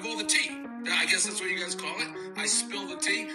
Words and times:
have 0.00 0.10
all 0.10 0.16
the 0.16 0.24
tea. 0.24 0.50
I 0.90 1.04
guess 1.06 1.24
that's 1.24 1.40
what 1.40 1.50
you 1.50 1.60
guys 1.60 1.74
call 1.74 1.94
it. 2.00 2.08
I 2.36 2.46
spill 2.46 2.86
the 2.86 2.96
tea. 2.96 3.28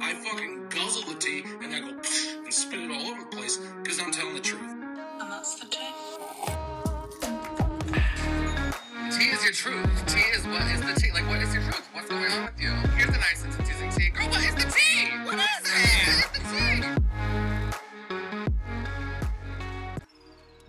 I 0.00 0.14
fucking 0.14 0.68
guzzle 0.70 1.02
the 1.02 1.18
tea 1.18 1.44
and 1.62 1.74
I 1.74 1.80
go 1.80 1.88
and 1.88 2.54
spit 2.54 2.80
it 2.80 2.90
all 2.90 3.10
over 3.10 3.20
the 3.20 3.36
place 3.36 3.58
because 3.82 4.00
I'm 4.00 4.10
telling 4.10 4.34
the 4.34 4.40
truth. 4.40 4.62
And 4.62 5.30
that's 5.30 5.56
the 5.56 5.66
tea. 5.66 5.78
Tea 9.18 9.30
is 9.30 9.44
your 9.44 9.52
truth. 9.52 10.06
Tea 10.06 10.20
is 10.34 10.46
what 10.46 10.62
is 10.72 10.80
the 10.80 10.98
tea? 10.98 11.12
Like, 11.12 11.28
what 11.28 11.42
is 11.42 11.52
your 11.52 11.62
truth? 11.64 11.86
What's 11.92 12.08
going 12.08 12.32
on 12.32 12.44
with 12.44 12.60
you? 12.60 12.70
Here's 12.96 13.10
the 13.10 13.18
nice 13.18 13.44
and 13.44 13.66
teasing 13.66 13.90
tea. 13.90 14.10
Girl, 14.10 14.28
what 14.28 14.42
is 14.42 14.54
the 14.54 14.70
tea? 14.70 15.08
What 15.24 15.34
is 15.34 15.42
it? 15.64 16.24
What 16.24 16.36
is 16.36 16.86
the 16.86 16.94
tea? 16.94 17.07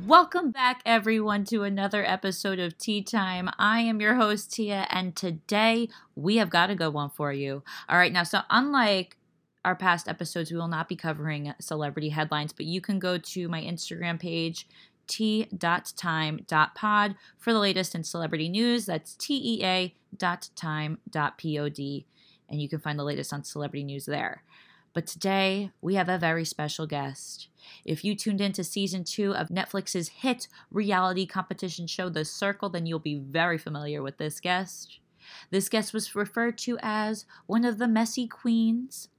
Welcome 0.09 0.49
back, 0.49 0.81
everyone, 0.87 1.43
to 1.45 1.61
another 1.61 2.03
episode 2.03 2.57
of 2.57 2.79
Tea 2.79 3.03
Time. 3.03 3.47
I 3.59 3.81
am 3.81 4.01
your 4.01 4.15
host, 4.15 4.51
Tia, 4.51 4.87
and 4.89 5.15
today 5.15 5.87
we 6.15 6.37
have 6.37 6.49
got 6.49 6.71
a 6.71 6.75
good 6.75 6.95
one 6.95 7.11
for 7.11 7.31
you. 7.31 7.61
All 7.87 7.95
right, 7.95 8.11
now, 8.11 8.23
so 8.23 8.41
unlike 8.49 9.17
our 9.63 9.75
past 9.75 10.07
episodes, 10.07 10.49
we 10.51 10.57
will 10.57 10.67
not 10.67 10.89
be 10.89 10.95
covering 10.95 11.53
celebrity 11.61 12.09
headlines, 12.09 12.53
but 12.53 12.65
you 12.65 12.81
can 12.81 12.97
go 12.97 13.19
to 13.19 13.47
my 13.49 13.61
Instagram 13.61 14.19
page, 14.19 14.67
t.time.pod, 15.05 15.59
for 17.37 17.53
the 17.53 17.59
latest 17.59 17.93
in 17.93 18.03
celebrity 18.03 18.49
news. 18.49 18.87
That's 18.87 19.13
tea 19.13 19.93
dot 20.17 20.49
time 20.55 20.97
dot 21.07 21.37
pod, 21.37 21.79
and 22.49 22.59
you 22.59 22.67
can 22.67 22.79
find 22.79 22.97
the 22.97 23.03
latest 23.03 23.31
on 23.31 23.43
celebrity 23.43 23.83
news 23.83 24.07
there. 24.07 24.41
But 24.93 25.05
today, 25.05 25.71
we 25.81 25.95
have 25.95 26.09
a 26.09 26.17
very 26.17 26.45
special 26.45 26.87
guest. 26.87 27.47
If 27.85 28.03
you 28.03 28.15
tuned 28.15 28.41
into 28.41 28.63
season 28.63 29.03
two 29.03 29.35
of 29.35 29.49
Netflix's 29.49 30.09
hit 30.09 30.47
reality 30.71 31.25
competition 31.25 31.85
show, 31.87 32.09
The 32.09 32.25
Circle, 32.25 32.69
then 32.69 32.85
you'll 32.85 32.99
be 32.99 33.19
very 33.19 33.57
familiar 33.57 34.01
with 34.01 34.17
this 34.17 34.39
guest. 34.39 34.99
This 35.51 35.69
guest 35.69 35.93
was 35.93 36.15
referred 36.15 36.57
to 36.59 36.77
as 36.81 37.25
one 37.45 37.65
of 37.65 37.77
the 37.77 37.87
messy 37.87 38.27
queens. 38.27 39.09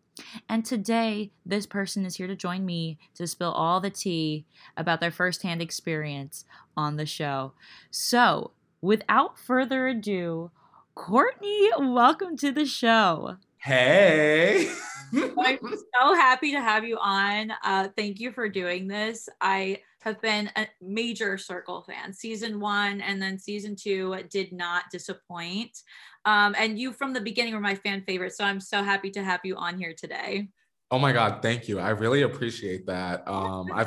And 0.48 0.64
today, 0.64 1.30
this 1.46 1.66
person 1.66 2.04
is 2.04 2.16
here 2.16 2.26
to 2.26 2.36
join 2.36 2.66
me 2.66 2.98
to 3.14 3.26
spill 3.26 3.52
all 3.52 3.80
the 3.80 3.90
tea 3.90 4.44
about 4.76 5.00
their 5.00 5.10
firsthand 5.10 5.62
experience 5.62 6.44
on 6.76 6.96
the 6.96 7.06
show. 7.06 7.52
So, 7.90 8.50
without 8.82 9.38
further 9.38 9.86
ado, 9.86 10.50
Courtney, 10.94 11.70
welcome 11.78 12.36
to 12.38 12.50
the 12.50 12.66
show. 12.66 13.36
Hey. 13.58 14.74
I'm 15.14 15.58
so 15.62 16.14
happy 16.14 16.52
to 16.52 16.60
have 16.60 16.84
you 16.84 16.98
on. 16.98 17.52
Uh, 17.64 17.88
thank 17.96 18.20
you 18.20 18.32
for 18.32 18.48
doing 18.48 18.88
this. 18.88 19.28
I 19.40 19.80
have 20.02 20.20
been 20.20 20.50
a 20.56 20.66
major 20.80 21.36
Circle 21.36 21.82
fan. 21.82 22.12
Season 22.12 22.60
one 22.60 23.00
and 23.00 23.20
then 23.20 23.38
season 23.38 23.76
two 23.76 24.16
did 24.30 24.52
not 24.52 24.84
disappoint. 24.90 25.82
Um, 26.24 26.54
and 26.58 26.78
you 26.78 26.92
from 26.92 27.12
the 27.12 27.20
beginning 27.20 27.54
were 27.54 27.60
my 27.60 27.74
fan 27.74 28.02
favorite. 28.06 28.34
So 28.34 28.44
I'm 28.44 28.60
so 28.60 28.82
happy 28.82 29.10
to 29.10 29.22
have 29.22 29.40
you 29.44 29.56
on 29.56 29.78
here 29.78 29.94
today. 29.96 30.48
Oh 30.90 30.98
my 30.98 31.12
God, 31.12 31.40
thank 31.40 31.68
you. 31.68 31.78
I 31.78 31.90
really 31.90 32.22
appreciate 32.22 32.86
that. 32.86 33.26
Um, 33.28 33.70
I, 33.72 33.86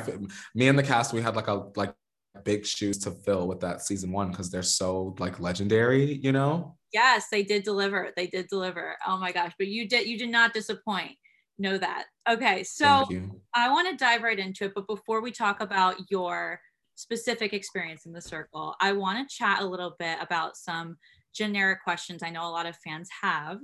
me 0.54 0.68
and 0.68 0.78
the 0.78 0.82
cast, 0.82 1.12
we 1.12 1.20
had 1.20 1.36
like 1.36 1.48
a 1.48 1.66
like 1.76 1.94
big 2.44 2.64
shoes 2.66 2.98
to 2.98 3.10
fill 3.10 3.46
with 3.46 3.60
that 3.60 3.82
season 3.82 4.10
one 4.10 4.30
because 4.30 4.50
they're 4.50 4.62
so 4.62 5.14
like 5.18 5.38
legendary, 5.38 6.14
you 6.14 6.32
know. 6.32 6.76
Yes, 6.94 7.26
they 7.30 7.42
did 7.42 7.64
deliver. 7.64 8.12
They 8.16 8.28
did 8.28 8.46
deliver. 8.46 8.96
Oh 9.04 9.18
my 9.18 9.32
gosh, 9.32 9.52
but 9.58 9.66
you 9.66 9.88
did 9.88 10.06
you 10.06 10.16
did 10.16 10.30
not 10.30 10.54
disappoint. 10.54 11.16
Know 11.58 11.76
that. 11.76 12.04
Okay, 12.28 12.62
so 12.62 13.06
I 13.54 13.70
want 13.70 13.90
to 13.90 13.96
dive 13.96 14.22
right 14.22 14.38
into 14.38 14.66
it, 14.66 14.72
but 14.74 14.86
before 14.86 15.20
we 15.20 15.32
talk 15.32 15.60
about 15.60 15.96
your 16.08 16.60
specific 16.94 17.52
experience 17.52 18.06
in 18.06 18.12
the 18.12 18.20
circle, 18.20 18.76
I 18.80 18.92
want 18.92 19.28
to 19.28 19.36
chat 19.36 19.60
a 19.60 19.66
little 19.66 19.96
bit 19.98 20.18
about 20.20 20.56
some 20.56 20.96
generic 21.34 21.82
questions 21.82 22.22
I 22.22 22.30
know 22.30 22.46
a 22.46 22.50
lot 22.50 22.66
of 22.66 22.76
fans 22.76 23.08
have. 23.20 23.58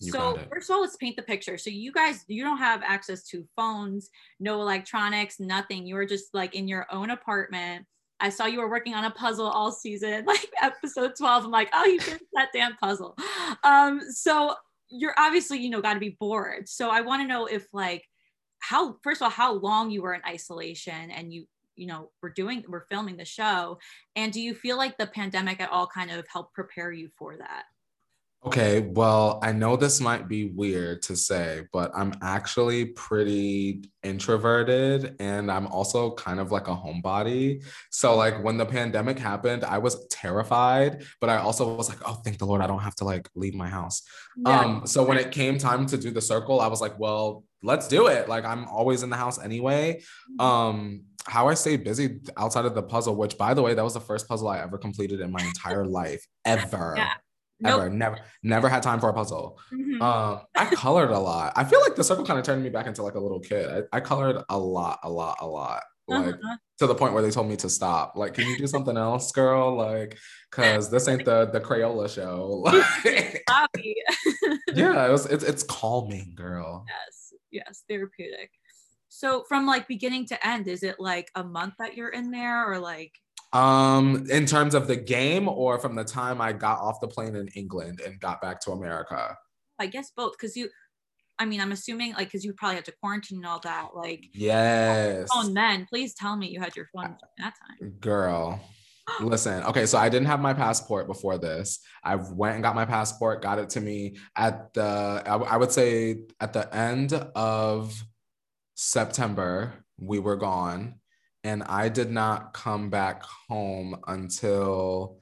You 0.00 0.12
so 0.12 0.38
first 0.52 0.68
of 0.68 0.74
all, 0.74 0.82
let's 0.82 0.96
paint 0.96 1.16
the 1.16 1.22
picture. 1.22 1.56
So 1.56 1.70
you 1.70 1.90
guys, 1.90 2.24
you 2.28 2.44
don't 2.44 2.58
have 2.58 2.82
access 2.84 3.24
to 3.28 3.46
phones, 3.56 4.10
no 4.38 4.60
electronics, 4.60 5.40
nothing. 5.40 5.86
You 5.86 5.96
are 5.96 6.04
just 6.04 6.34
like 6.34 6.54
in 6.54 6.68
your 6.68 6.86
own 6.92 7.08
apartment. 7.08 7.86
I 8.20 8.30
saw 8.30 8.46
you 8.46 8.60
were 8.60 8.70
working 8.70 8.94
on 8.94 9.04
a 9.04 9.10
puzzle 9.10 9.46
all 9.46 9.72
season, 9.72 10.24
like 10.26 10.50
episode 10.62 11.14
12. 11.16 11.44
I'm 11.44 11.50
like, 11.50 11.70
oh, 11.72 11.84
you 11.84 12.00
finished 12.00 12.24
that 12.34 12.48
damn 12.52 12.76
puzzle. 12.76 13.16
Um, 13.64 14.00
so 14.10 14.54
you're 14.88 15.14
obviously, 15.18 15.58
you 15.58 15.70
know, 15.70 15.80
got 15.80 15.94
to 15.94 16.00
be 16.00 16.16
bored. 16.18 16.68
So 16.68 16.90
I 16.90 17.00
want 17.00 17.22
to 17.22 17.28
know 17.28 17.46
if 17.46 17.66
like 17.72 18.04
how 18.60 18.96
first 19.02 19.20
of 19.20 19.26
all, 19.26 19.30
how 19.30 19.54
long 19.54 19.90
you 19.90 20.02
were 20.02 20.14
in 20.14 20.22
isolation 20.26 21.10
and 21.10 21.32
you, 21.32 21.46
you 21.74 21.86
know, 21.86 22.10
we're 22.22 22.30
doing 22.30 22.64
we're 22.68 22.86
filming 22.86 23.16
the 23.16 23.24
show. 23.24 23.78
And 24.14 24.32
do 24.32 24.40
you 24.40 24.54
feel 24.54 24.76
like 24.76 24.96
the 24.96 25.06
pandemic 25.06 25.60
at 25.60 25.70
all 25.70 25.86
kind 25.86 26.10
of 26.10 26.24
helped 26.32 26.54
prepare 26.54 26.92
you 26.92 27.08
for 27.18 27.36
that? 27.36 27.64
Okay, 28.44 28.80
well, 28.80 29.40
I 29.42 29.50
know 29.50 29.74
this 29.76 30.00
might 30.00 30.28
be 30.28 30.44
weird 30.44 31.02
to 31.02 31.16
say, 31.16 31.62
but 31.72 31.90
I'm 31.96 32.12
actually 32.22 32.84
pretty 32.84 33.82
introverted 34.04 35.16
and 35.18 35.50
I'm 35.50 35.66
also 35.66 36.14
kind 36.14 36.38
of 36.38 36.52
like 36.52 36.68
a 36.68 36.76
homebody. 36.76 37.64
So, 37.90 38.14
like, 38.14 38.44
when 38.44 38.56
the 38.56 38.64
pandemic 38.64 39.18
happened, 39.18 39.64
I 39.64 39.78
was 39.78 40.06
terrified, 40.08 41.02
but 41.20 41.28
I 41.28 41.38
also 41.38 41.74
was 41.74 41.88
like, 41.88 41.98
oh, 42.06 42.20
thank 42.24 42.38
the 42.38 42.46
Lord, 42.46 42.60
I 42.60 42.68
don't 42.68 42.78
have 42.78 42.94
to 42.96 43.04
like 43.04 43.28
leave 43.34 43.54
my 43.54 43.68
house. 43.68 44.02
Yeah. 44.36 44.60
Um, 44.60 44.86
so 44.86 45.02
when 45.02 45.18
it 45.18 45.32
came 45.32 45.58
time 45.58 45.86
to 45.86 45.96
do 45.96 46.12
the 46.12 46.22
circle, 46.22 46.60
I 46.60 46.68
was 46.68 46.80
like, 46.80 46.96
well, 47.00 47.42
let's 47.64 47.88
do 47.88 48.06
it. 48.06 48.28
Like, 48.28 48.44
I'm 48.44 48.68
always 48.68 49.02
in 49.02 49.10
the 49.10 49.16
house 49.16 49.42
anyway. 49.42 50.02
Um, 50.38 51.02
how 51.26 51.48
I 51.48 51.54
stayed 51.54 51.82
busy 51.82 52.20
outside 52.36 52.64
of 52.64 52.76
the 52.76 52.82
puzzle, 52.82 53.16
which 53.16 53.36
by 53.36 53.54
the 53.54 53.62
way, 53.62 53.74
that 53.74 53.82
was 53.82 53.94
the 53.94 54.00
first 54.00 54.28
puzzle 54.28 54.46
I 54.46 54.60
ever 54.60 54.78
completed 54.78 55.20
in 55.20 55.32
my 55.32 55.42
entire 55.42 55.84
life, 55.84 56.24
ever. 56.44 56.94
Yeah. 56.96 57.14
Ever, 57.64 57.88
never, 57.88 58.18
never 58.42 58.68
had 58.68 58.82
time 58.82 59.00
for 59.00 59.08
a 59.08 59.14
puzzle. 59.14 59.58
Mhm. 59.72 60.00
Um, 60.02 60.40
I 60.54 60.66
colored 60.66 61.10
a 61.10 61.18
lot. 61.18 61.52
I 61.56 61.64
feel 61.64 61.80
like 61.80 61.96
the 61.96 62.04
circle 62.04 62.24
kind 62.26 62.38
of 62.38 62.44
turned 62.44 62.62
me 62.62 62.68
back 62.68 62.86
into 62.86 63.02
like 63.02 63.14
a 63.14 63.20
little 63.20 63.40
kid. 63.40 63.86
I, 63.92 63.96
I 63.96 64.00
colored 64.00 64.42
a 64.48 64.58
lot, 64.58 64.98
a 65.02 65.08
lot, 65.10 65.38
a 65.40 65.46
lot. 65.46 65.82
Like 66.08 66.34
Uh-huh. 66.34 66.56
to 66.78 66.86
the 66.86 66.94
point 66.94 67.14
where 67.14 67.22
they 67.22 67.30
told 67.32 67.48
me 67.48 67.56
to 67.56 67.68
stop. 67.70 68.12
Like, 68.14 68.34
can 68.34 68.46
you 68.46 68.56
do 68.58 68.66
something 68.66 68.96
else, 68.96 69.32
girl? 69.32 69.74
Like, 69.74 70.18
cause 70.52 70.90
this 70.90 71.08
ain't 71.08 71.24
the 71.24 71.46
the 71.46 71.60
Crayola 71.60 72.08
show. 72.08 72.62
Like, 73.48 73.96
yeah, 74.74 75.06
it 75.06 75.10
was 75.10 75.26
it's 75.26 75.44
it's 75.44 75.62
calming, 75.62 76.34
girl. 76.36 76.84
yes, 76.88 77.32
yes, 77.50 77.84
therapeutic. 77.88 78.50
So 79.08 79.44
from 79.48 79.66
like 79.66 79.88
beginning 79.88 80.26
to 80.26 80.46
end, 80.46 80.68
is 80.68 80.82
it 80.82 80.96
like 81.00 81.30
a 81.34 81.42
month 81.42 81.74
that 81.78 81.96
you're 81.96 82.10
in 82.10 82.30
there 82.30 82.70
or 82.70 82.78
like 82.78 83.12
Um, 83.52 84.26
in 84.30 84.44
terms 84.44 84.74
of 84.74 84.86
the 84.86 84.96
game 84.96 85.48
or 85.48 85.78
from 85.78 85.94
the 85.94 86.04
time 86.04 86.40
I 86.40 86.52
got 86.52 86.78
off 86.80 87.00
the 87.00 87.08
plane 87.08 87.36
in 87.36 87.48
England 87.48 88.00
and 88.04 88.20
got 88.20 88.42
back 88.42 88.60
to 88.62 88.72
America. 88.72 89.36
I 89.78 89.86
guess 89.86 90.10
both 90.16 90.32
because 90.32 90.56
you 90.56 90.68
I 91.38 91.44
mean 91.44 91.60
I'm 91.60 91.72
assuming 91.72 92.12
like 92.14 92.28
because 92.28 92.44
you 92.44 92.52
probably 92.54 92.76
had 92.76 92.84
to 92.86 92.94
quarantine 93.00 93.38
and 93.38 93.46
all 93.46 93.60
that 93.60 93.88
like 93.94 94.24
Yes. 94.34 95.28
phone 95.32 95.54
then 95.54 95.86
please 95.88 96.14
tell 96.14 96.36
me 96.36 96.48
you 96.48 96.60
had 96.60 96.76
your 96.76 96.88
phone 96.94 97.16
that 97.38 97.54
time. 97.54 97.90
Girl. 98.00 98.60
Listen, 99.20 99.62
okay, 99.62 99.86
so 99.86 99.98
I 99.98 100.08
didn't 100.08 100.26
have 100.26 100.40
my 100.40 100.52
passport 100.52 101.06
before 101.06 101.38
this. 101.38 101.78
I 102.02 102.16
went 102.16 102.54
and 102.54 102.62
got 102.62 102.74
my 102.74 102.84
passport, 102.84 103.40
got 103.40 103.58
it 103.58 103.70
to 103.70 103.80
me 103.80 104.16
at 104.34 104.74
the, 104.74 105.22
I, 105.24 105.36
I 105.36 105.56
would 105.56 105.70
say 105.70 106.22
at 106.40 106.52
the 106.52 106.74
end 106.74 107.12
of 107.12 108.02
September, 108.74 109.72
we 109.98 110.18
were 110.18 110.36
gone. 110.36 110.96
And 111.46 111.62
I 111.62 111.88
did 111.88 112.10
not 112.10 112.52
come 112.54 112.90
back 112.90 113.22
home 113.48 113.90
until 114.08 115.20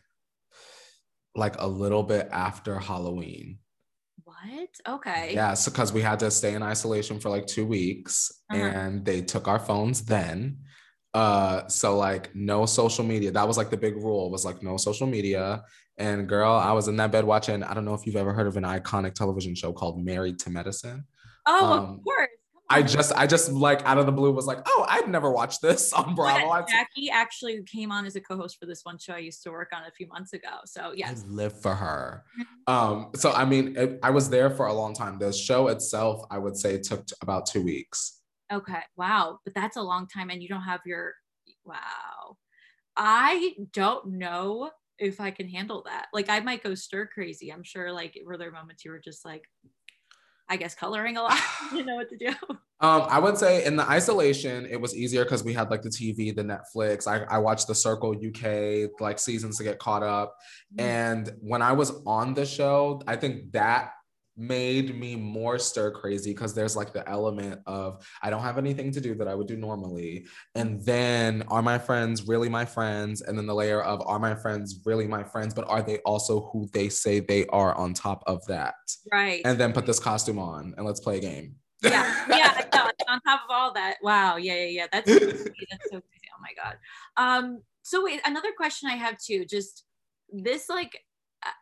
like 1.35 1.57
a 1.59 1.67
little 1.67 2.03
bit 2.03 2.29
after 2.33 2.79
Halloween. 2.79 3.59
What? 4.25 4.71
Okay. 4.89 5.33
Yeah, 5.35 5.55
so 5.55 5.71
because 5.71 5.93
we 5.93 6.01
had 6.01 6.19
to 6.21 6.31
stay 6.31 6.55
in 6.55 6.63
isolation 6.63 7.21
for 7.21 7.29
like 7.29 7.47
two 7.47 7.67
weeks 7.67 8.15
Uh-huh. 8.51 8.63
and 8.63 9.05
they 9.05 9.21
took 9.21 9.49
our 9.49 9.59
phones 9.59 10.03
then. 10.05 10.59
Uh, 11.13 11.69
so 11.69 11.97
like 11.97 12.35
no 12.35 12.65
social 12.67 13.05
media. 13.05 13.31
That 13.31 13.47
was 13.47 13.57
like 13.59 13.71
the 13.71 13.77
big 13.77 13.97
rule 13.97 14.31
was 14.31 14.45
like 14.45 14.63
no 14.63 14.77
social 14.79 15.07
media. 15.07 15.63
And 15.99 16.29
girl, 16.29 16.53
I 16.53 16.73
was 16.73 16.89
in 16.89 16.97
that 16.97 17.13
bed 17.13 17.25
watching. 17.25 17.63
I 17.63 17.73
don't 17.75 17.85
know 17.85 17.95
if 17.95 18.07
you've 18.07 18.17
ever 18.17 18.33
heard 18.33 18.47
of 18.49 18.57
an 18.57 18.65
iconic 18.65 19.15
television 19.15 19.55
show 19.55 19.73
called 19.73 20.03
Married 20.05 20.39
to 20.41 20.51
Medicine. 20.51 21.05
Oh, 21.47 21.73
Um, 21.73 21.85
of 21.99 22.05
course. 22.05 22.29
I 22.71 22.83
just, 22.83 23.13
I 23.15 23.27
just 23.27 23.53
like 23.53 23.85
out 23.85 23.99
of 23.99 24.07
the 24.07 24.13
blue 24.13 24.33
was 24.33 24.47
like, 24.47 24.59
oh, 24.67 24.87
I'd 24.89 25.09
never 25.09 25.31
watched 25.31 25.61
this 25.61 25.93
on 25.93 26.15
Bravo. 26.15 26.65
Jackie 26.67 27.11
actually 27.11 27.63
came 27.65 27.93
on 27.93 28.07
as 28.07 28.17
a 28.17 28.21
co-host 28.21 28.59
for 28.59 28.67
this 28.67 28.81
one 28.85 28.99
show 28.99 29.15
I 29.15 29.19
used 29.19 29.43
to 29.43 29.51
work 29.51 29.71
on 29.75 29.83
a 29.85 29.91
few 29.91 30.07
months 30.07 30.33
ago. 30.33 30.49
So 30.65 30.93
yeah. 30.95 31.09
I 31.09 31.11
yes. 31.11 31.25
live 31.29 31.61
for 31.61 31.75
her. 31.75 32.25
Um, 32.67 33.11
so 33.15 33.31
I 33.33 33.45
mean, 33.45 33.77
it, 33.77 33.99
I 34.03 34.11
was 34.11 34.31
there 34.31 34.49
for 34.49 34.67
a 34.67 34.73
long 34.73 34.95
time. 34.95 35.19
The 35.19 35.33
show 35.33 35.69
itself, 35.69 36.25
I 36.31 36.39
would 36.39 36.57
say, 36.57 36.81
took 36.81 37.07
t- 37.07 37.15
about 37.21 37.47
two 37.47 37.63
weeks. 37.63 38.21
Okay. 38.51 38.81
Wow. 38.97 39.41
But 39.45 39.55
that's 39.55 39.77
a 39.77 39.83
long 39.83 40.07
time 40.07 40.31
and 40.31 40.43
you 40.43 40.49
don't 40.49 40.63
have 40.63 40.81
your 40.87 41.13
wow. 41.65 42.37
I 42.97 43.55
don't 43.73 44.07
know 44.19 44.71
if 44.99 45.21
I 45.21 45.31
can 45.31 45.49
handle 45.49 45.83
that. 45.87 46.07
Like 46.13 46.29
I 46.29 46.41
might 46.41 46.63
go 46.63 46.75
stir 46.75 47.07
crazy. 47.07 47.53
I'm 47.53 47.65
sure 47.65 47.93
like 47.93 48.19
were 48.25 48.39
there 48.39 48.53
moments 48.53 48.85
you 48.85 48.91
were 48.91 49.01
just 49.01 49.25
like 49.25 49.43
I 50.49 50.57
guess 50.57 50.75
coloring 50.75 51.17
a 51.17 51.23
lot. 51.23 51.39
you 51.73 51.85
know 51.87 51.97
what 51.97 52.09
to 52.11 52.17
do. 52.17 52.35
Um, 52.81 53.07
I 53.09 53.19
would 53.19 53.39
say 53.39 53.65
in 53.65 53.77
the 53.77 53.89
isolation, 53.89 54.67
it 54.67 54.81
was 54.81 54.95
easier 54.95 55.25
because 55.25 55.43
we 55.43 55.55
had 55.55 55.71
like 55.71 55.83
the 55.83 55.89
TV, 55.89 56.35
the 56.35 56.43
Netflix. 56.43 57.07
I, 57.07 57.25
I 57.35 57.39
watched 57.39 57.67
the 57.67 57.75
Circle 57.75 58.15
UK 58.15 58.91
like 59.01 59.19
seasons 59.19 59.57
to 59.59 59.65
get 59.65 59.79
caught 59.79 60.03
up. 60.03 60.35
Mm-hmm. 60.77 60.87
And 60.87 61.33
when 61.41 61.63
I 61.63 61.73
was 61.73 61.93
on 62.07 62.35
the 62.35 62.45
show, 62.45 63.01
I 63.07 63.17
think 63.17 63.53
that 63.53 63.93
made 64.37 64.99
me 64.99 65.15
more 65.15 65.59
stir 65.59 65.91
crazy 65.91 66.33
because 66.33 66.55
there's 66.55 66.77
like 66.77 66.93
the 66.93 67.09
element 67.09 67.61
of 67.67 68.05
I 68.23 68.31
don't 68.31 68.43
have 68.43 68.59
anything 68.59 68.91
to 68.93 69.01
do 69.01 69.15
that 69.15 69.29
I 69.29 69.35
would 69.35 69.47
do 69.47 69.57
normally. 69.57 70.27
And 70.55 70.85
then 70.85 71.45
are 71.49 71.63
my 71.63 71.79
friends 71.79 72.27
really 72.27 72.49
my 72.49 72.65
friends? 72.65 73.23
And 73.23 73.39
then 73.39 73.47
the 73.47 73.55
layer 73.55 73.83
of 73.83 74.03
are 74.07 74.19
my 74.19 74.35
friends 74.35 74.81
really 74.85 75.07
my 75.07 75.23
friends, 75.23 75.55
but 75.55 75.69
are 75.69 75.83
they 75.83 75.99
also 75.99 76.51
who 76.53 76.69
they 76.73 76.89
say 76.89 77.21
they 77.21 77.47
are 77.47 77.75
on 77.75 77.95
top 77.95 78.23
of 78.27 78.45
that? 78.47 78.75
Right. 79.13 79.43
And 79.45 79.59
then 79.59 79.73
put 79.73 79.87
this 79.87 80.01
costume 80.01 80.39
on 80.39 80.75
and 80.77 80.87
let's 80.87 81.01
play 81.01 81.19
a 81.19 81.21
game. 81.21 81.57
yeah, 81.83 82.25
yeah. 82.29 82.61
Know. 82.75 82.91
On 83.09 83.21
top 83.21 83.43
of 83.49 83.51
all 83.51 83.73
that, 83.75 83.97
wow. 84.03 84.37
Yeah, 84.37 84.55
yeah, 84.55 84.65
yeah. 84.65 84.87
That's 84.91 85.13
so 85.13 85.19
crazy. 85.19 85.67
that's 85.71 85.85
so 85.85 86.01
crazy. 86.01 86.29
Oh 86.37 86.41
my 86.41 86.51
god. 86.57 86.77
Um. 87.17 87.63
So 87.83 88.03
wait, 88.03 88.21
another 88.25 88.51
question 88.57 88.89
I 88.89 88.97
have 88.97 89.19
too. 89.19 89.45
Just 89.45 89.85
this, 90.33 90.69
like, 90.69 90.99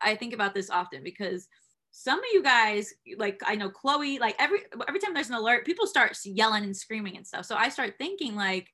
I 0.00 0.14
think 0.14 0.32
about 0.32 0.54
this 0.54 0.70
often 0.70 1.02
because 1.02 1.48
some 1.92 2.18
of 2.18 2.24
you 2.32 2.42
guys, 2.42 2.92
like, 3.16 3.40
I 3.46 3.54
know 3.54 3.70
Chloe, 3.70 4.18
like 4.18 4.34
every 4.40 4.60
every 4.88 4.98
time 4.98 5.14
there's 5.14 5.28
an 5.28 5.36
alert, 5.36 5.64
people 5.64 5.86
start 5.86 6.18
yelling 6.24 6.64
and 6.64 6.76
screaming 6.76 7.16
and 7.16 7.26
stuff. 7.26 7.44
So 7.44 7.54
I 7.54 7.68
start 7.68 7.94
thinking 7.98 8.34
like. 8.34 8.68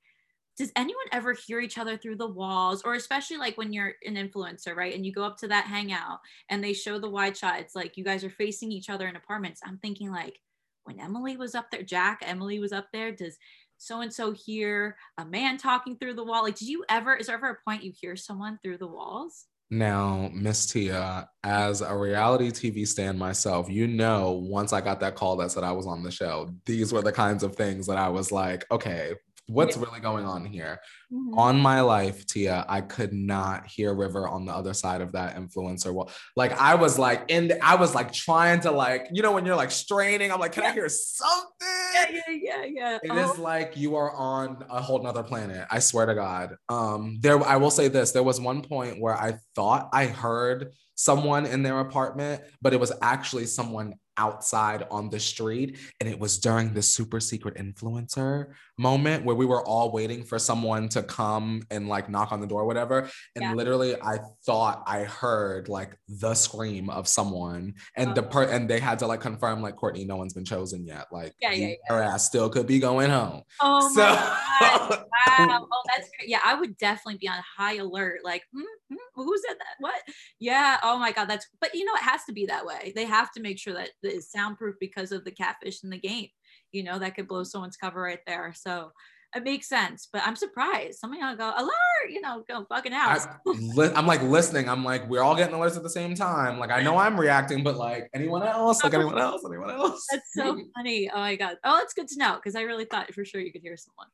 Does 0.56 0.72
anyone 0.74 1.04
ever 1.12 1.34
hear 1.34 1.60
each 1.60 1.78
other 1.78 1.96
through 1.96 2.16
the 2.16 2.26
walls, 2.26 2.82
or 2.82 2.94
especially 2.94 3.36
like 3.36 3.56
when 3.56 3.72
you're 3.72 3.94
an 4.04 4.16
influencer, 4.16 4.74
right? 4.74 4.92
And 4.92 5.06
you 5.06 5.12
go 5.12 5.22
up 5.22 5.36
to 5.36 5.46
that 5.46 5.66
hangout 5.66 6.18
and 6.48 6.64
they 6.64 6.72
show 6.72 6.98
the 6.98 7.08
wide 7.08 7.36
shot. 7.36 7.60
It's 7.60 7.76
like 7.76 7.96
you 7.96 8.02
guys 8.02 8.24
are 8.24 8.30
facing 8.30 8.72
each 8.72 8.90
other 8.90 9.06
in 9.06 9.14
apartments. 9.14 9.60
I'm 9.64 9.78
thinking 9.78 10.10
like, 10.10 10.40
when 10.82 10.98
Emily 10.98 11.36
was 11.36 11.54
up 11.54 11.70
there, 11.70 11.84
Jack, 11.84 12.22
Emily 12.26 12.58
was 12.58 12.72
up 12.72 12.88
there, 12.92 13.12
does 13.12 13.38
so 13.76 14.00
and 14.00 14.12
so 14.12 14.32
hear 14.32 14.96
a 15.16 15.24
man 15.24 15.58
talking 15.58 15.96
through 15.96 16.14
the 16.14 16.24
wall? 16.24 16.42
Like, 16.42 16.56
did 16.56 16.66
you 16.66 16.84
ever, 16.88 17.14
is 17.14 17.28
there 17.28 17.36
ever 17.36 17.50
a 17.50 17.64
point 17.64 17.84
you 17.84 17.92
hear 17.94 18.16
someone 18.16 18.58
through 18.60 18.78
the 18.78 18.88
walls? 18.88 19.46
Now, 19.70 20.30
Miss 20.32 20.66
Tia, 20.66 21.28
as 21.44 21.82
a 21.82 21.94
reality 21.94 22.50
TV 22.50 22.86
stan 22.86 23.18
myself, 23.18 23.68
you 23.68 23.86
know, 23.86 24.32
once 24.32 24.72
I 24.72 24.80
got 24.80 25.00
that 25.00 25.14
call 25.14 25.36
that 25.36 25.50
said 25.50 25.62
I 25.62 25.72
was 25.72 25.86
on 25.86 26.02
the 26.02 26.10
show, 26.10 26.54
these 26.64 26.92
were 26.92 27.02
the 27.02 27.12
kinds 27.12 27.42
of 27.42 27.54
things 27.54 27.86
that 27.86 27.98
I 27.98 28.08
was 28.08 28.32
like, 28.32 28.64
okay, 28.70 29.12
what's 29.48 29.76
really 29.76 30.00
going 30.00 30.24
on 30.24 30.44
here? 30.44 30.80
Mm-hmm. 31.12 31.38
On 31.38 31.58
my 31.58 31.80
life, 31.80 32.26
Tia, 32.26 32.66
I 32.68 32.82
could 32.82 33.12
not 33.12 33.66
hear 33.66 33.94
River 33.94 34.28
on 34.28 34.44
the 34.44 34.52
other 34.52 34.74
side 34.74 35.00
of 35.00 35.12
that 35.12 35.36
influencer 35.36 35.92
wall. 35.92 36.10
Like 36.36 36.52
I 36.60 36.74
was 36.74 36.98
like 36.98 37.24
in, 37.28 37.48
the, 37.48 37.64
I 37.64 37.74
was 37.76 37.94
like 37.94 38.12
trying 38.12 38.60
to 38.60 38.70
like, 38.70 39.08
you 39.12 39.22
know, 39.22 39.32
when 39.32 39.46
you're 39.46 39.56
like 39.56 39.70
straining, 39.70 40.30
I'm 40.30 40.38
like, 40.38 40.52
can 40.52 40.64
I 40.64 40.72
hear 40.72 40.88
something? 40.88 41.48
Yeah, 41.94 42.06
yeah, 42.10 42.34
yeah, 42.34 42.64
yeah. 42.64 42.98
It 43.02 43.12
is 43.12 43.38
Oh, 43.38 43.42
like 43.42 43.76
you 43.76 43.96
are 43.96 44.12
on 44.12 44.64
a 44.68 44.80
whole 44.80 45.02
nother 45.02 45.22
planet. 45.22 45.66
I 45.70 45.78
swear 45.78 46.06
to 46.06 46.14
God. 46.14 46.56
Um, 46.68 47.18
there 47.20 47.42
I 47.42 47.56
will 47.56 47.70
say 47.70 47.88
this. 47.88 48.12
There 48.12 48.22
was 48.22 48.40
one 48.40 48.62
point 48.62 49.00
where 49.00 49.14
I 49.14 49.38
thought 49.54 49.88
I 49.92 50.06
heard 50.06 50.72
someone 50.94 51.46
in 51.46 51.62
their 51.62 51.80
apartment, 51.80 52.42
but 52.60 52.74
it 52.74 52.80
was 52.80 52.92
actually 53.02 53.46
someone 53.46 53.94
outside 54.16 54.84
on 54.90 55.08
the 55.08 55.20
street. 55.20 55.78
And 56.00 56.08
it 56.08 56.18
was 56.18 56.38
during 56.38 56.74
the 56.74 56.82
super 56.82 57.20
secret 57.20 57.54
influencer 57.54 58.52
moment 58.78 59.24
where 59.24 59.36
we 59.36 59.44
were 59.44 59.62
all 59.64 59.90
waiting 59.90 60.24
for 60.24 60.38
someone 60.38 60.88
to 60.90 61.02
come 61.02 61.62
and 61.70 61.88
like 61.88 62.08
knock 62.08 62.32
on 62.32 62.40
the 62.40 62.46
door, 62.46 62.62
or 62.62 62.66
whatever. 62.66 63.10
And 63.34 63.42
Yeah. 63.42 63.54
literally 63.54 63.96
I 64.00 64.18
thought 64.46 64.82
I 64.86 65.04
heard 65.04 65.68
like 65.68 65.96
the 66.08 66.34
scream 66.34 66.88
of 66.90 67.08
someone 67.08 67.74
and 67.96 68.14
the 68.14 68.22
per 68.22 68.44
and 68.44 68.70
they 68.70 68.80
had 68.80 68.98
to 69.00 69.06
like 69.06 69.20
confirm 69.20 69.60
like 69.62 69.76
Courtney, 69.76 70.04
no 70.04 70.16
one's 70.16 70.32
been 70.34 70.44
chosen 70.44 70.86
yet. 70.86 71.06
Like 71.12 71.34
Yeah, 71.40 71.52
yeah, 71.52 71.74
her 71.88 72.02
ass 72.02 72.24
still 72.26 72.48
could 72.48 72.66
be 72.66 72.78
going 72.78 73.10
home. 73.10 73.42
oh 73.60 73.90
So-. 73.94 75.04
Wow. 75.38 75.66
Oh, 75.70 75.82
that's 75.86 76.08
cra- 76.08 76.26
yeah. 76.28 76.40
I 76.44 76.54
would 76.54 76.78
definitely 76.78 77.18
be 77.18 77.28
on 77.28 77.42
high 77.56 77.76
alert. 77.76 78.20
Like, 78.24 78.44
hmm, 78.52 78.62
hmm, 78.88 78.96
who 79.14 79.36
said 79.46 79.56
that? 79.58 79.74
What? 79.78 80.00
Yeah. 80.38 80.78
Oh 80.82 80.98
my 80.98 81.12
God. 81.12 81.26
That's. 81.26 81.46
But 81.60 81.74
you 81.74 81.84
know, 81.84 81.92
it 81.94 82.02
has 82.02 82.24
to 82.24 82.32
be 82.32 82.46
that 82.46 82.64
way. 82.64 82.92
They 82.94 83.04
have 83.04 83.30
to 83.32 83.40
make 83.40 83.58
sure 83.58 83.74
that 83.74 83.90
it's 84.02 84.32
soundproof 84.32 84.76
because 84.80 85.12
of 85.12 85.24
the 85.24 85.30
catfish 85.30 85.84
in 85.84 85.90
the 85.90 85.98
game. 85.98 86.28
You 86.72 86.82
know, 86.82 86.98
that 86.98 87.14
could 87.14 87.28
blow 87.28 87.44
someone's 87.44 87.76
cover 87.76 88.00
right 88.00 88.20
there. 88.26 88.52
So 88.56 88.92
it 89.36 89.44
makes 89.44 89.68
sense. 89.68 90.08
But 90.12 90.22
I'm 90.24 90.36
surprised. 90.36 90.98
Somebody 90.98 91.22
will 91.22 91.36
go 91.36 91.52
alert. 91.56 92.10
You 92.10 92.20
know, 92.20 92.44
go 92.48 92.64
fucking 92.68 92.92
out. 92.92 93.26
I, 93.46 93.92
I'm 93.94 94.06
like 94.06 94.22
listening. 94.22 94.68
I'm 94.68 94.84
like, 94.84 95.08
we're 95.08 95.22
all 95.22 95.36
getting 95.36 95.54
alerts 95.54 95.76
at 95.76 95.82
the 95.82 95.90
same 95.90 96.14
time. 96.14 96.58
Like, 96.58 96.70
I 96.70 96.82
know 96.82 96.96
I'm 96.96 97.18
reacting, 97.18 97.62
but 97.62 97.76
like 97.76 98.08
anyone 98.14 98.42
else, 98.42 98.82
like 98.82 98.94
anyone 98.94 99.18
else, 99.18 99.42
anyone 99.46 99.70
else. 99.70 100.06
That's 100.10 100.34
so 100.34 100.58
funny. 100.76 101.10
Oh 101.12 101.18
my 101.18 101.36
god. 101.36 101.56
Oh, 101.64 101.78
that's 101.78 101.94
good 101.94 102.08
to 102.08 102.18
know 102.18 102.36
because 102.36 102.56
I 102.56 102.62
really 102.62 102.84
thought 102.84 103.12
for 103.12 103.24
sure 103.24 103.40
you 103.40 103.52
could 103.52 103.62
hear 103.62 103.76
someone. 103.76 104.08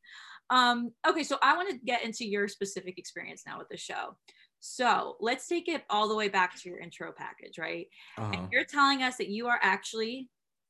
Um, 0.51 0.93
okay, 1.09 1.23
so 1.23 1.39
I 1.43 1.57
want 1.57 1.71
to 1.71 1.79
get 1.79 2.05
into 2.05 2.27
your 2.27 2.49
specific 2.49 2.99
experience 2.99 3.45
now 3.47 3.59
with 3.59 3.69
the 3.69 3.79
show. 3.79 4.17
So 4.61 5.17
let's 5.21 5.47
take 5.47 5.69
it 5.69 5.85
all 5.91 6.09
the 6.09 6.17
way 6.17 6.29
back 6.29 6.59
to 6.61 6.69
your 6.69 6.79
intro 6.79 7.13
package, 7.13 7.59
right? 7.59 7.87
Uh-huh. 8.19 8.33
And 8.33 8.49
you're 8.51 8.65
telling 8.65 9.03
us 9.03 9.17
that 9.17 9.29
you 9.29 9.47
are 9.47 9.59
actually 9.63 10.29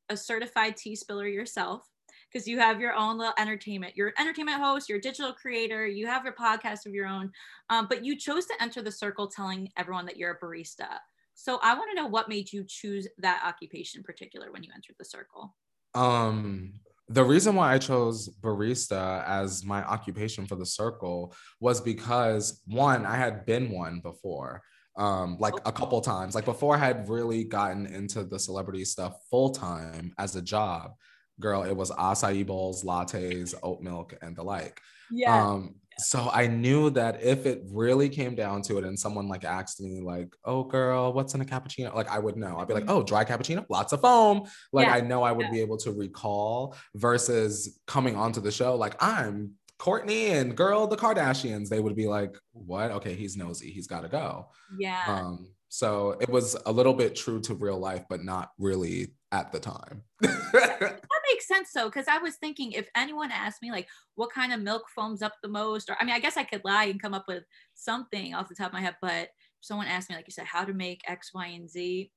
a 0.09 0.17
certified 0.17 0.77
tea 0.77 0.97
spiller 0.97 1.27
yourself 1.27 1.89
because 2.33 2.49
you 2.49 2.59
have 2.59 2.81
your 2.81 2.95
own 2.95 3.17
little 3.17 3.35
entertainment. 3.39 3.95
You're 3.97 4.09
an 4.09 4.15
entertainment 4.19 4.61
host, 4.61 4.89
you're 4.89 4.99
a 4.99 5.03
digital 5.03 5.33
creator, 5.33 5.87
you 5.87 6.07
have 6.07 6.25
your 6.25 6.35
podcast 6.35 6.87
of 6.87 6.93
your 6.93 7.07
own, 7.07 7.31
um, 7.71 7.87
but 7.89 8.05
you 8.05 8.17
chose 8.17 8.47
to 8.47 8.55
enter 8.61 8.83
the 8.83 8.91
circle 8.91 9.29
telling 9.29 9.69
everyone 9.77 10.07
that 10.07 10.17
you're 10.17 10.33
a 10.33 10.45
barista. 10.45 10.99
So 11.35 11.59
I 11.63 11.75
want 11.75 11.91
to 11.91 12.03
know 12.03 12.09
what 12.09 12.29
made 12.29 12.53
you 12.53 12.65
choose 12.67 13.07
that 13.19 13.43
occupation 13.45 14.01
in 14.01 14.05
particular 14.05 14.53
when 14.53 14.63
you 14.63 14.71
entered 14.75 14.97
the 14.99 15.05
circle. 15.05 15.55
Um, 15.95 16.75
the 17.09 17.25
reason 17.25 17.55
why 17.55 17.75
I 17.75 17.79
chose 17.79 18.29
barista 18.41 19.25
as 19.27 19.65
my 19.65 19.85
occupation 19.85 20.47
for 20.47 20.57
the 20.57 20.67
circle 20.67 21.35
was 21.61 21.81
because 21.81 22.63
one, 22.67 23.05
I 23.05 23.17
had 23.17 23.45
been 23.47 23.71
one 23.71 24.01
before, 24.01 24.63
um, 24.97 25.37
like 25.41 25.55
a 25.65 25.73
couple 25.73 26.01
times. 26.01 26.35
Like 26.35 26.45
before 26.45 26.77
I 26.77 26.79
had 26.79 27.09
really 27.09 27.45
gotten 27.45 27.87
into 27.87 28.25
the 28.25 28.39
celebrity 28.39 28.85
stuff 28.85 29.17
full 29.31 29.51
time 29.51 30.13
as 30.19 30.37
a 30.37 30.43
job. 30.43 30.93
Girl, 31.41 31.65
it 31.65 31.77
was 31.77 31.91
acai 31.91 32.47
bowls, 32.47 32.85
lattes, 32.85 33.55
oat 33.63 33.81
milk, 33.81 34.15
and 34.23 34.37
the 34.37 34.43
like. 34.43 34.81
Yeah. 35.11 35.47
Um, 35.47 35.75
so 35.99 36.29
I 36.33 36.47
knew 36.47 36.91
that 36.91 37.23
if 37.23 37.47
it 37.47 37.63
really 37.71 38.09
came 38.09 38.35
down 38.35 38.63
to 38.63 38.79
it 38.79 38.85
and 38.85 38.99
someone 38.99 39.29
like 39.29 39.45
asked 39.45 39.81
me 39.81 40.01
like, 40.01 40.35
"Oh 40.45 40.65
girl, 40.65 41.13
what's 41.13 41.35
in 41.35 41.41
a 41.41 41.45
cappuccino?" 41.45 41.95
like 41.95 42.09
I 42.09 42.19
would 42.19 42.37
know. 42.37 42.59
I'd 42.59 42.69
be 42.69 42.75
like, 42.75 42.89
"Oh, 42.89 43.03
dry 43.03 43.25
cappuccino, 43.25 43.65
lots 43.69 43.93
of 43.93 44.01
foam." 44.01 44.45
Like 44.73 44.87
Yeah, 44.87 44.95
I 44.95 45.01
know 45.01 45.23
I 45.23 45.33
would 45.33 45.47
yeah. 45.47 45.53
be 45.53 45.61
able 45.61 45.77
to 45.79 45.93
recall 45.93 46.77
versus 46.95 47.79
coming 47.87 48.17
onto 48.17 48.41
the 48.41 48.51
show 48.51 48.75
like 48.77 48.97
I'm 49.01 49.53
Courtney 49.79 50.27
and 50.31 50.57
girl 50.57 50.87
the 50.87 50.97
Kardashians. 50.97 51.69
They 51.69 51.81
would 51.81 51.97
be 51.97 52.07
like, 52.07 52.37
"What? 52.53 52.91
Okay, 52.93 53.15
he's 53.15 53.37
nosy. 53.37 53.71
He's 53.71 53.87
got 53.87 54.03
to 54.03 54.09
go." 54.09 54.49
yeah. 54.79 55.05
Um 55.07 55.49
so 55.69 56.17
it 56.21 56.29
was 56.29 56.57
a 56.67 56.73
little 56.73 56.95
bit 56.95 57.17
true 57.17 57.41
to 57.41 57.55
real 57.55 57.79
life 57.79 58.05
but 58.09 58.23
not 58.23 58.51
really 58.59 59.09
at 59.33 59.51
the 59.51 59.59
time. 59.59 60.03
that 60.21 61.01
makes 61.29 61.49
sense 61.49 61.73
though, 61.75 61.87
because 61.87 62.07
I 62.07 62.19
was 62.19 62.37
thinking 62.37 62.71
if 62.71 62.89
anyone 62.97 63.33
asked 63.33 63.61
me 63.61 63.73
like 63.73 63.89
what 64.15 64.31
kind 64.33 64.53
of 64.53 64.61
milk 64.61 64.85
foams 64.95 65.23
up 65.23 65.33
the 65.43 65.49
most, 65.49 65.91
or 65.91 65.97
I 65.99 66.05
mean, 66.05 66.15
I 66.15 66.21
guess 66.21 66.37
I 66.37 66.45
could 66.45 66.65
lie 66.65 66.85
and 66.85 67.03
come 67.03 67.15
up 67.15 67.25
with 67.27 67.43
something 67.75 68.35
off 68.35 68.49
the 68.49 68.55
top 68.55 68.69
of 68.69 68.73
my 68.75 68.81
head, 68.81 68.95
but 69.03 69.25
if 69.25 69.31
someone 69.63 69.89
asked 69.89 70.09
me, 70.09 70.15
like 70.15 70.29
you 70.29 70.33
said, 70.33 70.47
how 70.47 70.65
to 70.65 70.73
make 70.73 71.03
X, 71.09 71.33
Y, 71.35 71.47
and 71.47 71.69
Z, 71.69 72.09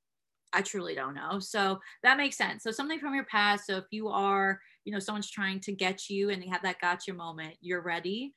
I 0.52 0.62
truly 0.62 0.94
don't 0.94 1.14
know. 1.14 1.40
So 1.40 1.80
that 2.04 2.16
makes 2.16 2.36
sense. 2.36 2.62
So 2.62 2.70
something 2.70 3.00
from 3.00 3.14
your 3.14 3.24
past. 3.24 3.66
So 3.66 3.76
if 3.78 3.84
you 3.90 4.08
are, 4.08 4.60
you 4.84 4.92
know, 4.92 4.98
someone's 4.98 5.30
trying 5.30 5.60
to 5.60 5.72
get 5.72 6.08
you 6.08 6.30
and 6.30 6.42
you 6.42 6.50
have 6.50 6.62
that 6.62 6.80
gotcha 6.80 7.12
moment, 7.12 7.56
you're 7.60 7.82
ready. 7.82 8.32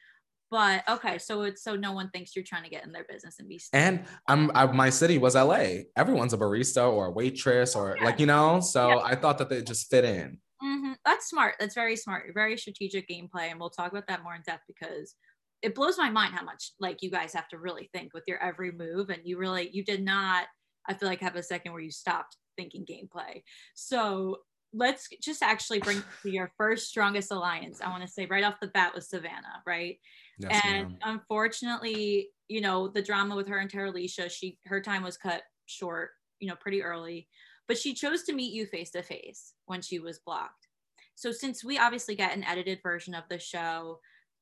But 0.50 0.84
okay, 0.90 1.18
so 1.18 1.44
it's 1.44 1.64
so 1.64 1.78
no 1.78 1.94
one 1.94 2.10
thinks 2.10 2.36
you're 2.36 2.44
trying 2.44 2.64
to 2.64 2.70
get 2.70 2.86
in 2.86 2.92
their 2.92 3.06
business 3.08 3.38
and 3.40 3.48
be 3.48 3.62
And 3.72 4.06
I'm 4.28 4.52
I, 4.54 4.66
my 4.66 4.90
city 4.90 5.18
was 5.18 5.34
LA. 5.36 5.84
Everyone's 5.96 6.34
a 6.34 6.38
barista 6.38 6.92
or 6.92 7.06
a 7.08 7.12
waitress 7.12 7.74
or 7.74 7.98
Yeah. 8.02 8.04
like 8.06 8.20
you 8.20 8.26
know. 8.26 8.60
So 8.60 8.98
Yeah. 8.98 9.04
I 9.06 9.16
thought 9.16 9.38
that 9.38 9.48
they 9.50 9.62
just 9.64 9.90
fit 9.90 10.04
in. 10.04 10.40
hmm 10.60 10.92
That's 11.06 11.30
smart. 11.30 11.56
That's 11.58 11.74
very 11.74 11.96
smart. 11.96 12.26
Very 12.34 12.58
strategic 12.58 13.08
gameplay, 13.08 13.50
and 13.50 13.60
we'll 13.62 13.70
talk 13.70 13.92
about 13.92 14.08
that 14.08 14.24
more 14.24 14.36
in 14.36 14.42
depth 14.42 14.64
because 14.68 15.16
it 15.62 15.74
blows 15.74 15.98
my 15.98 16.10
mind 16.10 16.34
how 16.34 16.44
much 16.44 16.72
like 16.82 17.02
you 17.02 17.10
guys 17.12 17.34
have 17.34 17.48
to 17.50 17.58
really 17.58 17.90
think 17.94 18.14
with 18.14 18.24
your 18.28 18.40
every 18.44 18.74
move, 18.74 19.10
and 19.10 19.22
you 19.24 19.38
really 19.38 19.70
you 19.72 19.86
did 19.86 20.04
not. 20.04 20.48
I 20.90 20.96
feel 20.96 21.08
like 21.08 21.22
have 21.22 21.38
a 21.38 21.44
second 21.44 21.72
where 21.72 21.82
you 21.82 21.92
stopped 21.92 22.36
thinking 22.58 22.86
gameplay. 22.86 23.44
So 23.76 24.40
let's 24.74 25.08
just 25.22 25.44
actually 25.44 25.80
bring 25.80 26.02
to 26.24 26.30
your 26.30 26.52
first 26.58 26.88
strongest 26.88 27.32
alliance. 27.32 27.82
I 27.82 27.90
want 27.90 28.04
to 28.04 28.08
say 28.08 28.26
right 28.26 28.44
off 28.44 28.60
the 28.62 28.68
bat 28.68 28.94
was 28.96 29.10
Savannah, 29.10 29.62
right? 29.66 30.00
Yes, 30.40 30.62
and 30.66 30.90
ma'am. 30.90 30.98
unfortunately, 31.04 32.30
you 32.48 32.62
know, 32.62 32.88
the 32.88 33.02
drama 33.02 33.36
with 33.36 33.48
her 33.48 33.58
and 33.58 33.70
Terilisha, 33.70 34.30
she 34.32 34.58
her 34.66 34.82
time 34.82 35.04
was 35.04 35.18
cut 35.18 35.44
short, 35.66 36.12
you 36.40 36.48
know, 36.48 36.56
pretty 36.56 36.84
early. 36.84 37.28
But 37.68 37.78
she 37.78 37.94
chose 37.94 38.24
to 38.24 38.34
meet 38.34 38.54
you 38.54 38.66
face 38.66 38.92
to 38.92 39.02
face 39.02 39.54
when 39.66 39.82
she 39.82 40.00
was 40.00 40.20
blocked. 40.20 40.68
So 41.16 41.32
since 41.32 41.64
we 41.64 41.78
obviously 41.78 42.16
get 42.16 42.36
an 42.36 42.44
edited 42.44 42.80
version 42.82 43.14
of 43.14 43.24
the 43.30 43.40
show, 43.40 44.00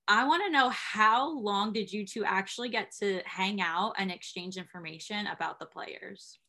I 0.07 0.25
want 0.25 0.43
to 0.45 0.51
know 0.51 0.69
how 0.69 1.37
long 1.37 1.71
did 1.71 1.91
you 1.91 2.05
two 2.05 2.23
actually 2.23 2.69
get 2.69 2.91
to 2.99 3.21
hang 3.25 3.61
out 3.61 3.93
and 3.97 4.09
exchange 4.09 4.57
information 4.57 5.27
about 5.27 5.59
the 5.59 5.67
players? 5.67 6.39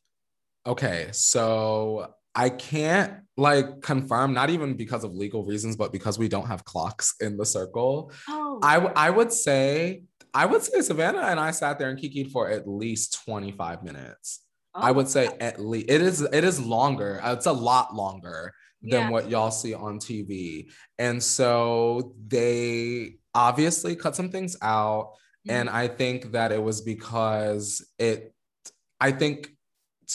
Okay, 0.65 1.09
so 1.11 2.13
I 2.35 2.49
can't 2.49 3.13
like 3.37 3.81
confirm, 3.81 4.33
not 4.33 4.49
even 4.49 4.75
because 4.75 5.03
of 5.03 5.13
legal 5.15 5.45
reasons, 5.45 5.75
but 5.75 5.91
because 5.91 6.19
we 6.19 6.27
don't 6.27 6.47
have 6.47 6.63
clocks 6.63 7.15
in 7.21 7.37
the 7.37 7.45
circle. 7.45 8.11
Oh, 8.29 8.59
I, 8.63 8.75
w- 8.75 8.93
I 8.95 9.09
would 9.09 9.31
say, 9.33 10.03
I 10.33 10.45
would 10.45 10.61
say 10.61 10.81
Savannah 10.81 11.21
and 11.23 11.39
I 11.39 11.51
sat 11.51 11.79
there 11.79 11.89
and 11.89 11.99
kikied 11.99 12.31
for 12.31 12.49
at 12.49 12.67
least 12.67 13.23
25 13.25 13.83
minutes. 13.83 14.41
I 14.73 14.91
oh, 14.91 14.93
would 14.93 15.09
say 15.09 15.27
at 15.39 15.59
least 15.59 15.89
it 15.89 16.01
is 16.01 16.21
it 16.21 16.43
is 16.45 16.59
longer. 16.61 17.19
It's 17.23 17.45
a 17.45 17.51
lot 17.51 17.93
longer 17.93 18.53
than 18.81 19.01
Yeah. 19.03 19.09
what 19.09 19.29
y'all 19.29 19.51
see 19.51 19.73
on 19.73 19.99
TV. 19.99 20.69
And 20.97 21.21
so 21.21 22.15
they 22.27 23.15
obviously 23.35 23.95
cut 23.95 24.15
some 24.15 24.29
things 24.29 24.55
out. 24.61 25.13
And 25.49 25.67
Mm-hmm. 25.67 25.75
I 25.77 25.87
think 25.87 26.31
that 26.33 26.51
it 26.51 26.61
was 26.63 26.81
because 26.81 27.85
it, 27.97 28.33
I 28.99 29.11
think 29.11 29.49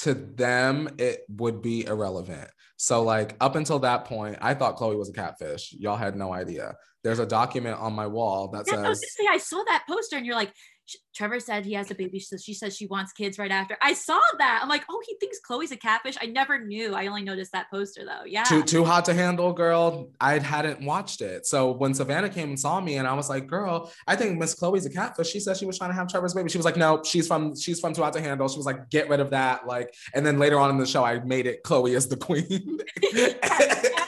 to 0.03 0.15
them, 0.15 0.89
it 0.99 1.23
would 1.29 1.63
be 1.63 1.87
irrelevant. 1.87 2.51
So, 2.77 3.03
like, 3.03 3.37
up 3.41 3.57
until 3.57 3.79
that 3.81 4.05
point, 4.05 4.37
I 4.41 4.55
thought 4.55 4.77
Chloe 4.77 4.97
was 4.97 5.09
a 5.09 5.13
catfish. 5.13 5.75
Y'all 5.79 5.97
had 5.97 6.17
no 6.17 6.33
idea. 6.33 6.75
There's 7.03 7.19
a 7.19 7.27
document 7.27 7.79
on 7.79 7.95
my 7.95 8.07
wall 8.07 8.49
that 8.49 8.67
Yeah, 8.67 8.81
I 8.81 8.89
was 8.89 9.01
says, 9.01 9.15
say 9.17 9.27
I 9.31 9.39
saw 9.39 9.63
that 9.65 9.85
poster, 9.89 10.17
and 10.17 10.27
you're 10.27 10.35
like, 10.35 10.53
"Sh- 10.87 10.97
Trevor 11.15 11.41
said 11.41 11.65
he 11.65 11.75
has 11.75 11.91
a 11.91 11.95
baby, 11.95 12.21
so 12.21 12.37
she 12.37 12.55
says 12.55 12.77
she 12.77 12.87
wants 12.87 13.13
kids 13.13 13.39
right 13.39 13.51
after. 13.51 13.77
I 13.83 13.93
saw 13.95 14.21
that. 14.39 14.61
I'm 14.63 14.69
like, 14.69 14.85
oh, 14.91 15.01
he 15.07 15.17
thinks 15.21 15.41
Chloe's 15.41 15.73
a 15.73 15.77
catfish. 15.77 16.17
I 16.21 16.27
never 16.27 16.59
knew. 16.65 16.95
I 16.95 17.07
only 17.07 17.23
noticed 17.23 17.53
that 17.53 17.71
poster 17.71 18.05
though. 18.05 18.25
Yeah. 18.25 18.45
too 18.45 18.63
too 18.63 18.85
hot 18.85 19.05
to 19.07 19.15
handle 19.15 19.53
girl 19.53 20.11
i 20.21 20.39
hadn't 20.39 20.85
watched 20.85 21.21
it 21.21 21.47
so 21.47 21.73
when 21.73 21.95
savannah 21.95 22.29
came 22.29 22.51
and 22.51 22.61
saw 22.61 22.81
me 22.81 22.97
and 22.97 23.07
i 23.07 23.13
was 23.15 23.29
like 23.29 23.47
girl 23.47 23.91
i 24.07 24.15
think 24.17 24.39
miss 24.39 24.55
chloe's 24.55 24.87
a 24.87 24.91
catfish 24.91 25.29
she 25.31 25.41
said 25.41 25.57
she 25.57 25.67
was 25.67 25.79
trying 25.79 25.91
to 25.91 25.95
have 25.95 26.09
trevor's 26.09 26.35
baby 26.35 26.49
she 26.49 26.59
was 26.59 26.65
like 26.65 26.77
no 26.77 27.03
she's 27.03 27.27
from 27.27 27.57
she's 27.57 27.81
from 27.81 27.93
too 27.93 28.03
hot 28.03 28.13
to 28.13 28.21
handle 28.21 28.49
she 28.49 28.57
was 28.57 28.67
like 28.67 28.89
get 28.91 29.09
rid 29.09 29.21
of 29.21 29.31
that 29.31 29.67
like 29.67 29.95
and 30.15 30.25
then 30.25 30.39
later 30.39 30.59
on 30.59 30.71
in 30.71 30.79
the 30.79 30.87
show 30.87 31.05
i 31.05 31.19
made 31.21 31.47
it 31.47 31.63
chloe 31.63 31.95
is 31.95 32.09
the 32.09 32.17
queen. 32.27 32.79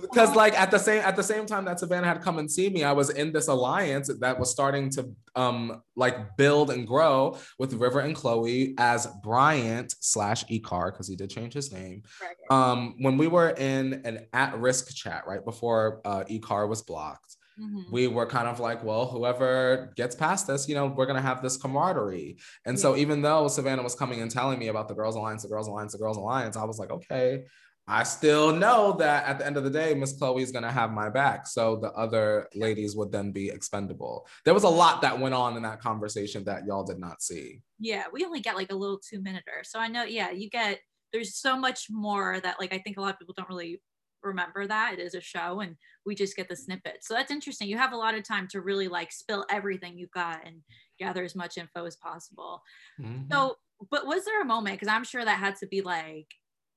because 0.00 0.34
like 0.34 0.58
at 0.58 0.70
the 0.70 0.78
same 0.78 1.02
at 1.02 1.16
the 1.16 1.22
same 1.22 1.46
time 1.46 1.64
that 1.64 1.78
savannah 1.78 2.06
had 2.06 2.20
come 2.22 2.38
and 2.38 2.50
see 2.50 2.68
me 2.68 2.84
i 2.84 2.92
was 2.92 3.10
in 3.10 3.32
this 3.32 3.48
alliance 3.48 4.10
that 4.20 4.38
was 4.38 4.50
starting 4.50 4.90
to 4.90 5.08
um 5.36 5.82
like 5.96 6.36
build 6.36 6.70
and 6.70 6.86
grow 6.86 7.36
with 7.58 7.72
river 7.74 8.00
and 8.00 8.14
chloe 8.14 8.74
as 8.78 9.06
bryant 9.22 9.94
slash 10.00 10.44
ecar 10.46 10.90
because 10.92 11.08
he 11.08 11.16
did 11.16 11.30
change 11.30 11.52
his 11.52 11.72
name. 11.72 12.02
Um 12.50 12.94
when 12.98 13.16
we 13.16 13.26
were 13.26 13.50
in 13.50 14.02
an 14.04 14.26
at-risk 14.32 14.94
chat 14.94 15.26
right 15.26 15.44
before 15.44 16.00
uh 16.04 16.24
ecar 16.24 16.68
was 16.68 16.82
blocked 16.82 17.36
Mhm. 17.56 17.84
we 17.92 18.08
were 18.08 18.26
kind 18.26 18.48
of 18.48 18.58
like 18.58 18.82
well 18.82 19.06
whoever 19.06 19.92
gets 19.94 20.16
past 20.16 20.48
this 20.48 20.68
you 20.68 20.74
know 20.74 20.86
we're 20.88 21.06
going 21.06 21.14
to 21.22 21.22
have 21.30 21.40
this 21.40 21.56
camaraderie. 21.56 22.36
And 22.66 22.76
so 22.76 22.96
even 22.96 23.22
though 23.22 23.46
savannah 23.46 23.84
was 23.84 23.94
coming 23.94 24.20
and 24.22 24.28
telling 24.28 24.58
me 24.58 24.66
about 24.66 24.88
the 24.88 24.94
girls 24.94 25.14
alliance 25.14 25.42
the 25.44 25.48
girls 25.48 25.68
alliance 25.68 25.92
the 25.92 25.98
girls 25.98 26.16
alliance 26.16 26.56
i 26.56 26.64
was 26.64 26.80
like 26.80 26.90
okay 26.90 27.44
i 27.86 28.02
still 28.02 28.54
know 28.54 28.92
that 28.92 29.26
at 29.26 29.38
the 29.38 29.46
end 29.46 29.56
of 29.56 29.64
the 29.64 29.70
day 29.70 29.94
miss 29.94 30.16
chloe 30.18 30.42
is 30.42 30.50
going 30.52 30.62
to 30.64 30.70
have 30.70 30.90
my 30.90 31.08
back 31.10 31.46
so 31.46 31.76
the 31.76 31.92
other 31.92 32.48
ladies 32.54 32.96
would 32.96 33.12
then 33.12 33.30
be 33.30 33.48
expendable 33.50 34.26
there 34.44 34.54
was 34.54 34.64
a 34.64 34.68
lot 34.68 35.02
that 35.02 35.18
went 35.18 35.34
on 35.34 35.56
in 35.56 35.62
that 35.62 35.80
conversation 35.80 36.44
that 36.44 36.64
y'all 36.66 36.84
did 36.84 36.98
not 36.98 37.20
see 37.22 37.60
Yeah, 37.78 38.04
we 38.12 38.24
only 38.24 38.40
get 38.40 38.56
like 38.56 38.72
a 38.72 38.74
little 38.74 38.98
two 38.98 39.20
minuter. 39.20 39.62
So 39.64 39.78
I 39.78 39.88
know, 39.88 40.04
yeah, 40.04 40.30
you 40.30 40.48
get 40.48 40.80
there's 41.12 41.36
so 41.36 41.56
much 41.56 41.86
more 41.90 42.40
that 42.40 42.58
like 42.58 42.72
I 42.72 42.78
think 42.78 42.96
a 42.96 43.00
lot 43.00 43.12
of 43.12 43.18
people 43.18 43.34
don't 43.36 43.48
really 43.48 43.80
remember 44.22 44.66
that 44.66 44.94
it 44.94 45.00
is 45.00 45.14
a 45.14 45.20
show 45.20 45.60
and 45.60 45.76
we 46.06 46.14
just 46.14 46.34
get 46.36 46.48
the 46.48 46.56
snippet. 46.56 46.98
So 47.02 47.12
that's 47.14 47.30
interesting. 47.30 47.68
You 47.68 47.76
have 47.76 47.92
a 47.92 47.96
lot 47.96 48.14
of 48.14 48.24
time 48.24 48.48
to 48.52 48.62
really 48.62 48.88
like 48.88 49.12
spill 49.12 49.44
everything 49.50 49.98
you've 49.98 50.10
got 50.10 50.46
and 50.46 50.62
gather 50.98 51.22
as 51.24 51.34
much 51.34 51.58
info 51.58 51.84
as 51.84 51.96
possible. 51.96 52.62
Mhm. 53.00 53.30
So, 53.30 53.56
but 53.90 54.06
was 54.06 54.24
there 54.24 54.40
a 54.40 54.46
moment? 54.46 54.76
Because 54.76 54.88
I'm 54.88 55.04
sure 55.04 55.24
that 55.24 55.38
had 55.38 55.56
to 55.56 55.66
be 55.66 55.82
like 55.82 56.28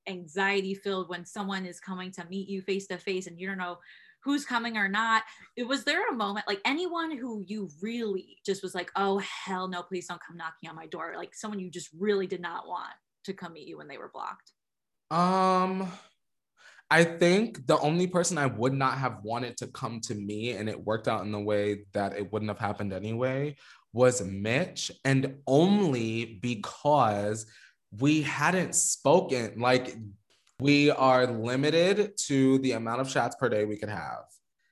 anxiety 0.08 0.74
filled 0.74 1.10
when 1.10 1.26
someone 1.26 1.66
is 1.66 1.80
coming 1.80 2.12
to 2.12 2.26
meet 2.30 2.50
you 2.50 2.62
face 2.62 2.88
to 2.88 2.98
face 2.98 3.28
and 3.28 3.40
you 3.40 3.48
don't 3.48 3.58
know 3.58 3.78
who's 4.24 4.46
coming 4.46 4.78
or 4.78 4.90
not. 4.90 5.24
It 5.56 5.68
was 5.68 5.84
there 5.84 6.10
a 6.10 6.14
moment 6.14 6.48
like 6.48 6.62
anyone 6.66 7.16
who 7.16 7.44
you 7.48 7.70
really 7.82 8.38
just 8.46 8.64
was 8.64 8.76
like, 8.76 8.92
oh 8.96 9.20
hell 9.20 9.68
no, 9.68 9.84
please 9.84 10.08
don't 10.08 10.22
come 10.22 10.38
knocking 10.38 10.70
on 10.70 10.76
my 10.76 10.88
door. 10.88 11.14
Like 11.16 11.34
someone 11.34 11.60
you 11.60 11.70
just 11.70 11.90
really 11.98 12.28
did 12.28 12.42
not 12.42 12.68
want 12.68 12.94
to 13.26 13.34
come 13.34 13.54
meet 13.54 13.68
you 13.68 13.78
when 13.78 13.88
they 13.88 13.98
were 13.98 14.12
blocked. 14.14 14.52
Um, 15.12 15.90
I 16.90 17.04
think 17.04 17.68
the 17.68 17.78
only 17.80 18.08
person 18.08 18.38
I 18.38 18.48
would 18.48 18.74
not 18.74 18.98
have 18.98 19.24
wanted 19.24 19.58
to 19.58 19.68
come 19.68 20.00
to 20.02 20.16
me, 20.16 20.52
and 20.52 20.70
it 20.70 20.86
worked 20.86 21.08
out 21.08 21.24
in 21.24 21.32
the 21.32 21.40
way 21.40 21.86
that 21.94 22.18
it 22.18 22.32
wouldn't 22.32 22.50
have 22.50 22.60
happened 22.60 22.94
anyway, 22.94 23.56
was 23.94 24.22
Mitch, 24.24 24.92
and 25.04 25.36
only 25.48 26.40
because 26.42 27.46
we 28.00 28.22
hadn't 28.22 28.76
spoken. 28.76 29.60
Like, 29.60 29.96
we 30.60 30.90
are 30.90 31.28
limited 31.28 32.18
to 32.26 32.58
the 32.60 32.72
amount 32.74 33.02
of 33.02 33.10
chats 33.10 33.36
per 33.36 33.50
day 33.50 33.66
we 33.66 33.78
could 33.78 33.90
have. 33.90 34.24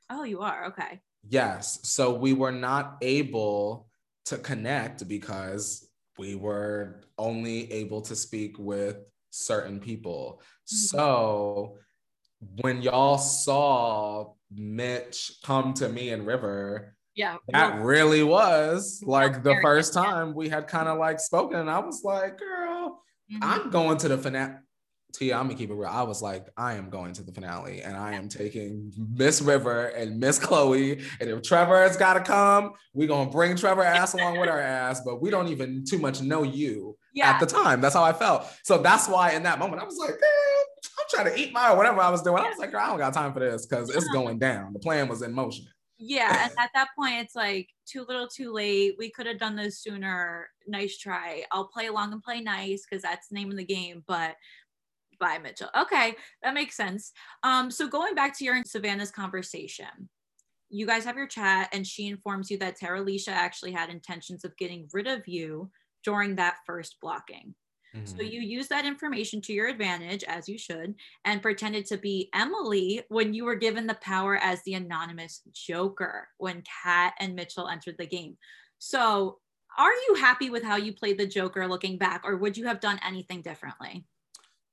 Oh, 0.09 0.23
you 0.23 0.41
are 0.41 0.65
okay. 0.65 1.01
Yes. 1.27 1.79
So 1.83 2.13
we 2.13 2.33
were 2.33 2.51
not 2.51 2.97
able 3.01 3.87
to 4.25 4.37
connect 4.37 5.07
because 5.07 5.87
we 6.17 6.35
were 6.35 7.01
only 7.17 7.71
able 7.71 8.01
to 8.01 8.15
speak 8.15 8.57
with 8.57 8.97
certain 9.29 9.79
people. 9.79 10.41
Mm-hmm. 10.41 10.75
So 10.75 11.77
when 12.61 12.81
y'all 12.81 13.17
saw 13.17 14.33
Mitch 14.51 15.39
come 15.43 15.73
to 15.75 15.89
me 15.89 16.09
and 16.09 16.25
River, 16.25 16.95
Yeah. 17.15 17.37
that 17.49 17.81
really 17.81 18.23
was 18.23 19.01
like 19.05 19.43
the 19.43 19.57
first 19.61 19.93
time 19.93 20.33
we 20.33 20.49
had 20.49 20.67
kind 20.67 20.87
of 20.87 20.97
like 20.97 21.19
spoken. 21.19 21.59
And 21.59 21.69
I 21.69 21.79
was 21.79 22.03
like, 22.03 22.37
girl, 22.39 22.54
Mhm. 23.31 23.39
I'm 23.41 23.69
going 23.69 23.97
to 23.99 24.07
the 24.07 24.17
finale. 24.17 24.55
Tia, 25.13 25.37
I'm 25.37 25.47
gonna 25.47 25.57
keep 25.57 25.69
it 25.69 25.73
real. 25.73 25.89
I 25.89 26.03
was 26.03 26.21
like, 26.21 26.47
I 26.57 26.73
am 26.73 26.89
going 26.89 27.13
to 27.13 27.23
the 27.23 27.31
finale 27.31 27.81
and 27.81 27.95
I 27.95 28.13
am 28.13 28.27
taking 28.27 28.91
Miss 29.13 29.41
River 29.41 29.87
and 29.87 30.19
Miss 30.19 30.37
Chloe. 30.39 30.99
And 31.21 31.29
if 31.29 31.41
Trevor 31.41 31.81
has 31.83 31.95
got 31.95 32.15
to 32.15 32.19
come, 32.19 32.73
we're 32.93 33.07
gonna 33.07 33.29
bring 33.29 33.55
Trevor 33.55 33.83
ass 33.83 34.13
along 34.13 34.39
with 34.39 34.49
our 34.49 34.59
ass, 34.59 35.01
but 35.05 35.21
we 35.21 35.29
don't 35.29 35.47
even 35.47 35.85
too 35.85 35.99
much 35.99 36.21
know 36.21 36.43
you 36.43 36.97
yeah. 37.13 37.29
at 37.29 37.39
the 37.39 37.45
time. 37.45 37.79
That's 37.79 37.95
how 37.95 38.03
I 38.03 38.11
felt. 38.11 38.45
So 38.63 38.77
that's 38.79 39.07
why 39.07 39.31
in 39.31 39.43
that 39.43 39.57
moment 39.57 39.81
I 39.81 39.85
was 39.85 39.97
like, 39.97 40.19
"Girl, 40.19 40.65
I'm 40.99 41.05
trying 41.09 41.33
to 41.33 41.39
eat 41.39 41.53
my 41.53 41.73
whatever 41.73 42.01
I 42.01 42.09
was 42.09 42.21
doing. 42.21 42.43
I 42.43 42.49
was 42.49 42.57
like, 42.57 42.71
girl, 42.71 42.81
I 42.81 42.87
don't 42.87 42.97
got 42.97 43.13
time 43.13 43.33
for 43.33 43.39
this 43.39 43.65
because 43.65 43.89
it's 43.89 44.07
going 44.09 44.39
down. 44.39 44.73
The 44.73 44.79
plan 44.79 45.07
was 45.07 45.21
in 45.21 45.33
motion. 45.33 45.65
Yeah 45.97 46.43
and 46.43 46.51
at 46.59 46.71
that 46.73 46.89
point 46.97 47.15
it's 47.15 47.35
like 47.35 47.69
too 47.85 48.05
little 48.07 48.27
too 48.27 48.51
late. 48.51 48.95
We 48.97 49.09
could 49.11 49.25
have 49.27 49.39
done 49.39 49.55
this 49.55 49.79
sooner. 49.79 50.47
Nice 50.67 50.97
try. 50.97 51.43
I'll 51.51 51.67
play 51.67 51.87
along 51.87 52.13
and 52.13 52.21
play 52.21 52.41
nice 52.41 52.85
because 52.89 53.01
that's 53.01 53.29
the 53.29 53.35
name 53.35 53.51
of 53.51 53.57
the 53.57 53.65
game 53.65 54.03
but 54.07 54.35
bye 55.19 55.37
mitchell. 55.37 55.69
Okay 55.77 56.15
that 56.43 56.53
makes 56.53 56.75
sense. 56.75 57.11
Um 57.43 57.71
so 57.71 57.87
going 57.87 58.15
back 58.15 58.37
to 58.37 58.45
your 58.45 58.55
and 58.55 58.67
savannah's 58.67 59.11
conversation 59.11 60.09
you 60.69 60.85
guys 60.85 61.05
have 61.05 61.15
your 61.15 61.27
chat 61.27 61.69
and 61.71 61.85
she 61.85 62.07
informs 62.07 62.49
you 62.49 62.57
that 62.57 62.77
Terilisha 62.77 63.29
actually 63.29 63.71
had 63.71 63.89
intentions 63.89 64.43
of 64.43 64.57
getting 64.57 64.89
rid 64.91 65.07
of 65.07 65.27
you 65.27 65.69
during 66.03 66.35
that 66.35 66.57
first 66.65 66.97
blocking 67.01 67.55
so 68.03 68.23
Mhm. 68.23 68.31
you 68.31 68.41
use 68.41 68.67
that 68.69 68.85
information 68.85 69.41
to 69.41 69.53
your 69.53 69.67
advantage, 69.67 70.23
as 70.25 70.49
you 70.49 70.57
should, 70.57 70.95
and 71.23 71.41
pretended 71.41 71.85
to 71.87 71.97
be 71.97 72.29
Emily 72.33 73.03
when 73.09 73.33
you 73.33 73.45
were 73.45 73.55
given 73.55 73.87
the 73.87 73.95
power 73.95 74.37
as 74.37 74.61
the 74.63 74.73
anonymous 74.75 75.41
Joker 75.51 76.29
when 76.37 76.63
Kat 76.83 77.13
and 77.19 77.35
Mitchell 77.35 77.67
entered 77.67 77.97
the 77.97 78.05
game. 78.07 78.37
So 78.79 79.39
are 79.77 79.93
you 80.07 80.15
happy 80.15 80.49
with 80.49 80.63
how 80.63 80.77
you 80.77 80.93
played 80.93 81.17
the 81.17 81.27
Joker 81.27 81.67
looking 81.67 81.97
back, 81.97 82.21
or 82.25 82.37
would 82.37 82.57
you 82.57 82.65
have 82.67 82.79
done 82.79 82.99
anything 83.03 83.41
differently? 83.41 84.05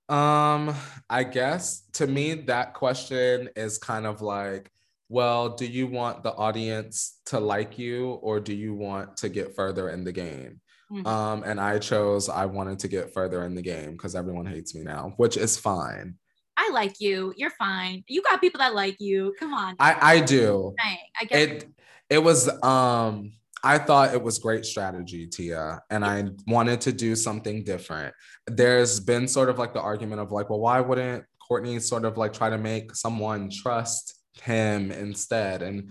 Um, 0.09 0.75
I 1.09 1.25
guess 1.25 1.83
to 1.95 2.07
me, 2.07 2.35
that 2.35 2.75
question 2.75 3.51
is 3.57 3.79
kind 3.79 4.07
of 4.07 4.21
like, 4.21 4.71
well, 5.09 5.51
do 5.57 5.67
you 5.67 5.87
want 5.87 6.23
the 6.23 6.33
audience 6.35 7.21
to 7.27 7.39
like 7.41 7.79
you 7.79 8.11
or 8.11 8.41
do 8.41 8.55
you 8.55 8.75
want 8.75 9.19
to 9.19 9.29
get 9.29 9.55
further 9.55 9.91
in 9.91 10.05
the 10.05 10.13
game? 10.13 10.62
Mhm. 10.93 11.07
Um, 11.07 11.43
and 11.45 11.59
I 11.59 11.79
chose 11.79 12.29
I 12.29 12.45
wanted 12.47 12.79
to 12.81 12.89
get 12.89 13.15
further 13.15 13.45
in 13.45 13.55
the 13.55 13.63
game 13.63 13.93
because 13.93 14.15
everyone 14.15 14.47
hates 14.47 14.75
me 14.75 14.83
now, 14.83 15.15
which 15.17 15.37
is 15.37 15.57
fine. 15.57 16.17
I 16.57 16.71
like 16.73 17.01
you. 17.01 17.33
You're 17.37 17.51
fine. 17.59 18.05
You 18.09 18.23
got 18.23 18.41
people 18.41 18.59
that 18.59 18.75
like 18.75 19.01
you. 19.01 19.35
Come 19.39 19.55
on. 19.55 19.75
I 19.79 20.17
I 20.17 20.21
do. 20.21 20.75
Dang, 20.83 20.99
I 21.21 21.25
get 21.25 21.49
It 21.49 21.69
it 22.11 22.19
was 22.19 22.49
um 22.63 23.33
I 23.65 23.79
thought 23.79 24.13
it 24.13 24.23
was 24.23 24.39
great 24.39 24.67
strategy, 24.67 25.27
Tia, 25.29 25.81
and 25.89 26.05
I 26.05 26.25
wanted 26.49 26.81
to 26.83 26.93
do 26.93 27.15
something 27.15 27.63
different. 27.63 28.13
There's 28.47 28.99
been 28.99 29.29
sort 29.29 29.49
of 29.49 29.59
like 29.59 29.73
the 29.73 29.81
argument 29.81 30.21
of 30.21 30.33
like, 30.33 30.51
well, 30.51 30.59
why 30.59 30.81
wouldn't 30.81 31.25
Courtney 31.47 31.79
sort 31.79 32.05
of 32.05 32.19
like 32.19 32.33
try 32.33 32.51
to 32.51 32.59
make 32.59 32.95
someone 32.97 33.51
trust 33.51 34.19
him 34.43 34.91
instead? 34.91 35.63
And 35.63 35.91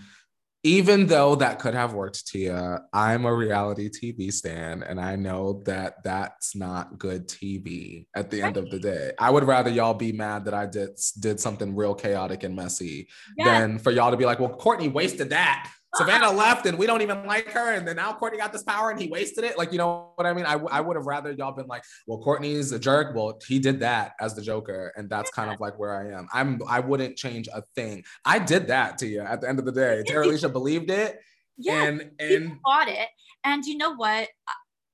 even 0.63 1.07
though 1.07 1.35
that 1.35 1.59
could 1.59 1.73
have 1.73 1.93
worked, 1.93 2.27
Tia, 2.27 2.81
I'm 2.93 3.25
a 3.25 3.33
reality 3.33 3.89
TV 3.89 4.31
stan, 4.31 4.83
and 4.83 5.01
I 5.01 5.15
know 5.15 5.63
that 5.65 6.03
that's 6.03 6.55
not 6.55 6.99
good 6.99 7.27
TV 7.27 8.05
at 8.15 8.29
the 8.29 8.43
end 8.43 8.57
of 8.57 8.69
the 8.69 8.79
day. 8.79 9.11
I 9.17 9.31
would 9.31 9.43
rather 9.43 9.71
y'all 9.71 9.95
be 9.95 10.11
mad 10.11 10.45
that 10.45 10.53
I 10.53 10.67
did 10.67 10.99
did 11.19 11.39
something 11.39 11.75
real 11.75 11.95
chaotic 11.95 12.43
and 12.43 12.55
messy 12.55 13.07
than 13.37 13.79
for 13.79 13.91
y'all 13.91 14.11
to 14.11 14.17
be 14.17 14.25
like, 14.25 14.39
well, 14.39 14.49
Courtney 14.49 14.87
wasted 14.87 15.31
that. 15.31 15.71
Savannah 15.95 16.31
left 16.37 16.65
and 16.65 16.77
we 16.77 16.85
don't 16.85 17.01
even 17.01 17.25
like 17.25 17.49
her. 17.51 17.73
And 17.73 17.87
then 17.87 17.97
now 17.97 18.13
Courtney 18.13 18.39
got 18.39 18.53
this 18.53 18.63
power 18.63 18.91
and 18.91 18.99
he 18.99 19.07
wasted 19.09 19.43
it. 19.43 19.57
Like, 19.57 19.71
you 19.71 19.77
know 19.77 20.11
what 20.15 20.25
I 20.25 20.33
mean? 20.33 20.45
I, 20.45 20.53
I 20.53 20.81
would 20.81 20.95
have 20.95 21.05
rather 21.05 21.31
y'all 21.31 21.51
been 21.51 21.67
like, 21.67 21.83
well, 22.07 22.19
Courtney's 22.19 22.71
a 22.71 22.79
jerk. 22.79 23.15
Well, 23.15 23.39
he 23.47 23.59
did 23.59 23.79
that 23.81 24.13
as 24.19 24.35
the 24.35 24.41
Joker. 24.41 24.93
And 24.95 25.09
that's 25.09 25.29
kind 25.31 25.51
of 25.51 25.59
like 25.59 25.77
where 25.77 25.95
I 25.95 26.17
am. 26.17 26.27
I'm, 26.33 26.61
I 26.67 26.79
wouldn't 26.79 27.17
change 27.17 27.47
a 27.53 27.63
thing. 27.75 28.03
I 28.25 28.39
did 28.39 28.67
that 28.67 28.97
to 28.99 29.07
you 29.07 29.21
at 29.21 29.41
the 29.41 29.49
end 29.49 29.59
of 29.59 29.65
the 29.65 29.71
day. 29.71 30.03
Terilisha 30.07 30.51
believed 30.51 30.89
it. 30.89 31.19
Yeah, 31.57 31.83
and, 31.83 32.11
and 32.19 32.57
bought 32.63 32.87
it. 32.87 33.07
And 33.43 33.63
you 33.65 33.77
know 33.77 33.93
what? 33.95 34.29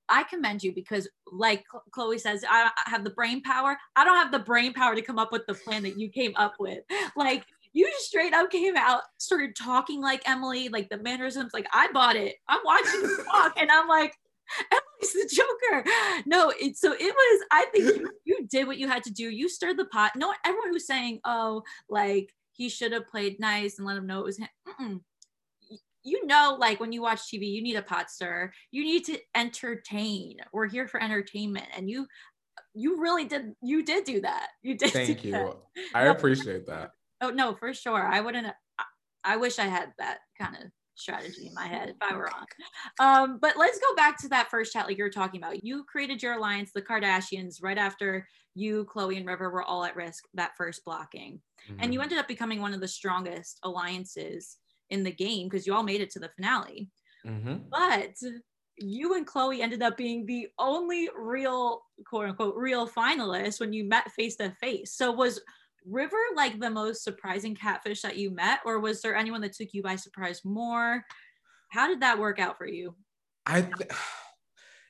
I 0.08 0.22
commend 0.24 0.62
you 0.62 0.72
because, 0.74 1.08
like 1.30 1.64
Chloe 1.92 2.18
says, 2.18 2.44
I 2.48 2.70
have 2.86 3.04
the 3.04 3.10
brain 3.10 3.42
power. 3.42 3.76
I 3.94 4.04
don't 4.04 4.16
have 4.16 4.32
the 4.32 4.38
brain 4.38 4.72
power 4.72 4.94
to 4.94 5.02
come 5.02 5.18
up 5.18 5.32
with 5.32 5.46
the 5.46 5.54
plan 5.54 5.82
that 5.82 5.98
you 5.98 6.08
came 6.08 6.32
up 6.36 6.54
with. 6.58 6.80
Like, 7.16 7.44
you 7.72 7.90
straight 7.98 8.34
up 8.34 8.50
came 8.50 8.76
out, 8.76 9.02
started 9.18 9.56
talking 9.56 10.00
like 10.00 10.28
Emily, 10.28 10.68
like 10.68 10.88
the 10.88 10.98
mannerisms. 10.98 11.52
Like, 11.52 11.66
I 11.72 11.90
bought 11.92 12.16
it. 12.16 12.36
I'm 12.48 12.60
watching 12.64 13.00
you 13.02 13.24
talk, 13.24 13.54
and 13.60 13.70
I'm 13.70 13.88
like, 13.88 14.14
Emily's 14.72 15.12
the 15.12 15.34
Joker. 15.34 15.90
No, 16.26 16.52
it, 16.58 16.76
so 16.76 16.92
it 16.92 17.00
was, 17.00 17.46
I 17.50 17.66
think 17.72 17.96
you, 17.96 18.10
you 18.24 18.46
did 18.50 18.66
what 18.66 18.78
you 18.78 18.88
had 18.88 19.04
to 19.04 19.12
do. 19.12 19.28
You 19.30 19.48
stirred 19.48 19.78
the 19.78 19.86
pot. 19.86 20.12
No, 20.16 20.32
everyone 20.44 20.72
who's 20.72 20.86
saying, 20.86 21.20
oh, 21.24 21.62
like, 21.88 22.32
he 22.52 22.68
should 22.68 22.92
have 22.92 23.06
played 23.06 23.38
nice 23.38 23.78
and 23.78 23.86
let 23.86 23.96
him 23.96 24.06
know 24.06 24.20
it 24.20 24.24
was 24.24 24.38
him. 24.38 24.48
Mm-mm 24.68 25.00
you 26.08 26.26
know, 26.26 26.56
like 26.58 26.80
when 26.80 26.92
you 26.92 27.02
watch 27.02 27.20
TV, 27.20 27.50
you 27.50 27.62
need 27.62 27.76
a 27.76 27.82
pot 27.82 28.10
stir. 28.10 28.52
You 28.70 28.82
need 28.82 29.04
to 29.06 29.18
entertain. 29.34 30.36
We're 30.52 30.68
here 30.68 30.88
for 30.88 31.02
entertainment, 31.02 31.66
and 31.76 31.90
you, 31.90 32.06
you 32.74 33.00
really 33.00 33.24
did. 33.24 33.54
You 33.62 33.84
did 33.84 34.04
do 34.04 34.20
that. 34.22 34.48
You 34.62 34.76
did. 34.76 34.92
Thank 34.92 35.24
you. 35.24 35.32
That. 35.32 35.56
I 35.94 36.04
no, 36.04 36.12
appreciate 36.12 36.66
that. 36.66 36.92
Oh 37.20 37.30
no, 37.30 37.54
for 37.54 37.72
sure. 37.74 38.06
I 38.06 38.20
wouldn't. 38.20 38.46
I, 38.78 38.84
I 39.24 39.36
wish 39.36 39.58
I 39.58 39.64
had 39.64 39.92
that 39.98 40.18
kind 40.38 40.56
of 40.56 40.70
strategy 40.94 41.46
in 41.46 41.54
my 41.54 41.66
head 41.66 41.88
if 41.88 41.96
I 42.00 42.14
were 42.14 42.28
on. 42.28 42.46
Um, 42.98 43.38
but 43.40 43.56
let's 43.56 43.78
go 43.78 43.94
back 43.94 44.18
to 44.18 44.28
that 44.28 44.50
first 44.50 44.72
chat 44.72 44.86
like 44.86 44.98
you 44.98 45.04
were 45.04 45.10
talking 45.10 45.40
about. 45.40 45.64
You 45.64 45.84
created 45.84 46.22
your 46.22 46.34
alliance, 46.34 46.72
the 46.72 46.82
Kardashians, 46.82 47.62
right 47.62 47.78
after 47.78 48.26
you, 48.54 48.84
Chloe, 48.84 49.16
and 49.16 49.26
River 49.26 49.50
were 49.50 49.62
all 49.62 49.84
at 49.84 49.96
risk 49.96 50.24
that 50.34 50.56
first 50.56 50.84
blocking. 50.84 51.40
Mm-hmm. 51.70 51.80
And 51.80 51.92
you 51.92 52.00
mm-hmm. 52.00 52.04
ended 52.04 52.18
up 52.18 52.28
becoming 52.28 52.60
one 52.60 52.74
of 52.74 52.80
the 52.80 52.88
strongest 52.88 53.60
alliances 53.62 54.56
in 54.90 55.04
the 55.04 55.12
game 55.12 55.48
because 55.48 55.66
you 55.66 55.74
all 55.74 55.82
made 55.82 56.00
it 56.00 56.10
to 56.10 56.18
the 56.18 56.30
finale. 56.36 56.90
Mm-hmm. 57.26 57.56
But 57.70 58.16
you 58.76 59.14
and 59.14 59.26
Chloe 59.26 59.62
ended 59.62 59.82
up 59.82 59.96
being 59.96 60.24
the 60.24 60.48
only 60.58 61.08
real 61.16 61.82
quote 62.06 62.28
unquote 62.28 62.56
real 62.56 62.88
finalists 62.88 63.60
when 63.60 63.72
you 63.72 63.84
met 63.84 64.10
face 64.12 64.36
to 64.36 64.50
face. 64.60 64.92
So 64.92 65.12
was 65.12 65.40
River 65.88 66.16
like 66.36 66.60
the 66.60 66.70
most 66.70 67.02
surprising 67.02 67.54
catfish 67.54 68.02
that 68.02 68.16
you 68.16 68.30
met, 68.30 68.60
or 68.64 68.78
was 68.78 69.00
there 69.00 69.16
anyone 69.16 69.40
that 69.42 69.52
took 69.52 69.72
you 69.72 69.82
by 69.82 69.96
surprise 69.96 70.42
more? 70.44 71.04
How 71.70 71.88
did 71.88 72.00
that 72.00 72.18
work 72.18 72.38
out 72.38 72.58
for 72.58 72.66
you? 72.66 72.94
I 73.46 73.62
th- 73.62 73.90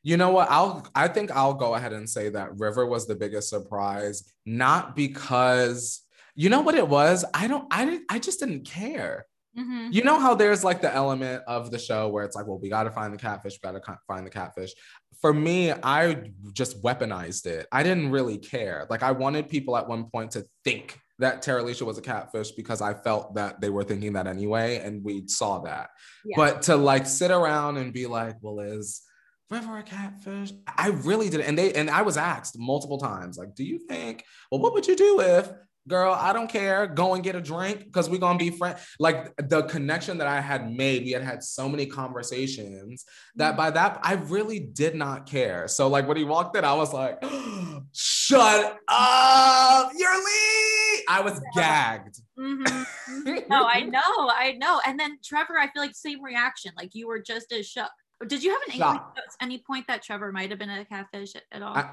you 0.02 0.16
know 0.16 0.30
what? 0.30 0.50
I'll 0.50 0.86
I 0.94 1.08
think 1.08 1.30
I'll 1.30 1.54
go 1.54 1.74
ahead 1.74 1.92
and 1.92 2.08
say 2.08 2.28
that 2.30 2.58
River 2.58 2.86
was 2.86 3.06
the 3.06 3.16
biggest 3.16 3.48
surprise, 3.48 4.24
not 4.46 4.96
because 4.96 6.02
you 6.34 6.48
know 6.48 6.60
what 6.60 6.74
it 6.74 6.88
was? 6.88 7.24
I 7.34 7.48
don't 7.48 7.66
I 7.70 7.84
didn't 7.84 8.04
I 8.10 8.18
just 8.18 8.40
didn't 8.40 8.64
care. 8.64 9.26
Mm-hmm. 9.58 9.88
You 9.90 10.04
know 10.04 10.20
how 10.20 10.34
there's 10.34 10.62
like 10.62 10.80
the 10.80 10.94
element 10.94 11.42
of 11.48 11.70
the 11.70 11.78
show 11.78 12.08
where 12.08 12.24
it's 12.24 12.36
like, 12.36 12.46
well, 12.46 12.58
we 12.58 12.68
got 12.68 12.84
to 12.84 12.90
find 12.90 13.12
the 13.12 13.18
catfish, 13.18 13.58
we 13.62 13.70
got 13.70 13.82
to 13.82 13.98
find 14.06 14.24
the 14.24 14.30
catfish. 14.30 14.72
For 15.20 15.32
me, 15.34 15.72
I 15.72 16.30
just 16.52 16.80
weaponized 16.82 17.46
it. 17.46 17.66
I 17.72 17.82
didn't 17.82 18.10
really 18.10 18.38
care. 18.38 18.86
Like, 18.88 19.02
I 19.02 19.10
wanted 19.10 19.48
people 19.48 19.76
at 19.76 19.88
one 19.88 20.04
point 20.04 20.30
to 20.32 20.44
think 20.64 21.00
that 21.18 21.42
Terilisha 21.42 21.82
was 21.82 21.98
a 21.98 22.02
catfish 22.02 22.52
because 22.52 22.80
I 22.80 22.94
felt 22.94 23.34
that 23.34 23.60
they 23.60 23.70
were 23.70 23.82
thinking 23.82 24.12
that 24.12 24.28
anyway, 24.28 24.78
and 24.78 25.02
we 25.02 25.26
saw 25.26 25.58
that. 25.60 25.90
Yeah. 26.24 26.36
But 26.36 26.62
to 26.62 26.76
like 26.76 27.06
sit 27.06 27.32
around 27.32 27.78
and 27.78 27.92
be 27.92 28.06
like, 28.06 28.36
well, 28.40 28.60
is 28.60 29.02
River 29.50 29.78
a 29.78 29.82
catfish? 29.82 30.52
I 30.76 30.90
really 30.90 31.30
did. 31.30 31.40
And 31.40 31.58
they 31.58 31.72
and 31.72 31.90
I 31.90 32.02
was 32.02 32.16
asked 32.16 32.56
multiple 32.58 32.98
times, 32.98 33.36
like, 33.36 33.54
do 33.56 33.64
you 33.64 33.78
think, 33.78 34.24
well, 34.52 34.60
what 34.60 34.74
would 34.74 34.86
you 34.86 34.94
do 34.94 35.20
if 35.20 35.50
girl, 35.88 36.12
I 36.12 36.32
don't 36.32 36.48
care. 36.48 36.86
Go 36.86 37.14
and 37.14 37.24
get 37.24 37.34
a 37.34 37.40
drink 37.40 37.84
because 37.84 38.08
we're 38.08 38.18
gonna 38.18 38.38
be 38.38 38.50
friends. 38.50 38.80
Like 38.98 39.34
the 39.36 39.62
connection 39.62 40.18
that 40.18 40.26
I 40.26 40.40
had 40.40 40.70
made, 40.70 41.04
we 41.04 41.12
had 41.12 41.22
had 41.22 41.42
so 41.42 41.68
many 41.68 41.86
conversations 41.86 43.04
that 43.36 43.56
by 43.56 43.70
that 43.70 44.00
I 44.02 44.14
really 44.14 44.60
did 44.60 44.94
not 44.94 45.26
care. 45.26 45.66
So 45.68 45.88
like 45.88 46.06
when 46.06 46.16
he 46.16 46.24
walked 46.24 46.56
in, 46.56 46.64
I 46.64 46.74
was 46.74 46.92
like, 46.92 47.22
"Shut 47.92 48.78
up, 48.88 49.92
you're 49.96 50.16
Lee." 50.16 51.04
I 51.08 51.22
was 51.22 51.40
gagged. 51.54 52.20
Mm-hmm. 52.38 53.38
no, 53.48 53.64
I 53.66 53.80
know, 53.80 54.00
I 54.30 54.56
know. 54.58 54.80
And 54.86 55.00
then 55.00 55.18
Trevor, 55.24 55.58
I 55.58 55.70
feel 55.70 55.82
like 55.82 55.94
same 55.94 56.22
reaction. 56.22 56.72
Like 56.76 56.94
you 56.94 57.08
were 57.08 57.20
just 57.20 57.50
as 57.52 57.66
shook. 57.66 57.88
Did 58.26 58.42
you 58.42 58.50
have 58.50 58.60
an 58.66 58.74
inkling 58.74 59.00
at 59.16 59.24
any 59.40 59.58
point 59.58 59.86
that 59.86 60.02
Trevor 60.02 60.32
might 60.32 60.50
have 60.50 60.58
been 60.58 60.70
a 60.70 60.84
catfish 60.84 61.34
at 61.52 61.62
all? 61.62 61.76
I, 61.76 61.90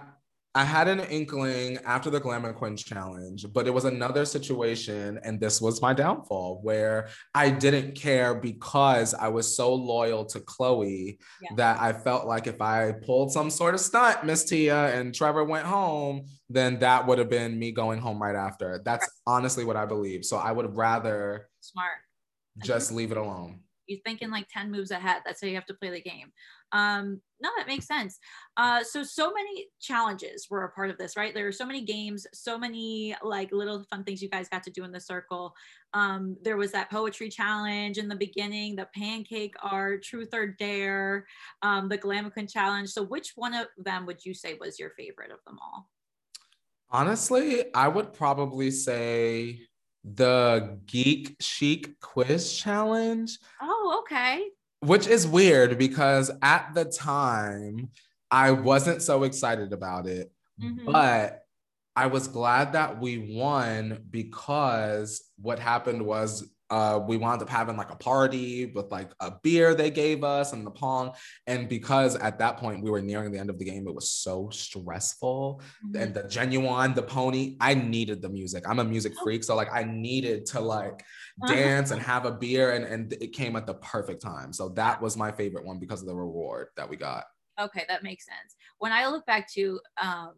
I 0.55 0.63
had 0.63 0.87
an 0.87 1.01
inkling 1.01 1.79
after 1.85 2.09
the 2.09 2.21
Glamour 2.21 2.53
Queen 2.53 2.77
challenge, 2.77 3.45
but 3.51 3.67
it 3.67 3.73
was 3.73 3.83
another 3.83 4.23
situation, 4.23 5.19
and 5.21 5.37
this 5.37 5.59
was 5.59 5.81
my 5.81 5.93
downfall 5.93 6.61
where 6.63 7.09
I 7.33 7.49
didn't 7.49 7.95
care 7.95 8.33
because 8.33 9.13
I 9.13 9.27
was 9.27 9.53
so 9.53 9.73
loyal 9.75 10.23
to 10.27 10.39
Chloe 10.39 11.19
yeah. 11.41 11.49
that 11.57 11.81
I 11.81 11.91
felt 11.91 12.25
like 12.25 12.47
if 12.47 12.61
I 12.61 12.93
pulled 13.05 13.33
some 13.33 13.49
sort 13.49 13.73
of 13.73 13.81
stunt, 13.81 14.23
Miss 14.23 14.45
Tia 14.45 14.97
and 14.97 15.13
Trevor 15.13 15.43
went 15.43 15.65
home, 15.65 16.25
then 16.49 16.79
that 16.79 17.05
would 17.05 17.19
have 17.19 17.29
been 17.29 17.59
me 17.59 17.73
going 17.73 17.99
home 17.99 18.21
right 18.21 18.35
after. 18.35 18.81
That's 18.85 19.09
honestly 19.27 19.65
what 19.65 19.75
I 19.75 19.85
believe. 19.85 20.23
So 20.23 20.37
I 20.37 20.53
would 20.53 20.73
rather 20.77 21.49
smart 21.59 21.97
just 22.63 22.93
leave 22.93 23.11
it 23.11 23.17
alone. 23.17 23.59
You're 23.87 23.99
thinking 24.05 24.31
like 24.31 24.47
10 24.53 24.71
moves 24.71 24.91
ahead. 24.91 25.21
That's 25.25 25.41
how 25.41 25.47
you 25.47 25.55
have 25.55 25.65
to 25.65 25.73
play 25.73 25.91
the 25.91 26.01
game. 26.01 26.31
Um, 26.75 27.21
no, 27.41 27.49
that 27.57 27.67
makes 27.67 27.87
sense. 27.87 28.19
Uh, 28.57 28.83
so, 28.83 29.01
so 29.01 29.31
many 29.31 29.67
challenges 29.79 30.47
were 30.49 30.65
a 30.65 30.71
part 30.71 30.89
of 30.89 30.97
this, 30.97 31.15
right? 31.15 31.33
There 31.33 31.45
were 31.45 31.51
so 31.53 31.65
many 31.65 31.85
games, 31.85 32.27
so 32.33 32.57
many 32.57 33.15
like 33.23 33.51
little 33.53 33.85
fun 33.89 34.03
things 34.03 34.21
you 34.21 34.29
guys 34.29 34.49
got 34.49 34.63
to 34.63 34.71
do 34.71 34.83
in 34.83 34.91
the 34.91 34.99
circle. 34.99 35.55
Um, 35.93 36.35
there 36.41 36.57
was 36.57 36.73
that 36.73 36.91
poetry 36.91 37.29
challenge 37.29 37.97
in 37.97 38.09
the 38.09 38.15
beginning, 38.15 38.75
the 38.75 38.89
pancake 38.93 39.55
art, 39.61 40.03
truth 40.03 40.33
or 40.33 40.47
dare, 40.47 41.25
um, 41.61 41.87
the 41.87 41.97
Glamicon 41.97 42.51
challenge. 42.51 42.89
So, 42.89 43.03
which 43.03 43.31
one 43.35 43.53
of 43.53 43.67
them 43.77 44.05
would 44.05 44.25
you 44.25 44.33
say 44.33 44.57
was 44.59 44.77
your 44.77 44.91
favorite 44.91 45.31
of 45.31 45.39
them 45.45 45.57
all? 45.61 45.89
Honestly, 46.89 47.73
I 47.73 47.87
would 47.87 48.11
probably 48.11 48.71
say 48.71 49.61
the 50.03 50.77
Geek 50.85 51.37
Chic 51.39 51.99
Quiz 52.01 52.53
Challenge. 52.53 53.37
Oh, 53.61 54.01
okay. 54.01 54.45
Which 54.85 55.07
is 55.07 55.27
weird 55.27 55.77
because 55.77 56.31
at 56.41 56.73
the 56.73 56.85
time 56.85 57.89
I 58.31 58.51
wasn't 58.51 59.01
so 59.01 59.23
excited 59.23 59.73
about 59.73 60.07
it, 60.07 60.31
mm-hmm. 60.61 60.91
but 60.91 61.41
I 61.95 62.07
was 62.07 62.27
glad 62.27 62.73
that 62.73 62.99
we 62.99 63.35
won 63.35 64.05
because 64.09 65.23
what 65.37 65.59
happened 65.59 66.05
was 66.05 66.49
uh, 66.69 66.99
we 67.07 67.15
wound 67.15 67.41
up 67.41 67.49
having 67.49 67.77
like 67.77 67.91
a 67.91 67.95
party 67.95 68.65
with 68.65 68.91
like 68.91 69.11
a 69.19 69.31
beer 69.43 69.75
they 69.75 69.91
gave 69.91 70.23
us 70.23 70.51
and 70.51 70.65
the 70.65 70.71
pong. 70.71 71.13
And 71.45 71.69
because 71.69 72.15
at 72.15 72.39
that 72.39 72.57
point 72.57 72.83
we 72.83 72.89
were 72.89 73.01
nearing 73.01 73.31
the 73.31 73.37
end 73.37 73.49
of 73.49 73.59
the 73.59 73.65
game, 73.65 73.87
it 73.87 73.93
was 73.93 74.09
so 74.09 74.49
stressful. 74.51 75.61
Mm-hmm. 75.85 76.01
And 76.01 76.13
the 76.13 76.23
genuine, 76.23 76.93
the 76.93 77.03
pony, 77.03 77.55
I 77.61 77.75
needed 77.75 78.21
the 78.21 78.29
music. 78.29 78.63
I'm 78.67 78.79
a 78.79 78.83
music 78.83 79.13
oh. 79.19 79.23
freak. 79.23 79.43
So 79.43 79.55
like 79.55 79.73
I 79.73 79.83
needed 79.83 80.47
to 80.47 80.59
like. 80.59 81.05
dance 81.47 81.91
and 81.91 82.01
have 82.01 82.25
a 82.25 82.31
beer 82.31 82.71
and, 82.71 82.85
and 82.85 83.13
it 83.13 83.33
came 83.33 83.55
at 83.55 83.67
the 83.67 83.73
perfect 83.75 84.21
time. 84.21 84.53
So 84.53 84.69
that 84.69 85.01
was 85.01 85.17
my 85.17 85.31
favorite 85.31 85.65
one 85.65 85.79
because 85.79 86.01
of 86.01 86.07
the 86.07 86.15
reward 86.15 86.67
that 86.77 86.89
we 86.89 86.95
got. 86.95 87.25
Okay, 87.59 87.83
that 87.87 88.03
makes 88.03 88.25
sense. 88.25 88.55
When 88.79 88.91
I 88.91 89.07
look 89.07 89.25
back 89.25 89.51
to 89.53 89.79
um, 90.01 90.33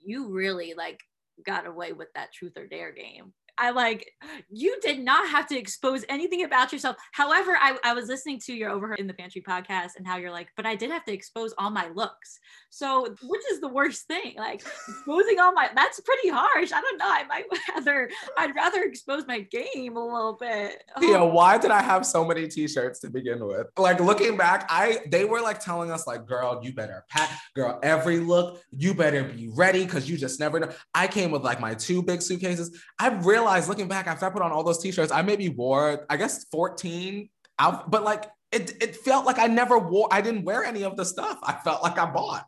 you 0.00 0.28
really 0.28 0.74
like 0.76 1.00
got 1.44 1.66
away 1.66 1.92
with 1.92 2.08
that 2.14 2.32
truth 2.32 2.56
or 2.56 2.66
dare 2.66 2.92
game 2.92 3.32
I 3.58 3.70
like 3.70 4.10
you 4.50 4.78
did 4.80 5.00
not 5.00 5.28
have 5.28 5.46
to 5.48 5.58
expose 5.58 6.04
anything 6.08 6.44
about 6.44 6.72
yourself. 6.72 6.96
However, 7.12 7.56
I, 7.60 7.76
I 7.84 7.94
was 7.94 8.08
listening 8.08 8.40
to 8.46 8.54
your 8.54 8.70
Overheard 8.70 9.00
in 9.00 9.06
the 9.06 9.14
Pantry 9.14 9.42
podcast 9.42 9.90
and 9.96 10.06
how 10.06 10.16
you're 10.16 10.30
like, 10.30 10.48
but 10.56 10.66
I 10.66 10.74
did 10.74 10.90
have 10.90 11.04
to 11.04 11.12
expose 11.12 11.54
all 11.58 11.70
my 11.70 11.88
looks. 11.94 12.38
So 12.70 13.14
which 13.22 13.42
is 13.52 13.60
the 13.60 13.68
worst 13.68 14.06
thing? 14.06 14.34
Like 14.36 14.62
exposing 14.88 15.38
all 15.38 15.52
my 15.52 15.70
that's 15.74 16.00
pretty 16.00 16.28
harsh. 16.28 16.72
I 16.72 16.80
don't 16.80 16.98
know. 16.98 17.08
I 17.08 17.24
might 17.24 17.44
rather 17.74 18.10
I'd 18.38 18.54
rather 18.54 18.82
expose 18.82 19.26
my 19.26 19.40
game 19.40 19.96
a 19.96 20.04
little 20.04 20.36
bit. 20.40 20.82
Oh. 20.96 21.02
Yeah, 21.02 21.22
why 21.22 21.58
did 21.58 21.70
I 21.70 21.82
have 21.82 22.04
so 22.04 22.24
many 22.24 22.48
t-shirts 22.48 23.00
to 23.00 23.10
begin 23.10 23.46
with? 23.46 23.68
Like 23.76 24.00
looking 24.00 24.36
back, 24.36 24.66
I 24.68 25.00
they 25.06 25.24
were 25.24 25.40
like 25.40 25.60
telling 25.60 25.90
us, 25.90 26.06
like, 26.06 26.26
girl, 26.26 26.60
you 26.62 26.72
better 26.72 27.04
pack, 27.08 27.30
girl, 27.54 27.78
every 27.82 28.18
look, 28.18 28.60
you 28.76 28.94
better 28.94 29.24
be 29.24 29.50
ready 29.54 29.84
because 29.84 30.08
you 30.08 30.16
just 30.16 30.40
never 30.40 30.58
know. 30.60 30.70
I 30.94 31.06
came 31.06 31.30
with 31.30 31.42
like 31.42 31.60
my 31.60 31.74
two 31.74 32.02
big 32.02 32.22
suitcases. 32.22 32.80
I 32.98 33.08
really 33.08 33.43
realized 33.44 33.68
looking 33.68 33.88
back 33.88 34.06
after 34.06 34.26
I 34.26 34.30
put 34.30 34.42
on 34.42 34.52
all 34.52 34.62
those 34.62 34.78
t-shirts, 34.78 35.12
I 35.12 35.22
maybe 35.22 35.48
wore, 35.48 36.06
I 36.08 36.16
guess 36.16 36.44
14 36.50 37.28
out, 37.58 37.90
but 37.90 38.02
like 38.02 38.30
it, 38.52 38.82
it 38.82 38.96
felt 38.96 39.26
like 39.26 39.38
I 39.38 39.46
never 39.46 39.78
wore, 39.78 40.08
I 40.10 40.20
didn't 40.20 40.44
wear 40.44 40.64
any 40.64 40.84
of 40.84 40.96
the 40.96 41.04
stuff 41.04 41.38
I 41.42 41.52
felt 41.64 41.82
like 41.82 41.98
I 41.98 42.10
bought. 42.10 42.46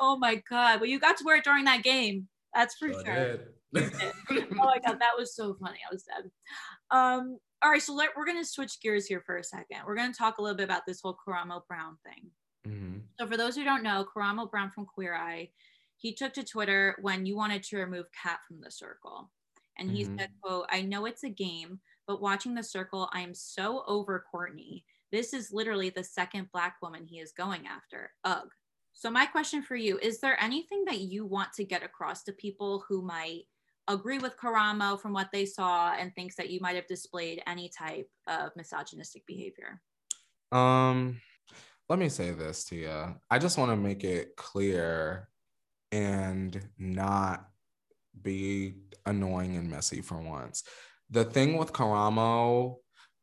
Oh 0.00 0.16
my 0.16 0.42
God. 0.48 0.80
Well, 0.80 0.88
you 0.88 0.98
got 0.98 1.16
to 1.18 1.24
wear 1.24 1.36
it 1.36 1.44
during 1.44 1.64
that 1.66 1.82
game. 1.82 2.28
That's 2.54 2.74
for 2.76 2.92
sure. 2.92 3.04
sure. 3.04 3.38
oh 3.76 4.64
my 4.64 4.78
God. 4.84 5.00
That 5.00 5.12
was 5.16 5.34
so 5.34 5.56
funny. 5.60 5.78
I 5.88 5.92
was 5.92 6.04
dead. 6.04 6.30
Um, 6.90 7.38
all 7.62 7.70
right, 7.70 7.82
so 7.82 7.94
let, 7.94 8.10
we're 8.16 8.26
going 8.26 8.42
to 8.42 8.48
switch 8.48 8.80
gears 8.80 9.06
here 9.06 9.22
for 9.24 9.38
a 9.38 9.44
second. 9.44 9.78
We're 9.86 9.96
going 9.96 10.12
to 10.12 10.18
talk 10.18 10.38
a 10.38 10.42
little 10.42 10.56
bit 10.56 10.64
about 10.64 10.82
this 10.86 11.00
whole 11.02 11.16
Karamo 11.26 11.62
Brown 11.66 11.96
thing. 12.04 12.30
Mhm. 12.66 13.02
So 13.18 13.26
for 13.26 13.36
those 13.36 13.56
who 13.56 13.64
don't 13.64 13.82
know, 13.82 14.06
Karamo 14.14 14.50
Brown 14.50 14.70
from 14.70 14.86
Queer 14.86 15.14
Eye, 15.14 15.50
he 15.96 16.14
took 16.14 16.32
to 16.34 16.44
Twitter 16.44 16.96
when 17.00 17.26
you 17.26 17.36
wanted 17.36 17.62
to 17.64 17.78
remove 17.78 18.06
Kat 18.22 18.40
from 18.46 18.60
the 18.60 18.70
circle. 18.70 19.30
And 19.78 19.90
he 19.90 20.04
Mhm. 20.04 20.18
said, 20.18 20.28
quote, 20.42 20.66
I 20.70 20.82
know 20.82 21.06
it's 21.06 21.24
a 21.24 21.28
game, 21.30 21.80
but 22.06 22.20
watching 22.22 22.54
the 22.54 22.62
circle, 22.62 23.08
I 23.12 23.20
am 23.20 23.34
so 23.34 23.84
over 23.86 24.24
Courtney. 24.30 24.84
This 25.10 25.32
is 25.32 25.52
literally 25.52 25.90
the 25.90 26.04
second 26.04 26.50
black 26.52 26.76
woman 26.82 27.06
he 27.06 27.20
is 27.20 27.32
going 27.32 27.66
after. 27.66 28.12
Ugh. 28.24 28.48
So 28.92 29.10
my 29.10 29.26
question 29.26 29.62
for 29.62 29.76
you, 29.76 29.98
is 29.98 30.20
there 30.20 30.40
anything 30.40 30.84
that 30.86 31.00
you 31.00 31.26
want 31.26 31.52
to 31.54 31.64
get 31.64 31.82
across 31.82 32.22
to 32.24 32.32
people 32.32 32.84
who 32.88 33.02
might 33.02 33.42
agree 33.88 34.18
with 34.18 34.36
Karamo 34.36 35.00
from 35.00 35.12
what 35.12 35.30
they 35.32 35.44
saw 35.46 35.92
and 35.94 36.14
thinks 36.14 36.36
that 36.36 36.50
you 36.50 36.60
might 36.60 36.76
have 36.76 36.86
displayed 36.86 37.42
any 37.46 37.68
type 37.68 38.08
of 38.26 38.54
misogynistic 38.56 39.26
behavior? 39.26 39.82
Um, 40.52 41.20
let 41.88 41.98
me 41.98 42.08
say 42.08 42.30
this 42.30 42.64
to 42.66 42.76
you. 42.76 43.20
I 43.30 43.38
just 43.38 43.58
want 43.58 43.70
to 43.70 43.76
make 43.76 44.04
it 44.04 44.36
clear 44.36 45.28
and 45.92 46.70
not 46.78 47.50
be 48.22 48.74
annoying 49.06 49.56
and 49.56 49.70
messy 49.70 50.00
for 50.00 50.18
once. 50.20 50.64
The 51.10 51.24
thing 51.24 51.56
with 51.56 51.72
Karamo, 51.72 52.76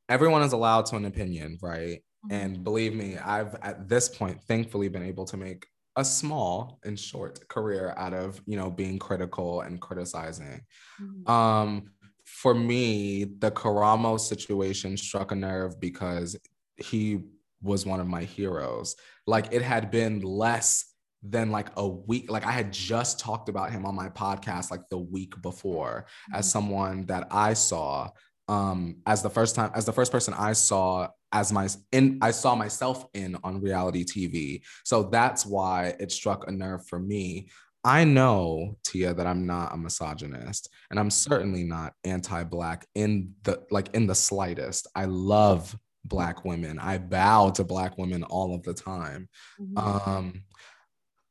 everyone 0.09 0.43
is 0.43 0.53
allowed 0.53 0.85
to 0.87 0.95
an 0.95 1.05
opinion, 1.05 1.57
right? 1.61 2.03
And 2.29 2.63
believe 2.63 2.93
me, 2.93 3.17
I've 3.17 3.55
at 3.63 3.89
this 3.89 4.07
point 4.07 4.43
thankfully 4.43 4.89
been 4.89 5.03
able 5.03 5.25
to 5.25 5.37
make 5.37 5.65
a 5.95 6.05
small 6.05 6.79
and 6.83 6.97
short 6.99 7.47
career 7.47 7.93
out 7.97 8.13
of, 8.13 8.39
you 8.45 8.57
know, 8.57 8.69
being 8.69 8.99
critical 8.99 9.61
and 9.61 9.81
criticizing. 9.81 10.61
Mhm. 11.01 11.27
Um, 11.27 11.91
for 12.23 12.53
me, 12.53 13.23
the 13.25 13.51
Karamo 13.51 14.19
situation 14.19 14.97
struck 14.97 15.31
a 15.31 15.35
nerve 15.35 15.79
because 15.79 16.37
he 16.77 17.23
was 17.61 17.85
one 17.85 17.99
of 17.99 18.07
my 18.07 18.23
heroes. 18.23 18.95
Like 19.27 19.51
it 19.51 19.61
had 19.61 19.91
been 19.91 20.21
less 20.21 20.90
than 21.23 21.51
like 21.51 21.69
a 21.77 21.87
week. 21.87 22.31
Like 22.31 22.45
I 22.45 22.51
had 22.51 22.71
just 22.73 23.19
talked 23.19 23.47
about 23.49 23.71
him 23.71 23.85
on 23.85 23.95
my 23.95 24.09
podcast 24.09 24.71
like 24.71 24.81
the 24.89 24.97
week 24.97 25.39
before 25.41 26.05
as 26.33 26.47
Mhm. 26.47 26.51
someone 26.51 27.05
that 27.05 27.27
I 27.31 27.53
saw 27.53 28.09
um 28.47 28.97
as 29.05 29.21
the 29.21 29.29
first 29.29 29.55
time 29.55 29.71
as 29.75 29.85
the 29.85 29.93
first 29.93 30.11
person 30.11 30.33
I 30.33 30.53
saw 30.53 31.07
as 31.31 31.53
my 31.53 31.69
in 31.91 32.17
I 32.21 32.31
saw 32.31 32.55
myself 32.55 33.05
in 33.13 33.37
on 33.43 33.61
reality 33.61 34.03
TV. 34.03 34.63
So 34.83 35.03
that's 35.03 35.45
why 35.45 35.95
it 35.99 36.11
struck 36.11 36.47
a 36.47 36.51
nerve 36.51 36.85
for 36.87 36.99
me. 36.99 37.49
I 37.83 38.03
know 38.03 38.77
Tia 38.83 39.13
that 39.13 39.25
I'm 39.27 39.45
not 39.45 39.73
a 39.73 39.77
misogynist 39.77 40.69
and 40.89 40.99
I'm 40.99 41.09
certainly 41.09 41.63
not 41.63 41.93
anti-black 42.03 42.85
in 42.95 43.33
the 43.43 43.63
like 43.71 43.93
in 43.95 44.07
the 44.07 44.15
slightest. 44.15 44.87
I 44.95 45.05
love 45.05 45.77
black 46.03 46.43
women. 46.45 46.79
I 46.79 46.97
bow 46.97 47.51
to 47.51 47.63
black 47.63 47.97
women 47.97 48.23
all 48.23 48.55
of 48.55 48.63
the 48.63 48.73
time. 48.73 49.29
Mhm. 49.59 50.07
Um, 50.07 50.43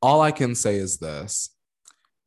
all 0.03 0.21
I 0.21 0.33
can 0.33 0.55
say 0.55 0.77
is 0.77 0.99
this 0.99 1.51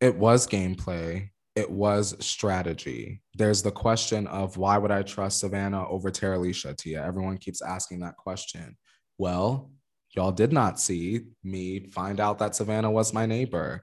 it 0.01 0.15
was 0.15 0.47
gameplay, 0.47 1.29
it 1.55 1.69
was 1.69 2.15
strategy. 2.25 3.21
There's 3.35 3.61
the 3.61 3.71
question 3.71 4.27
of 4.27 4.57
why 4.57 4.77
would 4.77 4.91
I 4.91 5.03
trust 5.03 5.39
Savannah 5.39 5.87
over 5.87 6.11
Terilisha, 6.11 6.75
Tia? 6.75 7.05
Everyone 7.05 7.37
keeps 7.37 7.61
asking 7.61 8.01
that 8.01 8.17
question. 8.17 8.77
Well, 9.17 9.71
y'all 10.15 10.31
did 10.31 10.51
not 10.51 10.79
see 10.79 11.21
me 11.43 11.89
find 11.91 12.19
out 12.19 12.39
that 12.39 12.55
Savannah 12.55 12.91
was 12.91 13.13
my 13.13 13.25
neighbor. 13.25 13.81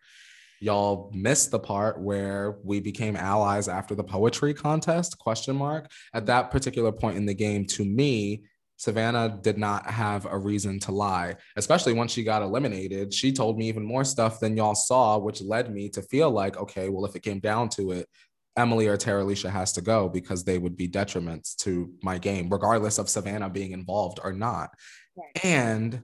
Y'all 0.60 1.10
missed 1.14 1.50
the 1.50 1.58
part 1.58 1.98
where 2.00 2.58
we 2.62 2.80
became 2.80 3.16
allies 3.16 3.66
after 3.66 3.94
the 3.94 4.04
poetry 4.04 4.52
contest 4.52 5.18
question 5.18 5.56
mark 5.56 5.90
at 6.12 6.26
that 6.26 6.50
particular 6.50 6.92
point 6.92 7.16
in 7.16 7.24
the 7.24 7.32
game 7.32 7.64
to 7.64 7.84
me 7.84 8.44
Savannah 8.80 9.38
did 9.42 9.58
not 9.58 9.90
have 9.90 10.24
a 10.24 10.38
reason 10.38 10.78
to 10.78 10.90
lie, 10.90 11.36
especially 11.56 11.92
once 11.92 12.12
she 12.12 12.22
got 12.24 12.40
eliminated. 12.40 13.12
She 13.12 13.30
told 13.30 13.58
me 13.58 13.68
even 13.68 13.84
more 13.84 14.04
stuff 14.04 14.40
than 14.40 14.56
y'all 14.56 14.74
saw, 14.74 15.18
which 15.18 15.42
led 15.42 15.70
me 15.70 15.90
to 15.90 16.00
feel 16.00 16.30
like, 16.30 16.56
okay, 16.56 16.88
well, 16.88 17.04
if 17.04 17.14
it 17.14 17.22
came 17.22 17.40
down 17.40 17.68
to 17.70 17.90
it, 17.90 18.08
Emily 18.56 18.86
or 18.86 18.96
Terilisha 18.96 19.50
has 19.50 19.74
to 19.74 19.82
go 19.82 20.08
because 20.08 20.44
they 20.44 20.56
would 20.56 20.78
be 20.78 20.88
detriments 20.88 21.54
to 21.56 21.92
my 22.02 22.16
game, 22.16 22.48
regardless 22.48 22.96
of 22.96 23.10
Savannah 23.10 23.50
being 23.50 23.72
involved 23.72 24.18
or 24.24 24.32
not. 24.32 24.70
Right. 25.14 25.44
And 25.44 26.02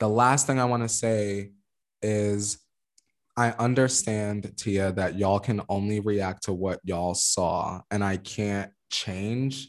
the 0.00 0.08
last 0.08 0.46
thing 0.46 0.58
I 0.58 0.64
want 0.64 0.84
to 0.84 0.88
say 0.88 1.50
is 2.00 2.58
I 3.36 3.50
understand, 3.58 4.56
Tia, 4.56 4.92
that 4.92 5.18
y'all 5.18 5.38
can 5.38 5.60
only 5.68 6.00
react 6.00 6.44
to 6.44 6.54
what 6.54 6.80
y'all 6.82 7.12
saw, 7.12 7.82
and 7.90 8.02
I 8.02 8.16
can't 8.16 8.72
change 8.90 9.68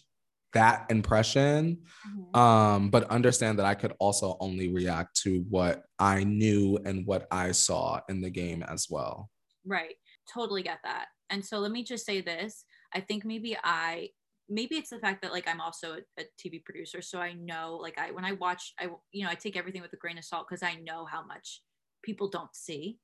that 0.57 0.85
impression 0.89 1.77
Mhm. 2.05 2.39
um 2.39 2.89
but 2.89 3.03
understand 3.05 3.57
that 3.59 3.65
i 3.65 3.75
could 3.75 3.93
also 3.99 4.37
only 4.39 4.67
react 4.73 5.15
to 5.15 5.41
what 5.49 5.83
i 5.99 6.23
knew 6.23 6.77
and 6.85 7.05
what 7.05 7.27
i 7.31 7.51
saw 7.51 7.99
in 8.09 8.21
the 8.21 8.29
game 8.29 8.63
as 8.63 8.87
well 8.89 9.29
Right. 9.65 9.95
Totally 10.31 10.63
get 10.63 10.79
that. 10.83 11.07
And 11.29 11.45
so 11.45 11.59
let 11.59 11.71
me 11.71 11.83
just 11.83 12.05
say 12.05 12.21
this. 12.21 12.65
I 12.93 13.01
think 13.01 13.25
maybe 13.25 13.57
I 13.63 14.09
maybe 14.49 14.77
it's 14.77 14.89
the 14.91 14.99
fact 14.99 15.21
that 15.21 15.33
like 15.33 15.47
I'm 15.47 15.59
also 15.59 15.97
a, 15.97 16.21
a 16.21 16.25
TV 16.37 16.59
producer 16.59 17.01
so 17.01 17.19
I 17.19 17.33
know 17.33 17.75
like 17.81 17.97
I 17.97 18.11
when 18.11 18.23
I 18.23 18.31
watch 18.33 18.73
I 18.79 18.87
you 19.11 19.25
know 19.25 19.29
I 19.29 19.35
take 19.35 19.57
everything 19.57 19.81
with 19.81 19.91
a 19.93 19.97
grain 19.97 20.17
of 20.17 20.23
salt 20.23 20.47
cuz 20.47 20.63
I 20.63 20.75
know 20.75 21.05
how 21.05 21.23
much 21.25 21.61
people 22.01 22.29
don't 22.29 22.55
see. 22.55 22.99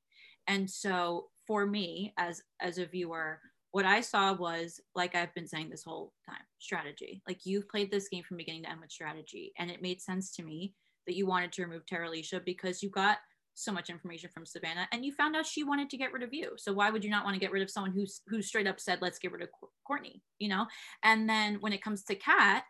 And 0.48 0.70
so 0.70 1.32
for 1.48 1.66
me 1.66 2.14
as 2.18 2.42
as 2.62 2.78
a 2.78 2.86
viewer 2.86 3.42
what 3.74 3.86
I 3.86 4.02
saw 4.02 4.34
was 4.34 4.80
like 4.96 5.16
I've 5.16 5.34
been 5.34 5.48
saying 5.48 5.70
this 5.70 5.84
whole 5.84 6.14
time 6.30 6.46
strategy. 6.60 7.22
Like 7.28 7.40
you've 7.44 7.68
played 7.68 7.92
this 7.92 8.08
game 8.08 8.24
from 8.24 8.38
beginning 8.38 8.64
to 8.64 8.70
end 8.70 8.80
with 8.80 8.92
strategy 8.92 9.52
and 9.58 9.70
it 9.70 9.82
made 9.82 10.00
sense 10.00 10.32
to 10.36 10.44
me 10.44 10.76
that 11.08 11.16
you 11.16 11.26
wanted 11.26 11.52
to 11.54 11.64
remove 11.64 11.86
Terilisha 11.86 12.46
because 12.46 12.84
you 12.84 12.90
got 12.92 13.18
so 13.56 13.72
much 13.72 13.90
information 13.90 14.30
from 14.34 14.46
Savannah, 14.46 14.88
and 14.92 15.06
you 15.06 15.14
found 15.14 15.36
out 15.36 15.46
she 15.46 15.64
wanted 15.64 15.90
to 15.90 15.98
get 15.98 16.12
rid 16.12 16.24
of 16.24 16.34
you. 16.34 16.52
So 16.58 16.74
why 16.74 16.90
would 16.90 17.04
you 17.04 17.10
not 17.10 17.24
want 17.24 17.36
to 17.36 17.40
get 17.40 17.52
rid 17.52 17.62
of 17.62 17.70
someone 17.70 17.92
who's 17.92 18.22
who 18.28 18.42
straight 18.42 18.68
up 18.68 18.80
said, 18.80 19.00
"Let's 19.02 19.20
get 19.20 19.32
rid 19.32 19.42
of 19.42 19.50
Courtney"? 19.86 20.22
You 20.40 20.50
know. 20.50 20.66
And 21.04 21.30
then 21.30 21.56
when 21.60 21.74
it 21.74 21.84
comes 21.84 22.04
to 22.06 22.16
Kat, 22.16 22.64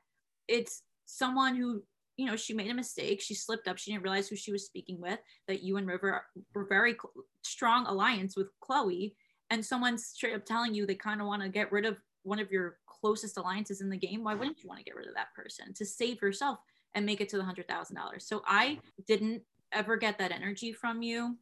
it's 0.47 0.83
someone 1.05 1.55
who 1.55 1.83
you 2.17 2.25
know 2.25 2.35
she 2.35 2.53
made 2.53 2.69
a 2.69 2.73
mistake. 2.73 3.21
She 3.21 3.33
slipped 3.33 3.67
up. 3.67 3.77
She 3.77 3.91
didn't 3.91 4.03
realize 4.03 4.27
who 4.27 4.35
she 4.35 4.51
was 4.51 4.65
speaking 4.65 4.99
with. 4.99 5.19
That 5.47 5.63
you 5.63 5.77
and 5.77 5.87
River 5.87 6.25
were 6.53 6.65
very 6.67 6.97
strong 7.43 7.85
alliance 7.85 8.35
with 8.35 8.47
Chloe, 8.61 9.15
and 9.53 9.63
someone's 9.63 10.05
straight 10.05 10.33
up 10.33 10.45
telling 10.45 10.73
you 10.73 10.85
they 10.85 10.95
kind 10.95 11.21
of 11.21 11.27
want 11.27 11.41
to 11.43 11.49
get 11.49 11.71
rid 11.71 11.85
of 11.85 11.97
one 12.23 12.39
of 12.39 12.51
your 12.51 12.77
closest 12.87 13.37
alliances 13.37 13.81
in 13.81 13.89
the 13.89 13.97
game. 13.97 14.23
Why 14.23 14.33
wouldn't 14.33 14.63
you 14.63 14.67
want 14.67 14.79
to 14.79 14.85
get 14.85 14.95
rid 14.95 15.07
of 15.07 15.13
that 15.13 15.33
person 15.35 15.73
to 15.75 15.85
save 15.85 16.21
yourself 16.21 16.59
and 16.95 17.05
make 17.05 17.21
it 17.21 17.29
to 17.29 17.37
the 17.37 17.43
hundred 17.43 17.67
thousand 17.67 17.95
dollars? 17.95 18.25
So 18.25 18.41
I 18.47 18.79
didn't 19.07 19.43
ever 19.71 19.95
get 19.95 20.17
that 20.17 20.31
energy 20.31 20.71
from 20.71 21.01
you 21.01 21.37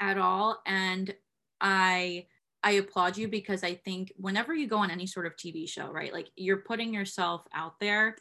at 0.00 0.18
all 0.18 0.60
and 0.66 1.14
i 1.60 2.26
i 2.62 2.72
applaud 2.72 3.16
you 3.16 3.28
because 3.28 3.62
i 3.62 3.74
think 3.74 4.12
whenever 4.16 4.54
you 4.54 4.66
go 4.66 4.78
on 4.78 4.90
any 4.90 5.06
sort 5.06 5.26
of 5.26 5.36
tv 5.36 5.68
show 5.68 5.90
right 5.90 6.12
like 6.12 6.30
you're 6.36 6.58
putting 6.58 6.92
yourself 6.92 7.42
out 7.54 7.78
there 7.78 8.16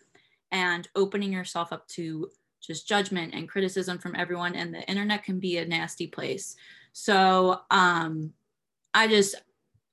and 0.51 0.87
opening 0.95 1.33
yourself 1.33 1.73
up 1.73 1.87
to 1.87 2.29
just 2.61 2.87
judgment 2.87 3.33
and 3.33 3.49
criticism 3.49 3.97
from 3.97 4.15
everyone 4.15 4.55
and 4.55 4.73
the 4.73 4.87
internet 4.89 5.23
can 5.23 5.39
be 5.39 5.57
a 5.57 5.65
nasty 5.65 6.07
place 6.07 6.55
so 6.91 7.61
um 7.71 8.31
i 8.93 9.07
just 9.07 9.35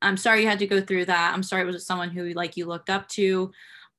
i'm 0.02 0.16
sorry 0.16 0.42
you 0.42 0.48
had 0.48 0.58
to 0.58 0.66
go 0.66 0.80
through 0.80 1.04
that 1.04 1.32
i'm 1.34 1.42
sorry 1.42 1.62
it 1.62 1.66
was 1.66 1.86
someone 1.86 2.10
who 2.10 2.32
like 2.34 2.56
you 2.56 2.66
looked 2.66 2.90
up 2.90 3.08
to 3.08 3.50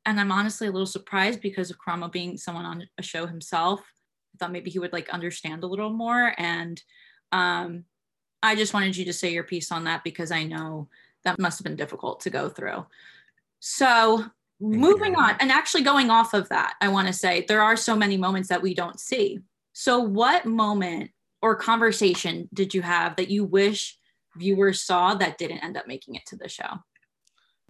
and 0.05 0.19
i'm 0.19 0.31
honestly 0.31 0.67
a 0.67 0.71
little 0.71 0.85
surprised 0.85 1.41
because 1.41 1.69
of 1.69 1.77
Karamo 1.77 2.11
being 2.11 2.37
someone 2.37 2.65
on 2.65 2.87
a 2.97 3.03
show 3.03 3.25
himself 3.25 3.81
I 4.33 4.37
thought 4.37 4.51
maybe 4.51 4.69
he 4.69 4.79
would 4.79 4.93
like 4.93 5.09
understand 5.09 5.63
a 5.63 5.67
little 5.67 5.89
more. 5.89 6.33
And 6.37 6.81
um, 7.31 7.85
I 8.43 8.55
just 8.55 8.73
wanted 8.73 8.95
you 8.97 9.05
to 9.05 9.13
say 9.13 9.31
your 9.31 9.43
piece 9.43 9.71
on 9.71 9.85
that 9.85 10.03
because 10.03 10.31
I 10.31 10.43
know 10.43 10.89
that 11.23 11.39
must 11.39 11.59
have 11.59 11.65
been 11.65 11.75
difficult 11.75 12.21
to 12.21 12.29
go 12.29 12.49
through. 12.49 12.85
So 13.59 14.25
moving 14.59 15.15
on, 15.15 15.35
and 15.39 15.51
actually 15.51 15.83
going 15.83 16.09
off 16.09 16.33
of 16.33 16.49
that, 16.49 16.75
I 16.81 16.87
want 16.87 17.07
to 17.07 17.13
say 17.13 17.45
there 17.47 17.61
are 17.61 17.75
so 17.75 17.95
many 17.95 18.17
moments 18.17 18.49
that 18.49 18.61
we 18.61 18.73
don't 18.73 18.99
see. 18.99 19.39
So, 19.73 19.99
what 19.99 20.45
moment 20.45 21.11
or 21.41 21.55
conversation 21.55 22.49
did 22.53 22.73
you 22.73 22.81
have 22.81 23.15
that 23.15 23.29
you 23.29 23.43
wish 23.43 23.97
viewers 24.37 24.81
saw 24.83 25.15
that 25.15 25.37
didn't 25.37 25.59
end 25.59 25.77
up 25.77 25.87
making 25.87 26.15
it 26.15 26.25
to 26.27 26.35
the 26.35 26.49
show? 26.49 26.79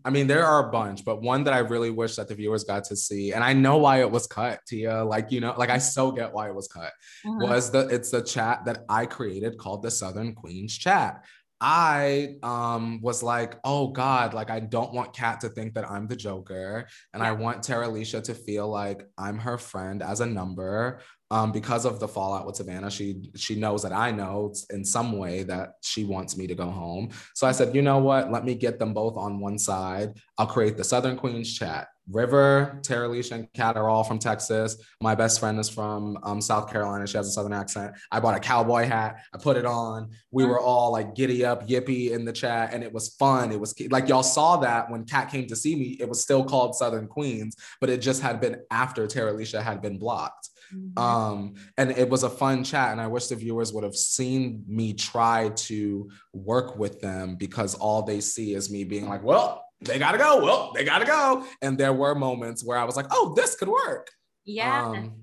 I 0.04 0.10
mean, 0.10 0.28
there 0.28 0.46
are 0.46 0.68
a 0.68 0.72
bunch, 0.72 1.06
but 1.06 1.22
one 1.22 1.44
that 1.44 1.54
I 1.54 1.60
really 1.60 1.92
wish 1.92 2.16
that 2.16 2.28
the 2.28 2.36
viewers 2.36 2.64
got 2.64 2.84
to 2.86 2.96
see, 2.96 3.34
and 3.34 3.44
I 3.44 3.54
know 3.54 3.78
why 3.78 4.00
it 4.00 4.10
was 4.10 4.26
cut, 4.26 4.60
Tia. 4.68 5.04
Like, 5.04 5.32
you 5.32 5.42
know, 5.42 5.54
like 5.58 5.70
I 5.70 5.78
so 5.78 6.12
get 6.12 6.34
why 6.34 6.50
it 6.50 6.56
was 6.56 6.68
cut. 6.68 6.92
Uh-huh. 7.26 7.38
Was 7.40 7.72
the 7.72 7.88
it's 7.88 8.10
the 8.10 8.22
chat 8.22 8.66
that 8.66 8.84
I 8.90 9.06
created 9.06 9.58
called 9.58 9.84
the 9.84 9.92
Southern 9.92 10.34
Queens 10.34 10.76
chat. 10.76 11.24
I 11.64 12.38
um 12.42 13.00
was 13.04 13.22
like, 13.22 13.60
oh 13.64 13.90
God, 13.90 14.34
like 14.34 14.50
I 14.50 14.60
don't 14.60 14.94
want 14.94 15.14
Kat 15.14 15.42
to 15.42 15.50
think 15.50 15.76
that 15.76 15.90
I'm 15.90 16.08
the 16.08 16.16
Joker. 16.16 16.88
And 17.14 17.22
I 17.22 17.34
want 17.34 17.62
Terilisha 17.62 18.24
to 18.24 18.34
feel 18.34 18.68
like 18.68 19.04
I'm 19.20 19.38
her 19.38 19.60
friend 19.60 20.02
as 20.02 20.22
a 20.22 20.26
number. 20.26 21.02
Um, 21.32 21.54
because 21.54 21.86
of 21.86 22.02
the 22.02 22.10
fallout 22.10 22.46
with 22.46 22.58
Savannah, 22.58 22.92
she 22.92 23.32
she 23.38 23.56
knows 23.56 23.84
that 23.84 23.94
I 23.94 24.12
know 24.12 24.54
in 24.70 24.84
some 24.84 25.18
way 25.18 25.44
that 25.44 25.76
she 25.82 26.04
wants 26.04 26.36
me 26.36 26.46
to 26.46 26.56
go 26.56 26.70
home. 26.70 27.10
So 27.36 27.48
I 27.48 27.54
said, 27.54 27.74
you 27.74 27.82
know 27.82 28.00
what? 28.00 28.30
Let 28.30 28.44
me 28.44 28.54
get 28.54 28.80
them 28.80 28.94
both 28.94 29.16
on 29.16 29.40
one 29.40 29.58
side. 29.58 30.20
I'll 30.38 30.46
create 30.46 30.76
the 30.76 30.84
Southern 30.84 31.16
Queens 31.16 31.58
chat. 31.58 31.88
River, 32.10 32.80
Terilisha, 32.82 33.32
and 33.36 33.54
Kat 33.54 33.78
are 33.78 33.88
all 33.88 34.04
from 34.04 34.20
Texas. 34.20 34.76
My 35.02 35.16
best 35.16 35.40
friend 35.40 35.60
is 35.60 35.70
from 35.70 36.18
um, 36.24 36.42
South 36.42 36.70
Carolina. 36.70 37.08
She 37.08 37.18
has 37.18 37.28
a 37.28 37.32
Southern 37.32 37.54
accent. 37.54 37.94
I 38.12 38.20
bought 38.20 38.36
a 38.36 38.40
cowboy 38.40 38.86
hat. 38.86 39.22
I 39.34 39.38
put 39.38 39.56
it 39.56 39.66
on. 39.66 40.10
We 40.32 40.46
were 40.46 40.60
all 40.60 40.92
like 40.92 41.16
giddy 41.16 41.46
up, 41.46 41.68
yippee 41.68 42.12
in 42.12 42.26
the 42.26 42.34
chat, 42.34 42.74
and 42.74 42.84
it 42.84 42.92
was 42.92 43.16
fun. 43.16 43.52
It 43.52 43.60
was 43.60 43.74
like 43.90 44.10
y'all 44.10 44.24
saw 44.24 44.58
that 44.58 44.90
when 44.90 45.06
Kat 45.06 45.32
came 45.32 45.48
to 45.48 45.56
see 45.56 45.76
me. 45.76 45.98
It 46.00 46.10
was 46.10 46.22
still 46.22 46.44
called 46.44 46.76
Southern 46.76 47.08
Queens, 47.08 47.56
but 47.80 47.90
it 47.90 48.02
just 48.02 48.22
had 48.22 48.42
been 48.42 48.58
after 48.72 49.08
Terilisha 49.08 49.62
had 49.62 49.82
been 49.82 49.98
blocked. 49.98 50.50
Mm-hmm. 50.74 50.98
Um, 50.98 51.56
and 51.78 51.92
it 51.92 52.10
was 52.10 52.24
a 52.24 52.30
fun 52.30 52.64
chat. 52.64 52.92
And 52.92 53.02
I 53.02 53.08
wish 53.08 53.28
the 53.28 53.36
viewers 53.36 53.74
would 53.74 53.84
have 53.84 53.96
seen 53.96 54.64
me 54.68 54.94
try 54.94 55.50
to 55.50 56.10
work 56.34 56.78
with 56.78 57.02
them 57.02 57.36
because 57.36 57.76
all 57.76 58.04
they 58.04 58.22
see 58.22 58.54
is 58.54 58.72
me 58.72 58.84
being 58.84 59.08
like, 59.08 59.24
well, 59.24 59.66
they 59.82 59.98
gotta 59.98 60.18
go. 60.18 60.44
Well, 60.44 60.72
they 60.74 60.84
gotta 60.84 61.06
go. 61.06 61.46
And 61.62 61.78
there 61.78 61.94
were 61.94 62.16
moments 62.16 62.64
where 62.64 62.78
I 62.78 62.84
was 62.84 62.96
like, 62.96 63.08
oh, 63.12 63.34
this 63.36 63.56
could 63.56 63.70
work. 63.70 64.10
Yeah. 64.46 64.90
Um, 64.90 65.14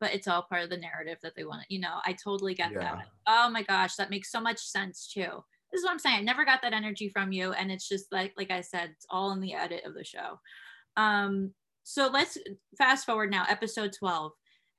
but 0.00 0.14
it's 0.14 0.28
all 0.28 0.42
part 0.42 0.62
of 0.62 0.70
the 0.70 0.76
narrative 0.76 1.18
that 1.22 1.34
they 1.36 1.44
want. 1.44 1.64
You 1.68 1.80
know, 1.80 1.98
I 2.04 2.12
totally 2.12 2.54
get 2.54 2.72
yeah. 2.72 2.80
that. 2.80 3.06
Oh 3.26 3.50
my 3.50 3.62
gosh, 3.62 3.96
that 3.96 4.10
makes 4.10 4.30
so 4.30 4.40
much 4.40 4.58
sense 4.58 5.10
too. 5.12 5.44
This 5.72 5.80
is 5.80 5.84
what 5.84 5.92
I'm 5.92 5.98
saying. 5.98 6.18
I 6.18 6.22
never 6.22 6.44
got 6.44 6.62
that 6.62 6.72
energy 6.72 7.08
from 7.08 7.32
you. 7.32 7.52
And 7.52 7.72
it's 7.72 7.88
just 7.88 8.12
like, 8.12 8.32
like 8.36 8.50
I 8.50 8.60
said, 8.60 8.90
it's 8.92 9.06
all 9.10 9.32
in 9.32 9.40
the 9.40 9.54
edit 9.54 9.84
of 9.84 9.94
the 9.94 10.04
show. 10.04 10.38
Um, 10.96 11.52
so 11.82 12.08
let's 12.12 12.38
fast 12.78 13.06
forward 13.06 13.30
now, 13.30 13.44
episode 13.48 13.92
12 13.92 14.32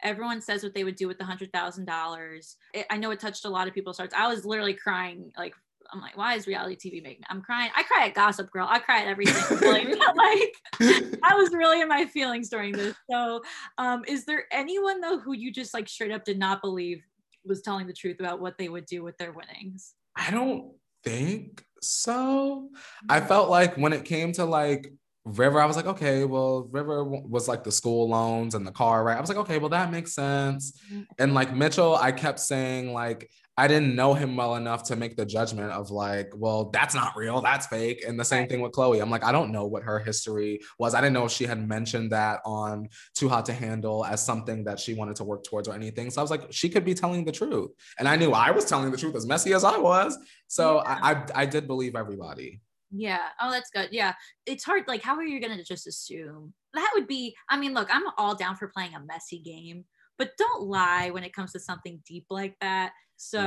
everyone 0.03 0.41
says 0.41 0.63
what 0.63 0.73
they 0.73 0.83
would 0.83 0.95
do 0.95 1.07
with 1.07 1.17
the 1.17 1.25
hundred 1.25 1.51
thousand 1.51 1.85
dollars. 1.85 2.57
I 2.89 2.97
know 2.97 3.11
it 3.11 3.19
touched 3.19 3.45
a 3.45 3.49
lot 3.49 3.67
of 3.67 3.73
people's 3.73 3.97
hearts. 3.97 4.13
I 4.15 4.27
was 4.27 4.45
literally 4.45 4.73
crying 4.73 5.31
like 5.37 5.53
I'm 5.91 6.01
like, 6.01 6.17
why 6.17 6.35
is 6.35 6.47
reality 6.47 6.89
TV 6.89 7.03
making? 7.03 7.23
I'm 7.29 7.41
crying. 7.41 7.71
I 7.75 7.83
cry 7.83 8.07
at 8.07 8.13
Gossip 8.13 8.51
Girl. 8.51 8.67
I 8.69 8.79
cry 8.79 9.01
at 9.01 9.07
everything. 9.07 9.57
like, 9.71 9.87
like, 10.15 11.13
I 11.23 11.35
was 11.35 11.53
really 11.53 11.81
in 11.81 11.87
my 11.87 12.05
feelings 12.05 12.49
during 12.49 12.73
this. 12.73 12.95
So, 13.09 13.41
um, 13.77 14.03
is 14.07 14.25
there 14.25 14.45
anyone 14.51 15.01
though 15.01 15.19
who 15.19 15.33
you 15.33 15.51
just 15.51 15.73
like 15.73 15.87
straight 15.87 16.11
up 16.11 16.25
did 16.25 16.39
not 16.39 16.61
believe 16.61 17.01
was 17.45 17.61
telling 17.61 17.87
the 17.87 17.93
truth 17.93 18.19
about 18.19 18.41
what 18.41 18.57
they 18.57 18.69
would 18.69 18.85
do 18.85 19.03
with 19.03 19.17
their 19.17 19.31
winnings? 19.31 19.93
I 20.15 20.31
don't 20.31 20.73
think 21.03 21.63
so. 21.81 22.69
I 23.07 23.21
felt 23.21 23.49
like 23.49 23.77
when 23.77 23.93
it 23.93 24.03
came 24.03 24.33
to 24.33 24.45
like 24.45 24.91
River, 25.27 25.61
I 25.61 25.65
was 25.65 25.75
like, 25.75 25.87
okay, 25.87 26.23
well, 26.25 26.67
River 26.71 27.03
was 27.03 27.47
like 27.47 27.63
the 27.63 27.71
school 27.71 28.09
loans 28.09 28.55
and 28.55 28.65
the 28.65 28.71
car, 28.71 29.03
right? 29.03 29.17
I 29.17 29.21
was 29.21 29.29
like, 29.29 29.37
okay, 29.39 29.57
well, 29.57 29.69
that 29.69 29.91
makes 29.91 30.13
sense. 30.13 30.79
Mm-hmm. 30.91 31.01
And 31.19 31.33
like 31.33 31.55
Mitchell, 31.55 31.95
I 31.95 32.11
kept 32.11 32.39
saying, 32.39 32.93
like, 32.93 33.29
I 33.59 33.67
didn't 33.67 33.95
know 33.95 34.13
him 34.13 34.37
well 34.37 34.55
enough 34.55 34.83
to 34.83 34.95
make 34.95 35.17
the 35.17 35.25
judgment 35.25 35.71
of 35.71 35.89
like, 35.89 36.31
well, 36.35 36.69
that's 36.69 36.93
not 36.93 37.17
real, 37.17 37.41
that's 37.41 37.65
fake. 37.65 38.03
And 38.07 38.19
the 38.19 38.23
same 38.23 38.47
thing 38.47 38.61
with 38.61 38.71
Chloe. 38.71 38.99
I'm 38.99 39.09
like, 39.09 39.23
I 39.23 39.31
don't 39.31 39.51
know 39.51 39.65
what 39.65 39.81
her 39.81 39.97
history 39.97 40.59
was. 40.77 40.93
I 40.93 41.01
didn't 41.01 41.13
know 41.13 41.25
if 41.25 41.31
she 41.31 41.45
had 41.45 41.67
mentioned 41.67 42.11
that 42.11 42.41
on 42.45 42.87
Too 43.15 43.27
Hot 43.27 43.45
to 43.47 43.53
Handle 43.53 44.05
as 44.05 44.23
something 44.23 44.63
that 44.65 44.79
she 44.79 44.93
wanted 44.93 45.15
to 45.15 45.23
work 45.23 45.43
towards 45.43 45.67
or 45.67 45.73
anything. 45.73 46.11
So 46.11 46.21
I 46.21 46.23
was 46.23 46.29
like, 46.29 46.51
she 46.51 46.69
could 46.69 46.85
be 46.85 46.93
telling 46.93 47.25
the 47.25 47.31
truth. 47.31 47.71
And 47.97 48.07
I 48.07 48.15
knew 48.15 48.31
I 48.31 48.51
was 48.51 48.65
telling 48.65 48.91
the 48.91 48.97
truth 48.97 49.15
as 49.15 49.25
messy 49.25 49.53
as 49.53 49.63
I 49.63 49.77
was. 49.79 50.15
So 50.47 50.75
yeah. 50.75 50.99
I, 51.01 51.11
I, 51.13 51.23
I 51.33 51.45
did 51.47 51.65
believe 51.65 51.95
everybody. 51.95 52.61
Yeah. 52.91 53.27
Oh, 53.41 53.51
that's 53.51 53.69
good. 53.69 53.89
Yeah. 53.91 54.13
It's 54.45 54.63
hard. 54.63 54.83
Like, 54.87 55.01
how 55.01 55.15
are 55.15 55.25
you 55.25 55.41
going 55.41 55.57
to 55.57 55.63
just 55.63 55.87
assume? 55.87 56.53
That 56.73 56.91
would 56.95 57.07
be, 57.07 57.35
I 57.49 57.57
mean, 57.57 57.73
look, 57.73 57.89
I'm 57.91 58.03
all 58.17 58.35
down 58.35 58.55
for 58.55 58.67
playing 58.67 58.95
a 58.95 59.03
messy 59.05 59.39
game, 59.39 59.85
but 60.17 60.37
don't 60.37 60.63
lie 60.63 61.09
when 61.09 61.23
it 61.23 61.33
comes 61.33 61.51
to 61.53 61.59
something 61.59 62.01
deep 62.05 62.25
like 62.29 62.55
that. 62.61 62.91
So, 63.17 63.39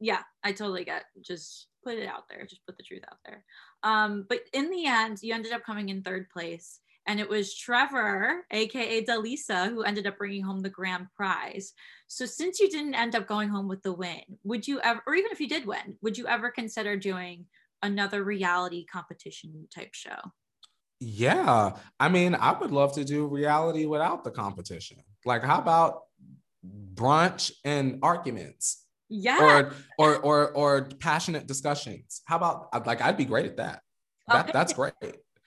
yeah, 0.00 0.16
yeah 0.16 0.22
I 0.44 0.52
totally 0.52 0.84
get 0.84 1.04
just 1.20 1.68
put 1.84 1.96
it 1.96 2.08
out 2.08 2.24
there, 2.28 2.44
just 2.44 2.66
put 2.66 2.76
the 2.76 2.82
truth 2.82 3.02
out 3.10 3.18
there. 3.24 3.44
Um, 3.82 4.26
but 4.28 4.40
in 4.52 4.70
the 4.70 4.86
end, 4.86 5.18
you 5.22 5.34
ended 5.34 5.52
up 5.52 5.64
coming 5.64 5.88
in 5.88 6.02
third 6.02 6.28
place. 6.30 6.80
And 7.06 7.18
it 7.18 7.28
was 7.28 7.56
Trevor, 7.56 8.44
aka 8.52 9.04
DeLeesa, 9.04 9.70
who 9.70 9.82
ended 9.82 10.06
up 10.06 10.18
bringing 10.18 10.44
home 10.44 10.60
the 10.60 10.70
grand 10.70 11.08
prize. 11.16 11.72
So, 12.06 12.26
since 12.26 12.60
you 12.60 12.70
didn't 12.70 12.94
end 12.94 13.16
up 13.16 13.26
going 13.26 13.48
home 13.48 13.66
with 13.66 13.82
the 13.82 13.92
win, 13.92 14.20
would 14.44 14.68
you 14.68 14.80
ever, 14.82 15.02
or 15.06 15.16
even 15.16 15.32
if 15.32 15.40
you 15.40 15.48
did 15.48 15.66
win, 15.66 15.96
would 16.02 16.16
you 16.16 16.28
ever 16.28 16.52
consider 16.52 16.96
doing 16.96 17.46
another 17.82 18.22
reality 18.22 18.84
competition 18.84 19.68
type 19.74 19.94
show. 19.94 20.18
Yeah. 21.00 21.72
I 21.98 22.08
mean, 22.08 22.34
I 22.34 22.52
would 22.52 22.70
love 22.70 22.92
to 22.94 23.04
do 23.04 23.26
reality 23.26 23.86
without 23.86 24.22
the 24.22 24.30
competition. 24.30 24.98
Like, 25.24 25.42
how 25.42 25.58
about 25.58 26.02
brunch 26.94 27.50
and 27.64 27.98
arguments? 28.02 28.84
Yeah. 29.08 29.42
Or 29.42 29.72
or 29.98 30.18
or 30.18 30.52
or 30.52 30.84
passionate 31.00 31.46
discussions. 31.46 32.22
How 32.24 32.36
about 32.36 32.86
like 32.86 33.02
I'd 33.02 33.16
be 33.16 33.24
great 33.24 33.46
at 33.46 33.56
that. 33.58 33.82
That 34.28 34.44
okay. 34.44 34.52
that's 34.52 34.72
great. 34.72 34.94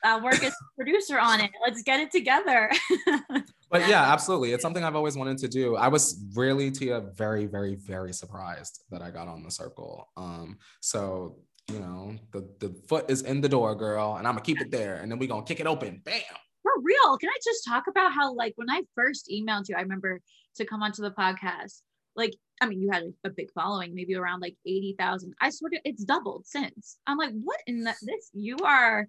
I'll 0.04 0.22
work 0.22 0.44
as 0.44 0.54
producer 0.78 1.18
on 1.18 1.42
it. 1.42 1.52
Let's 1.66 1.82
get 1.82 2.00
it 2.00 2.12
together. 2.12 2.70
but 3.72 3.88
yeah, 3.88 4.12
absolutely. 4.14 4.52
It's 4.52 4.62
something 4.62 4.84
I've 4.84 4.96
always 4.96 5.18
wanted 5.18 5.40
to 5.40 5.48
do. 5.48 5.76
I 5.76 5.88
was 5.88 6.24
really 6.36 6.70
Tia 6.70 7.02
very, 7.16 7.48
very, 7.48 7.76
very 7.76 8.14
surprised 8.14 8.84
that 8.92 9.02
I 9.02 9.10
got 9.10 9.28
on 9.28 9.42
the 9.42 9.50
circle. 9.50 10.10
Um, 10.16 10.60
so 10.80 11.38
you 11.72 11.80
know, 11.80 12.16
the 12.32 12.48
the 12.60 12.76
foot 12.88 13.10
is 13.10 13.22
in 13.22 13.42
the 13.42 13.50
door, 13.50 13.76
girl, 13.76 14.16
and 14.18 14.28
I'm 14.28 14.34
gonna 14.34 14.46
keep 14.46 14.62
it 14.62 14.72
there, 14.72 14.96
and 14.98 15.12
then 15.12 15.20
we're 15.20 15.30
gonna 15.30 15.46
kick 15.46 15.60
it 15.60 15.68
open. 15.68 16.02
Bam. 16.04 16.22
For 16.62 16.72
real. 16.82 17.18
Can 17.18 17.30
I 17.30 17.38
just 17.44 17.66
talk 17.66 17.86
about 17.88 18.12
how 18.12 18.34
like 18.34 18.54
when 18.56 18.70
I 18.70 18.82
first 18.96 19.30
emailed 19.32 19.70
you, 19.70 19.76
I 19.76 19.82
remember 19.82 20.22
to 20.56 20.66
come 20.66 20.82
onto 20.82 21.02
the 21.02 21.12
podcast, 21.12 21.82
like 22.16 22.36
I 22.62 22.68
mean, 22.68 22.82
you 22.82 22.90
had 22.92 23.04
a, 23.04 23.28
a 23.28 23.30
big 23.30 23.52
following, 23.54 23.94
maybe 23.94 24.16
around 24.16 24.40
like 24.40 24.56
80,000. 24.66 25.34
I 25.42 25.50
swear 25.50 25.72
to 25.72 25.80
it's 25.84 26.04
doubled 26.04 26.46
since. 26.46 26.98
I'm 27.06 27.18
like, 27.18 27.34
what 27.44 27.60
in 27.68 27.84
the, 27.84 27.94
this? 28.02 28.30
You 28.34 28.58
are 28.64 29.08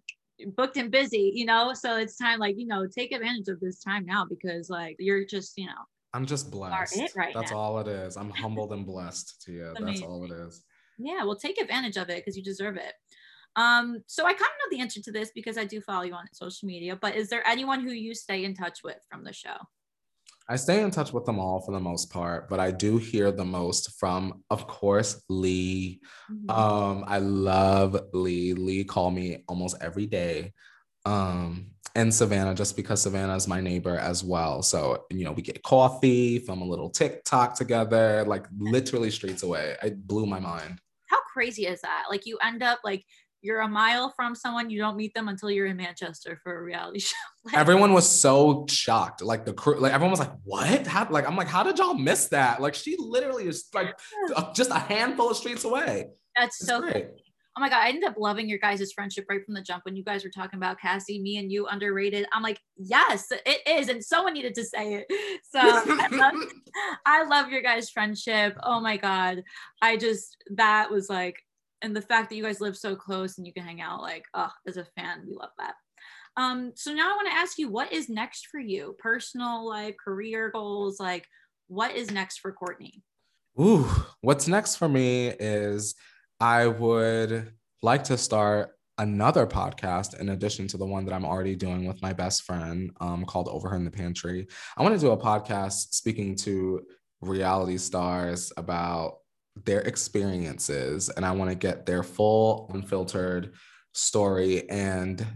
booked 0.57 0.77
and 0.77 0.91
busy, 0.91 1.33
you 1.35 1.47
know? 1.47 1.73
So 1.73 1.97
it's 1.97 2.17
time, 2.17 2.41
like, 2.41 2.57
you 2.59 2.67
know, 2.67 2.87
take 2.87 3.13
advantage 3.13 3.49
of 3.49 3.61
this 3.61 3.83
time 3.83 4.05
now 4.05 4.27
because, 4.29 4.69
like, 4.69 4.97
you're 4.99 5.25
just, 5.25 5.57
you 5.57 5.67
know, 5.67 5.73
I'm 6.13 6.27
just 6.27 6.51
blessed. 6.51 7.15
Right 7.15 7.35
That's 7.35 7.53
now. 7.53 7.59
all 7.59 7.79
it 7.79 7.89
is. 7.89 8.17
I'm 8.17 8.31
humbled 8.31 8.73
and 8.73 8.87
blessed 8.87 9.43
to 9.43 9.53
you. 9.53 9.75
That's 9.79 10.03
all 10.03 10.25
it 10.25 10.31
is. 10.31 10.63
Yeah, 10.99 11.25
well, 11.25 11.37
take 11.37 11.61
advantage 11.61 11.97
of 11.97 12.09
it 12.09 12.17
because 12.17 12.37
you 12.37 12.43
deserve 12.43 12.77
it. 12.77 12.93
Um, 13.57 14.03
so 14.07 14.25
I 14.25 14.33
kind 14.33 14.43
of 14.43 14.71
know 14.71 14.77
the 14.77 14.83
answer 14.83 15.01
to 15.01 15.13
this 15.13 15.31
because 15.35 15.57
I 15.57 15.65
do 15.65 15.81
follow 15.81 16.03
you 16.03 16.13
on 16.13 16.25
social 16.33 16.67
media, 16.67 16.97
but 17.01 17.17
is 17.17 17.31
there 17.31 17.47
anyone 17.47 17.81
who 17.81 17.93
you 17.93 18.15
stay 18.15 18.45
in 18.45 18.55
touch 18.55 18.81
with 18.85 18.99
from 19.11 19.25
the 19.25 19.33
show? 19.33 19.57
I 20.49 20.57
stay 20.57 20.83
in 20.83 20.93
touch 20.93 21.13
with 21.13 21.25
them 21.25 21.41
all 21.41 21.61
for 21.61 21.73
the 21.73 21.81
most 21.81 22.11
part, 22.11 22.49
but 22.49 22.61
I 22.61 22.71
do 22.71 22.99
hear 22.99 23.33
the 23.33 23.45
most 23.45 23.99
from, 23.99 24.45
of 24.51 24.69
course, 24.69 25.21
Lee. 25.29 26.01
Mm-hmm. 26.31 26.51
Um, 26.51 27.05
I 27.09 27.19
love 27.19 27.99
Lee. 28.13 28.53
Lee 28.53 28.85
call 28.85 29.11
me 29.11 29.43
almost 29.49 29.77
every 29.81 30.07
day. 30.07 30.53
Um, 31.05 31.73
and 31.97 32.15
Savannah, 32.15 32.55
just 32.55 32.77
because 32.77 33.03
Savannah 33.03 33.35
is 33.35 33.49
my 33.49 33.61
neighbor 33.61 33.97
as 33.97 34.23
well. 34.23 34.63
So, 34.63 35.07
you 35.11 35.25
know, 35.25 35.33
we 35.33 35.43
get 35.43 35.63
coffee, 35.63 36.39
film 36.39 36.61
a 36.61 36.65
little 36.65 36.91
TikTok 36.91 37.57
together, 37.57 38.23
like 38.27 38.47
literally 38.57 39.11
streets 39.11 39.43
away. 39.43 39.77
It 39.83 40.07
blew 40.07 40.27
my 40.27 40.39
mind 40.39 40.79
crazy 41.37 41.67
is 41.67 41.83
that? 41.83 42.05
Like 42.09 42.25
you 42.25 42.39
end 42.43 42.63
up 42.63 42.79
like 42.83 43.05
you're 43.43 43.61
a 43.61 43.69
mile 43.69 44.11
from 44.17 44.35
someone, 44.35 44.71
you 44.71 44.79
don't 44.79 44.97
meet 44.97 45.13
them 45.13 45.29
until 45.29 45.51
you're 45.51 45.67
in 45.67 45.77
Manchester 45.77 46.41
for 46.43 46.59
a 46.59 46.63
reality 46.63 46.99
show. 47.11 47.15
like, 47.45 47.55
everyone 47.55 47.93
was 47.93 48.09
so 48.09 48.65
shocked. 48.71 49.23
Like 49.23 49.45
the 49.45 49.53
crew, 49.53 49.79
like 49.79 49.93
everyone 49.93 50.11
was 50.13 50.21
like, 50.21 50.33
"What? 50.45 50.87
How?" 50.87 51.07
Like 51.11 51.29
I'm 51.29 51.37
like, 51.37 51.49
"How 51.49 51.63
did 51.63 51.79
y'all 51.79 51.95
miss 51.95 52.29
that?" 52.29 52.63
Like 52.63 52.75
she 52.75 52.97
literally 52.99 53.47
is 53.47 53.69
like 53.75 53.99
just 54.55 54.71
a 54.71 54.79
handful 54.79 55.31
of 55.31 55.37
streets 55.37 55.65
away. 55.65 56.09
That's 56.35 56.59
so 56.59 56.81
great 56.81 57.09
oh 57.57 57.61
my 57.61 57.71
god, 57.71 57.83
I 57.83 57.89
ended 57.89 58.05
up 58.05 58.17
loving 58.19 58.49
your 58.49 58.59
guys' 58.59 58.93
friendship 58.93 59.25
right 59.31 59.45
from 59.45 59.55
the 59.55 59.63
jump 59.63 59.85
when 59.85 59.97
you 59.97 60.05
guys 60.05 60.25
were 60.25 60.31
talking 60.31 60.59
about 60.59 60.79
Cassie, 60.79 61.21
me 61.21 61.39
and 61.39 61.51
you 61.51 61.67
underrated. 61.67 62.27
I'm 62.33 62.43
like, 62.43 62.61
yes, 62.77 63.29
it 63.31 63.61
is, 63.67 63.89
and 63.89 64.05
someone 64.05 64.35
needed 64.35 64.55
to 64.55 64.65
say 64.65 64.95
it. 64.95 65.07
So 65.49 65.61
I, 65.63 66.09
love, 66.11 66.35
I 67.07 67.25
love 67.25 67.51
your 67.51 67.63
guys' 67.63 67.89
friendship. 67.89 68.59
Oh 68.63 68.81
my 68.81 68.97
god, 68.97 69.43
I 69.81 69.97
just 69.97 70.37
that 70.51 70.91
was 70.91 71.09
like, 71.09 71.41
and 71.81 71.97
the 71.97 72.03
fact 72.03 72.29
that 72.29 72.37
you 72.37 72.43
guys 72.43 72.61
live 72.61 72.77
so 72.77 72.95
close 72.95 73.39
and 73.39 73.47
you 73.47 73.53
can 73.53 73.63
hang 73.63 73.81
out, 73.81 74.03
like, 74.03 74.25
oh, 74.35 74.51
as 74.67 74.77
a 74.77 74.85
fan, 74.97 75.23
we 75.27 75.35
love 75.35 75.51
that. 75.59 75.75
Um, 76.37 76.73
so 76.75 76.93
now 76.93 77.11
I 77.11 77.17
want 77.17 77.29
to 77.29 77.35
ask 77.35 77.59
you, 77.59 77.71
what 77.71 77.93
is 77.93 78.09
next 78.09 78.49
for 78.49 78.61
you? 78.61 78.97
Personal 78.99 79.67
life, 79.67 79.95
career 80.03 80.51
goals, 80.51 81.01
like, 81.01 81.27
what 81.69 81.95
is 81.95 82.11
next 82.11 82.41
for 82.41 82.53
Courtney? 82.53 83.03
Ooh, 83.59 83.89
what's 84.21 84.49
next 84.49 84.77
for 84.77 84.89
me 84.89 85.29
is 85.29 85.95
I 86.41 86.67
would 86.67 87.53
like 87.83 88.05
to 88.05 88.19
start 88.19 88.73
another 88.99 89.47
podcast 89.47 90.19
in 90.21 90.31
addition 90.31 90.69
to 90.69 90.77
the 90.77 90.85
one 90.85 91.07
that 91.07 91.15
I'm 91.15 91.25
already 91.25 91.55
doing 91.55 91.87
with 91.87 92.01
my 92.03 92.13
best 92.13 92.43
friend 92.43 92.91
um, 93.01 93.25
called 93.25 93.49
Overheard 93.49 93.79
in 93.79 93.85
the 93.85 93.91
Pantry. 93.91 94.47
I 94.77 94.83
want 94.83 94.95
to 94.95 95.01
do 95.01 95.13
a 95.13 95.17
podcast 95.17 95.95
speaking 95.95 96.35
to 96.37 96.83
reality 97.23 97.79
stars 97.79 98.53
about 98.59 99.19
their 99.65 99.81
experiences, 99.81 101.09
and 101.09 101.25
I 101.25 101.33
want 101.33 101.51
to 101.51 101.57
get 101.57 101.87
their 101.87 102.03
full, 102.03 102.71
unfiltered 102.75 103.55
story 103.93 104.69
and 104.69 105.27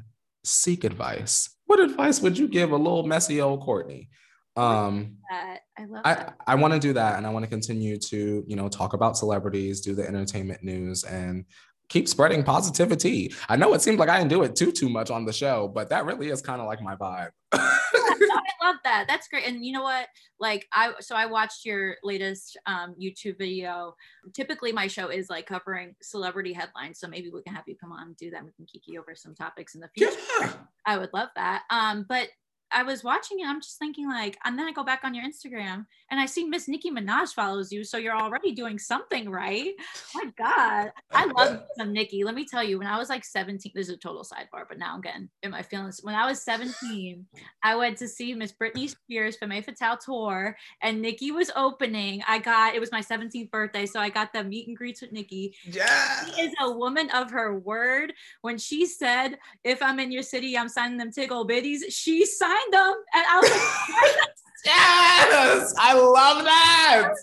seek 0.44 0.84
advice. 0.84 1.56
What 1.64 1.80
advice 1.80 2.20
would 2.20 2.36
you 2.36 2.46
give 2.46 2.72
a 2.72 2.76
little 2.76 3.06
messy 3.06 3.40
old 3.40 3.62
Courtney? 3.62 4.10
Um 4.56 5.16
I 5.30 5.84
love 5.86 6.02
I, 6.04 6.14
that. 6.14 6.36
I 6.46 6.54
want 6.56 6.74
to 6.74 6.80
do 6.80 6.92
that 6.92 7.16
and 7.16 7.26
I 7.26 7.30
want 7.30 7.44
to 7.44 7.48
continue 7.48 7.96
to, 7.98 8.44
you 8.46 8.56
know, 8.56 8.68
talk 8.68 8.92
about 8.92 9.16
celebrities, 9.16 9.80
do 9.80 9.94
the 9.94 10.06
entertainment 10.06 10.62
news 10.62 11.04
and 11.04 11.44
keep 11.88 12.08
spreading 12.08 12.42
positivity. 12.42 13.32
I 13.48 13.56
know 13.56 13.74
it 13.74 13.82
seems 13.82 13.98
like 13.98 14.08
I 14.08 14.18
didn't 14.18 14.30
do 14.30 14.42
it 14.42 14.56
too 14.56 14.72
too 14.72 14.88
much 14.88 15.10
on 15.10 15.24
the 15.24 15.32
show, 15.32 15.68
but 15.68 15.90
that 15.90 16.04
really 16.04 16.30
is 16.30 16.40
kind 16.40 16.60
of 16.60 16.66
like 16.66 16.80
my 16.80 16.96
vibe. 16.96 17.30
I 17.52 18.52
love 18.62 18.76
that. 18.84 19.06
That's 19.08 19.28
great. 19.28 19.46
And 19.46 19.64
you 19.64 19.72
know 19.72 19.82
what? 19.82 20.06
Like 20.38 20.66
I 20.72 20.92
so 21.00 21.16
I 21.16 21.26
watched 21.26 21.64
your 21.64 21.96
latest 22.02 22.56
um, 22.66 22.94
YouTube 23.00 23.38
video. 23.38 23.94
Typically 24.34 24.72
my 24.72 24.86
show 24.86 25.08
is 25.08 25.28
like 25.28 25.46
covering 25.46 25.94
celebrity 26.00 26.52
headlines. 26.52 27.00
So 27.00 27.08
maybe 27.08 27.30
we 27.30 27.42
can 27.42 27.54
have 27.54 27.64
you 27.66 27.76
come 27.76 27.92
on 27.92 28.08
and 28.08 28.16
do 28.16 28.30
that. 28.30 28.44
We 28.44 28.52
can 28.52 28.66
kiki 28.66 28.98
over 28.98 29.14
some 29.14 29.34
topics 29.34 29.74
in 29.74 29.80
the 29.80 29.88
future. 29.96 30.16
Yeah. 30.40 30.52
I 30.86 30.98
would 30.98 31.10
love 31.12 31.28
that. 31.36 31.62
Um, 31.70 32.06
but 32.08 32.28
I 32.72 32.83
was 32.83 33.04
watching 33.04 33.40
it. 33.40 33.46
I'm 33.46 33.61
just 33.61 33.78
thinking 33.78 34.09
like, 34.09 34.38
and 34.44 34.59
then 34.59 34.66
I 34.66 34.72
go 34.72 34.85
back 34.85 35.00
on 35.04 35.14
your 35.14 35.24
Instagram 35.24 35.87
and 36.11 36.20
I 36.20 36.26
see 36.26 36.44
Miss 36.44 36.68
Nicki 36.68 36.90
Minaj 36.90 37.35
follows 37.35 37.70
you. 37.70 37.85
So 37.85 37.98
you're 37.98 38.16
already 38.16 38.52
doing 38.52 38.78
something 38.78 39.28
right. 39.28 39.72
My 40.14 40.24
God. 40.38 40.92
I 41.12 41.26
love 41.26 41.62
some 41.76 41.92
Nicki. 41.92 42.24
Let 42.24 42.35
me 42.35 42.44
tell 42.44 42.64
you, 42.64 42.78
when 42.78 42.87
I 42.87 42.98
was 42.98 43.09
like 43.09 43.24
17, 43.24 43.72
this 43.74 43.88
is 43.88 43.94
a 43.94 43.98
total 43.98 44.24
sidebar, 44.24 44.64
but 44.68 44.78
now 44.78 44.94
I'm 44.94 45.00
getting 45.00 45.28
in 45.42 45.50
my 45.50 45.62
feelings. 45.62 46.00
When 46.02 46.14
I 46.14 46.26
was 46.26 46.42
17, 46.42 47.26
I 47.62 47.76
went 47.76 47.98
to 47.98 48.09
see 48.09 48.35
Miss 48.35 48.52
Britney 48.52 48.88
Spears 48.88 49.37
for 49.37 49.46
Femme 49.46 49.62
Fatale 49.62 49.98
tour 49.98 50.56
and 50.83 51.02
Nicki 51.02 51.33
was 51.33 51.50
opening. 51.56 52.22
I 52.26 52.38
got, 52.38 52.74
it 52.74 52.80
was 52.80 52.92
my 52.92 53.00
17th 53.02 53.50
birthday. 53.50 53.87
So 53.87 54.00
I 54.00 54.09
got 54.09 54.33
the 54.33 54.44
meet 54.44 54.68
and 54.68 54.76
greets 54.76 55.00
with 55.00 55.12
Nicki. 55.12 55.54
Yeah. 55.64 56.24
She 56.24 56.42
is 56.42 56.52
a 56.61 56.70
woman 56.70 57.11
of 57.11 57.30
her 57.30 57.59
word. 57.59 58.12
When 58.42 58.59
she 58.59 58.87
said, 58.87 59.38
if 59.64 59.83
I'm 59.83 59.98
in 60.00 60.12
your 60.12 60.22
city, 60.22 60.56
I'm 60.56 60.68
signing 60.68 60.98
them 60.98 61.11
tickle 61.12 61.46
bitties, 61.46 61.80
she 61.88 62.24
signed 62.24 62.60
them. 62.70 62.94
And 63.14 63.25
I 63.29 63.40
was 63.40 63.51
like, 63.51 64.27
Yes. 64.64 65.75
I 65.79 65.94
love 65.94 66.44
that. 66.44 67.14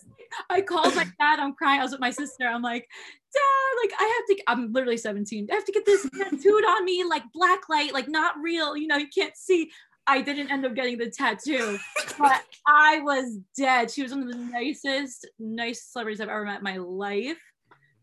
I 0.49 0.61
called 0.61 0.95
my 0.95 1.03
dad. 1.19 1.39
I'm 1.39 1.53
crying. 1.53 1.79
I 1.79 1.83
was 1.83 1.91
with 1.91 2.01
my 2.01 2.09
sister. 2.09 2.45
I'm 2.47 2.61
like, 2.61 2.87
Dad, 3.33 3.83
like 3.83 3.99
I 3.99 4.03
have 4.03 4.37
to. 4.37 4.43
I'm 4.47 4.73
literally 4.73 4.97
17. 4.97 5.47
I 5.51 5.55
have 5.55 5.65
to 5.65 5.71
get 5.71 5.85
this 5.85 6.07
tattooed 6.17 6.65
on 6.65 6.85
me, 6.85 7.03
like 7.03 7.23
black 7.33 7.69
light, 7.69 7.93
like 7.93 8.07
not 8.07 8.35
real. 8.41 8.75
You 8.75 8.87
know, 8.87 8.97
you 8.97 9.07
can't 9.15 9.35
see. 9.35 9.69
I 10.07 10.21
didn't 10.21 10.51
end 10.51 10.65
up 10.65 10.73
getting 10.73 10.97
the 10.97 11.09
tattoo, 11.09 11.77
but 12.17 12.41
I 12.65 13.01
was 13.01 13.39
dead. 13.57 13.91
She 13.91 14.03
was 14.03 14.13
one 14.13 14.23
of 14.23 14.29
the 14.29 14.37
nicest, 14.37 15.27
nicest 15.37 15.91
celebrities 15.91 16.21
I've 16.21 16.29
ever 16.29 16.45
met 16.45 16.59
in 16.59 16.63
my 16.63 16.77
life. 16.77 17.37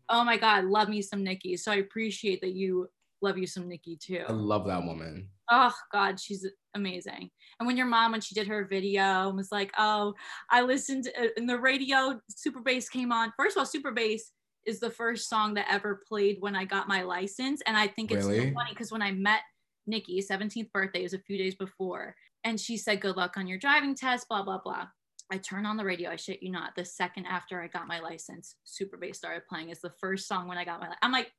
Oh 0.07 0.23
my 0.23 0.37
God, 0.37 0.65
love 0.65 0.87
me 0.87 1.01
some 1.01 1.23
Nicki. 1.23 1.57
So 1.57 1.71
I 1.71 1.77
appreciate 1.77 2.41
that 2.41 2.53
you 2.53 2.87
love 3.23 3.39
you 3.39 3.47
some 3.47 3.67
Nicki 3.67 3.97
too. 3.97 4.23
I 4.27 4.33
love 4.33 4.67
that 4.67 4.83
woman. 4.83 5.29
Oh 5.49 5.73
God, 5.91 6.19
she's 6.19 6.45
amazing. 6.75 7.29
And 7.59 7.67
when 7.67 7.77
your 7.77 7.87
mom, 7.87 8.11
when 8.11 8.21
she 8.21 8.35
did 8.35 8.47
her 8.47 8.65
video, 8.65 9.31
was 9.31 9.51
like, 9.51 9.71
"Oh, 9.77 10.13
I 10.49 10.61
listened 10.61 11.09
uh, 11.19 11.27
in 11.37 11.47
the 11.47 11.57
radio. 11.57 12.19
Super 12.29 12.61
Bass 12.61 12.89
came 12.89 13.11
on. 13.11 13.33
First 13.37 13.55
of 13.55 13.61
all, 13.61 13.65
Super 13.65 13.91
Bass 13.91 14.31
is 14.65 14.79
the 14.79 14.89
first 14.89 15.29
song 15.29 15.53
that 15.55 15.67
ever 15.69 16.01
played 16.07 16.37
when 16.39 16.55
I 16.55 16.65
got 16.65 16.87
my 16.87 17.03
license, 17.03 17.61
and 17.65 17.75
I 17.75 17.87
think 17.87 18.11
it's 18.11 18.25
so 18.25 18.53
funny 18.53 18.69
because 18.69 18.91
when 18.91 19.01
I 19.01 19.11
met 19.11 19.41
Nicki, 19.87 20.21
17th 20.21 20.71
birthday 20.71 21.03
was 21.03 21.13
a 21.13 21.19
few 21.19 21.37
days 21.37 21.55
before, 21.55 22.15
and 22.43 22.59
she 22.59 22.77
said, 22.77 23.01
"Good 23.01 23.17
luck 23.17 23.37
on 23.37 23.47
your 23.47 23.57
driving 23.57 23.95
test." 23.95 24.27
Blah 24.29 24.43
blah 24.43 24.59
blah. 24.63 24.87
I 25.31 25.39
turn 25.39 25.65
on 25.65 25.77
the 25.77 25.85
radio. 25.85 26.11
I 26.11 26.17
shit 26.17 26.43
you 26.43 26.51
not. 26.51 26.75
The 26.75 26.85
second 26.85 27.25
after 27.25 27.59
I 27.59 27.67
got 27.67 27.87
my 27.87 27.99
license, 27.99 28.55
Super 28.63 28.97
Bass 28.97 29.17
started 29.17 29.47
playing. 29.47 29.69
It's 29.69 29.81
the 29.81 29.93
first 29.99 30.27
song 30.27 30.47
when 30.47 30.57
I 30.57 30.65
got 30.65 30.79
my. 30.79 30.89
I'm 31.01 31.11
like, 31.11 31.31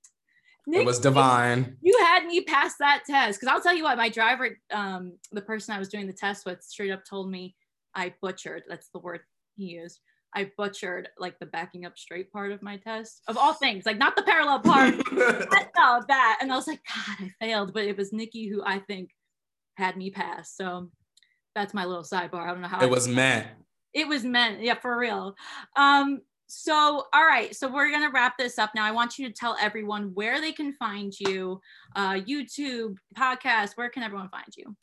It 0.68 0.84
was 0.84 0.98
divine. 0.98 1.76
you 1.80 1.96
had 2.00 2.26
me 2.26 2.40
pass 2.42 2.74
that 2.80 3.02
test 3.06 3.38
because 3.40 3.52
I'll 3.52 3.60
tell 3.62 3.74
you 3.74 3.84
what, 3.84 3.96
my 3.96 4.08
driver, 4.08 4.58
um, 4.72 5.12
the 5.30 5.40
person 5.40 5.74
I 5.74 5.78
was 5.78 5.88
doing 5.88 6.06
the 6.06 6.12
test 6.12 6.44
with, 6.44 6.62
straight 6.62 6.90
up 6.90 7.04
told 7.04 7.30
me 7.30 7.54
I 7.94 8.14
butchered. 8.20 8.64
That's 8.68 8.88
the 8.92 8.98
word 8.98 9.20
he 9.56 9.66
used. 9.66 10.00
I 10.34 10.50
butchered 10.58 11.08
like 11.18 11.38
the 11.38 11.46
backing 11.46 11.86
up 11.86 11.96
straight 11.96 12.30
part 12.32 12.52
of 12.52 12.62
my 12.62 12.76
test, 12.78 13.22
of 13.28 13.38
all 13.38 13.54
things, 13.54 13.86
like 13.86 13.96
not 13.96 14.16
the 14.16 14.22
parallel 14.22 14.60
part. 14.60 14.94
but 15.12 15.70
no, 15.76 16.02
that. 16.08 16.38
And 16.42 16.52
I 16.52 16.56
was 16.56 16.66
like, 16.66 16.80
God, 16.94 17.16
I 17.40 17.44
failed. 17.46 17.72
But 17.72 17.84
it 17.84 17.96
was 17.96 18.12
Nicki 18.12 18.48
who 18.48 18.62
I 18.64 18.80
think 18.80 19.10
had 19.76 19.96
me 19.96 20.10
pass. 20.10 20.52
So 20.54 20.90
that's 21.54 21.72
my 21.72 21.84
little 21.86 22.02
sidebar. 22.02 22.42
I 22.42 22.48
don't 22.48 22.60
know 22.60 22.68
how 22.68 22.80
I 22.80 22.84
it 22.84 22.90
was 22.90 23.08
meant. 23.08 23.46
it 23.94 24.06
was 24.06 24.24
meant 24.24 24.60
yeah 24.62 24.74
for 24.74 24.98
real 24.98 25.34
um 25.76 26.20
so 26.46 27.04
all 27.12 27.24
right 27.26 27.54
so 27.56 27.68
we're 27.68 27.90
gonna 27.90 28.10
wrap 28.10 28.36
this 28.38 28.58
up 28.58 28.70
now 28.74 28.84
i 28.84 28.90
want 28.90 29.18
you 29.18 29.26
to 29.26 29.34
tell 29.34 29.56
everyone 29.60 30.10
where 30.14 30.40
they 30.40 30.52
can 30.52 30.72
find 30.74 31.12
you 31.18 31.60
uh 31.96 32.12
youtube 32.14 32.96
podcast 33.16 33.70
where 33.76 33.90
can 33.90 34.02
everyone 34.02 34.28
find 34.28 34.48
you 34.56 34.76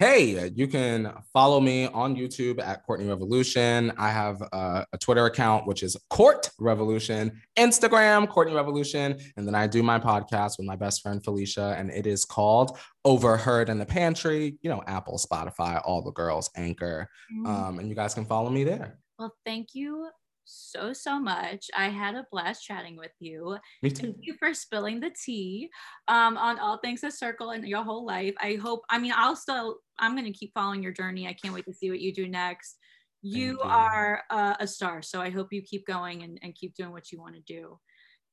Hey, 0.00 0.50
you 0.56 0.66
can 0.66 1.14
follow 1.32 1.60
me 1.60 1.86
on 1.86 2.16
YouTube 2.16 2.60
at 2.60 2.84
Courtney 2.84 3.06
Revolution. 3.06 3.92
I 3.96 4.10
have 4.10 4.42
uh, 4.52 4.84
a 4.92 4.98
Twitter 4.98 5.26
account, 5.26 5.68
which 5.68 5.84
is 5.84 5.96
Court 6.10 6.50
Revolution, 6.58 7.40
Instagram, 7.56 8.28
Courtney 8.28 8.54
Revolution. 8.56 9.16
And 9.36 9.46
then 9.46 9.54
I 9.54 9.68
do 9.68 9.84
my 9.84 10.00
podcast 10.00 10.58
with 10.58 10.66
my 10.66 10.74
best 10.74 11.00
friend 11.00 11.22
Felicia, 11.22 11.76
and 11.78 11.90
it 11.92 12.08
is 12.08 12.24
called 12.24 12.76
Overheard 13.04 13.68
in 13.68 13.78
the 13.78 13.86
Pantry. 13.86 14.58
You 14.62 14.70
know, 14.70 14.82
Apple, 14.88 15.16
Spotify, 15.16 15.80
all 15.84 16.02
the 16.02 16.10
girls, 16.10 16.50
Anchor. 16.56 17.08
Um, 17.46 17.78
and 17.78 17.88
you 17.88 17.94
guys 17.94 18.14
can 18.14 18.24
follow 18.24 18.50
me 18.50 18.64
there. 18.64 18.98
well 19.20 19.32
thank 19.46 19.74
you 19.74 20.08
so 20.44 20.92
so 20.92 21.18
much 21.18 21.70
i 21.76 21.88
had 21.88 22.14
a 22.14 22.26
blast 22.30 22.64
chatting 22.64 22.96
with 22.96 23.12
you 23.18 23.56
Me 23.82 23.90
too. 23.90 24.02
Thank 24.02 24.16
you 24.22 24.34
for 24.38 24.52
spilling 24.54 25.00
the 25.00 25.10
tea 25.10 25.70
um, 26.08 26.36
on 26.36 26.58
all 26.58 26.78
things 26.78 27.04
a 27.04 27.10
circle 27.10 27.50
and 27.50 27.66
your 27.66 27.82
whole 27.82 28.04
life. 28.04 28.34
I 28.40 28.54
hope, 28.54 28.82
I 28.90 28.98
mean, 28.98 29.12
I'll 29.14 29.36
still, 29.36 29.78
I'm 29.98 30.12
going 30.12 30.30
to 30.30 30.38
keep 30.38 30.52
following 30.54 30.82
your 30.82 30.92
journey. 30.92 31.26
I 31.26 31.32
can't 31.34 31.54
wait 31.54 31.66
to 31.66 31.72
see 31.74 31.90
what 31.90 32.00
you 32.00 32.12
do 32.12 32.28
next. 32.28 32.76
You, 33.22 33.52
you. 33.52 33.60
are 33.60 34.22
uh, 34.30 34.54
a 34.60 34.66
star. 34.66 35.02
So 35.02 35.20
I 35.20 35.30
hope 35.30 35.52
you 35.52 35.62
keep 35.62 35.86
going 35.86 36.22
and, 36.22 36.38
and 36.42 36.54
keep 36.54 36.74
doing 36.74 36.92
what 36.92 37.10
you 37.10 37.18
want 37.18 37.34
to 37.34 37.40
do. 37.42 37.78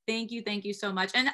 Thank 0.08 0.32
you. 0.32 0.42
Thank 0.42 0.66
you 0.66 0.74
so 0.74 0.92
much. 0.92 1.12
And 1.14 1.30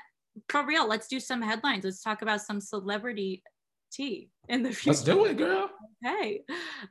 for 0.49 0.65
real, 0.65 0.87
let's 0.87 1.07
do 1.07 1.19
some 1.19 1.41
headlines. 1.41 1.83
Let's 1.83 2.01
talk 2.01 2.21
about 2.21 2.41
some 2.41 2.61
celebrity 2.61 3.43
tea 3.91 4.29
in 4.49 4.63
the 4.63 4.71
future. 4.71 4.89
Let's 4.89 5.03
do 5.03 5.25
it, 5.25 5.37
girl. 5.37 5.69
Okay. 6.05 6.41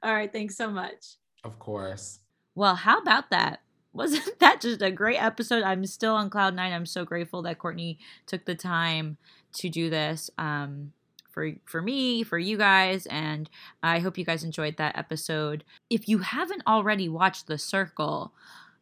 All 0.02 0.12
right. 0.12 0.32
Thanks 0.32 0.56
so 0.56 0.70
much. 0.70 1.16
Of 1.44 1.58
course. 1.58 2.18
Well, 2.54 2.74
how 2.74 2.98
about 2.98 3.30
that? 3.30 3.60
Wasn't 3.96 4.38
that 4.40 4.60
just 4.60 4.82
a 4.82 4.90
great 4.90 5.22
episode? 5.22 5.62
I'm 5.62 5.86
still 5.86 6.14
on 6.14 6.30
cloud 6.30 6.54
nine. 6.54 6.72
I'm 6.72 6.86
so 6.86 7.04
grateful 7.04 7.42
that 7.42 7.58
Courtney 7.58 7.98
took 8.26 8.44
the 8.44 8.54
time 8.54 9.16
to 9.54 9.68
do 9.68 9.88
this 9.88 10.30
um, 10.38 10.92
for 11.30 11.52
for 11.64 11.80
me, 11.80 12.22
for 12.22 12.38
you 12.38 12.56
guys, 12.56 13.06
and 13.06 13.48
I 13.82 14.00
hope 14.00 14.18
you 14.18 14.24
guys 14.24 14.44
enjoyed 14.44 14.76
that 14.76 14.98
episode. 14.98 15.64
If 15.90 16.08
you 16.08 16.18
haven't 16.18 16.62
already 16.66 17.08
watched 17.08 17.46
The 17.46 17.58
Circle, 17.58 18.32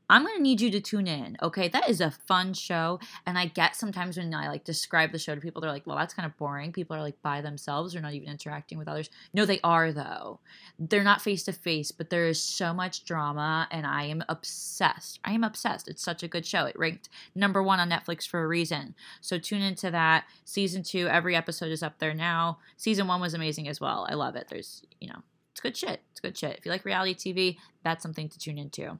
I'm 0.08 0.24
gonna 0.24 0.40
need 0.40 0.60
you 0.60 0.70
to 0.70 0.80
tune 0.80 1.06
in. 1.06 1.36
Okay, 1.42 1.68
that 1.68 1.88
is 1.88 2.00
a 2.00 2.10
fun 2.10 2.54
show, 2.54 3.00
and 3.26 3.38
I 3.38 3.46
get 3.46 3.76
sometimes 3.76 4.16
when 4.16 4.34
I 4.34 4.48
like 4.48 4.64
describe 4.64 5.12
the 5.12 5.18
show 5.18 5.34
to 5.34 5.40
people, 5.40 5.60
they're 5.60 5.70
like, 5.70 5.86
"Well, 5.86 5.96
that's 5.96 6.14
kind 6.14 6.26
of 6.26 6.36
boring." 6.36 6.72
People 6.72 6.96
are 6.96 7.02
like 7.02 7.20
by 7.22 7.40
themselves, 7.40 7.92
they're 7.92 8.02
not 8.02 8.14
even 8.14 8.28
interacting 8.28 8.78
with 8.78 8.88
others. 8.88 9.10
No, 9.32 9.44
they 9.44 9.60
are 9.62 9.92
though 9.92 10.40
they're 10.78 11.04
not 11.04 11.22
face 11.22 11.44
to 11.44 11.52
face, 11.52 11.92
but 11.92 12.10
there 12.10 12.26
is 12.26 12.42
so 12.42 12.72
much 12.74 13.04
drama, 13.04 13.68
and 13.70 13.86
I 13.86 14.04
am 14.04 14.24
obsessed. 14.28 15.20
I 15.24 15.32
am 15.32 15.44
obsessed. 15.44 15.88
It's 15.88 16.02
such 16.02 16.22
a 16.22 16.28
good 16.28 16.44
show. 16.44 16.64
It 16.64 16.78
ranked 16.78 17.08
number 17.34 17.62
one 17.62 17.78
on 17.78 17.90
Netflix 17.90 18.26
for 18.26 18.42
a 18.42 18.48
reason. 18.48 18.94
So 19.20 19.38
tune 19.38 19.62
into 19.62 19.90
that. 19.90 20.24
Season 20.44 20.82
two, 20.82 21.06
every 21.08 21.36
episode 21.36 21.70
is 21.70 21.82
up 21.82 21.98
there 21.98 22.14
now. 22.14 22.58
Season 22.76 23.06
one 23.06 23.20
was 23.20 23.34
amazing 23.34 23.68
as 23.68 23.80
well. 23.80 24.06
I 24.10 24.14
love 24.14 24.34
it. 24.36 24.48
There's, 24.50 24.82
you 25.00 25.08
know, 25.08 25.22
it's 25.52 25.60
good 25.60 25.76
shit. 25.76 26.00
It's 26.10 26.20
good 26.20 26.36
shit. 26.36 26.58
If 26.58 26.66
you 26.66 26.72
like 26.72 26.84
reality 26.84 27.14
TV, 27.14 27.56
that's 27.84 28.02
something 28.02 28.28
to 28.28 28.38
tune 28.38 28.58
into. 28.58 28.98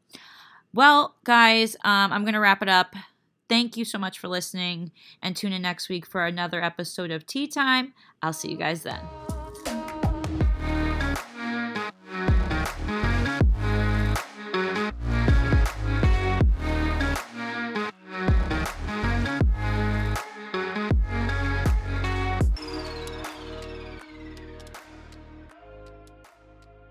Well, 0.75 1.15
guys, 1.23 1.77
um, 1.85 2.13
I'm 2.13 2.23
going 2.23 2.35
to 2.35 2.41
wrap 2.41 2.61
it 2.61 2.69
up. 2.69 2.97
Thank 3.49 3.77
you 3.77 3.85
so 3.85 3.97
much 3.97 4.19
for 4.19 4.27
listening 4.27 4.91
and 5.23 5.37
tune 5.37 5.53
in 5.53 5.63
next 5.63 5.89
week 5.89 6.05
for 6.05 6.27
another 6.27 6.61
episode 6.63 7.13
of 7.13 7.27
Tea 7.27 7.47
Time. 7.47 7.95
I'll 8.21 8.33
see 8.33 8.51
you 8.51 8.57
guys 8.57 8.83
then. 8.83 9.01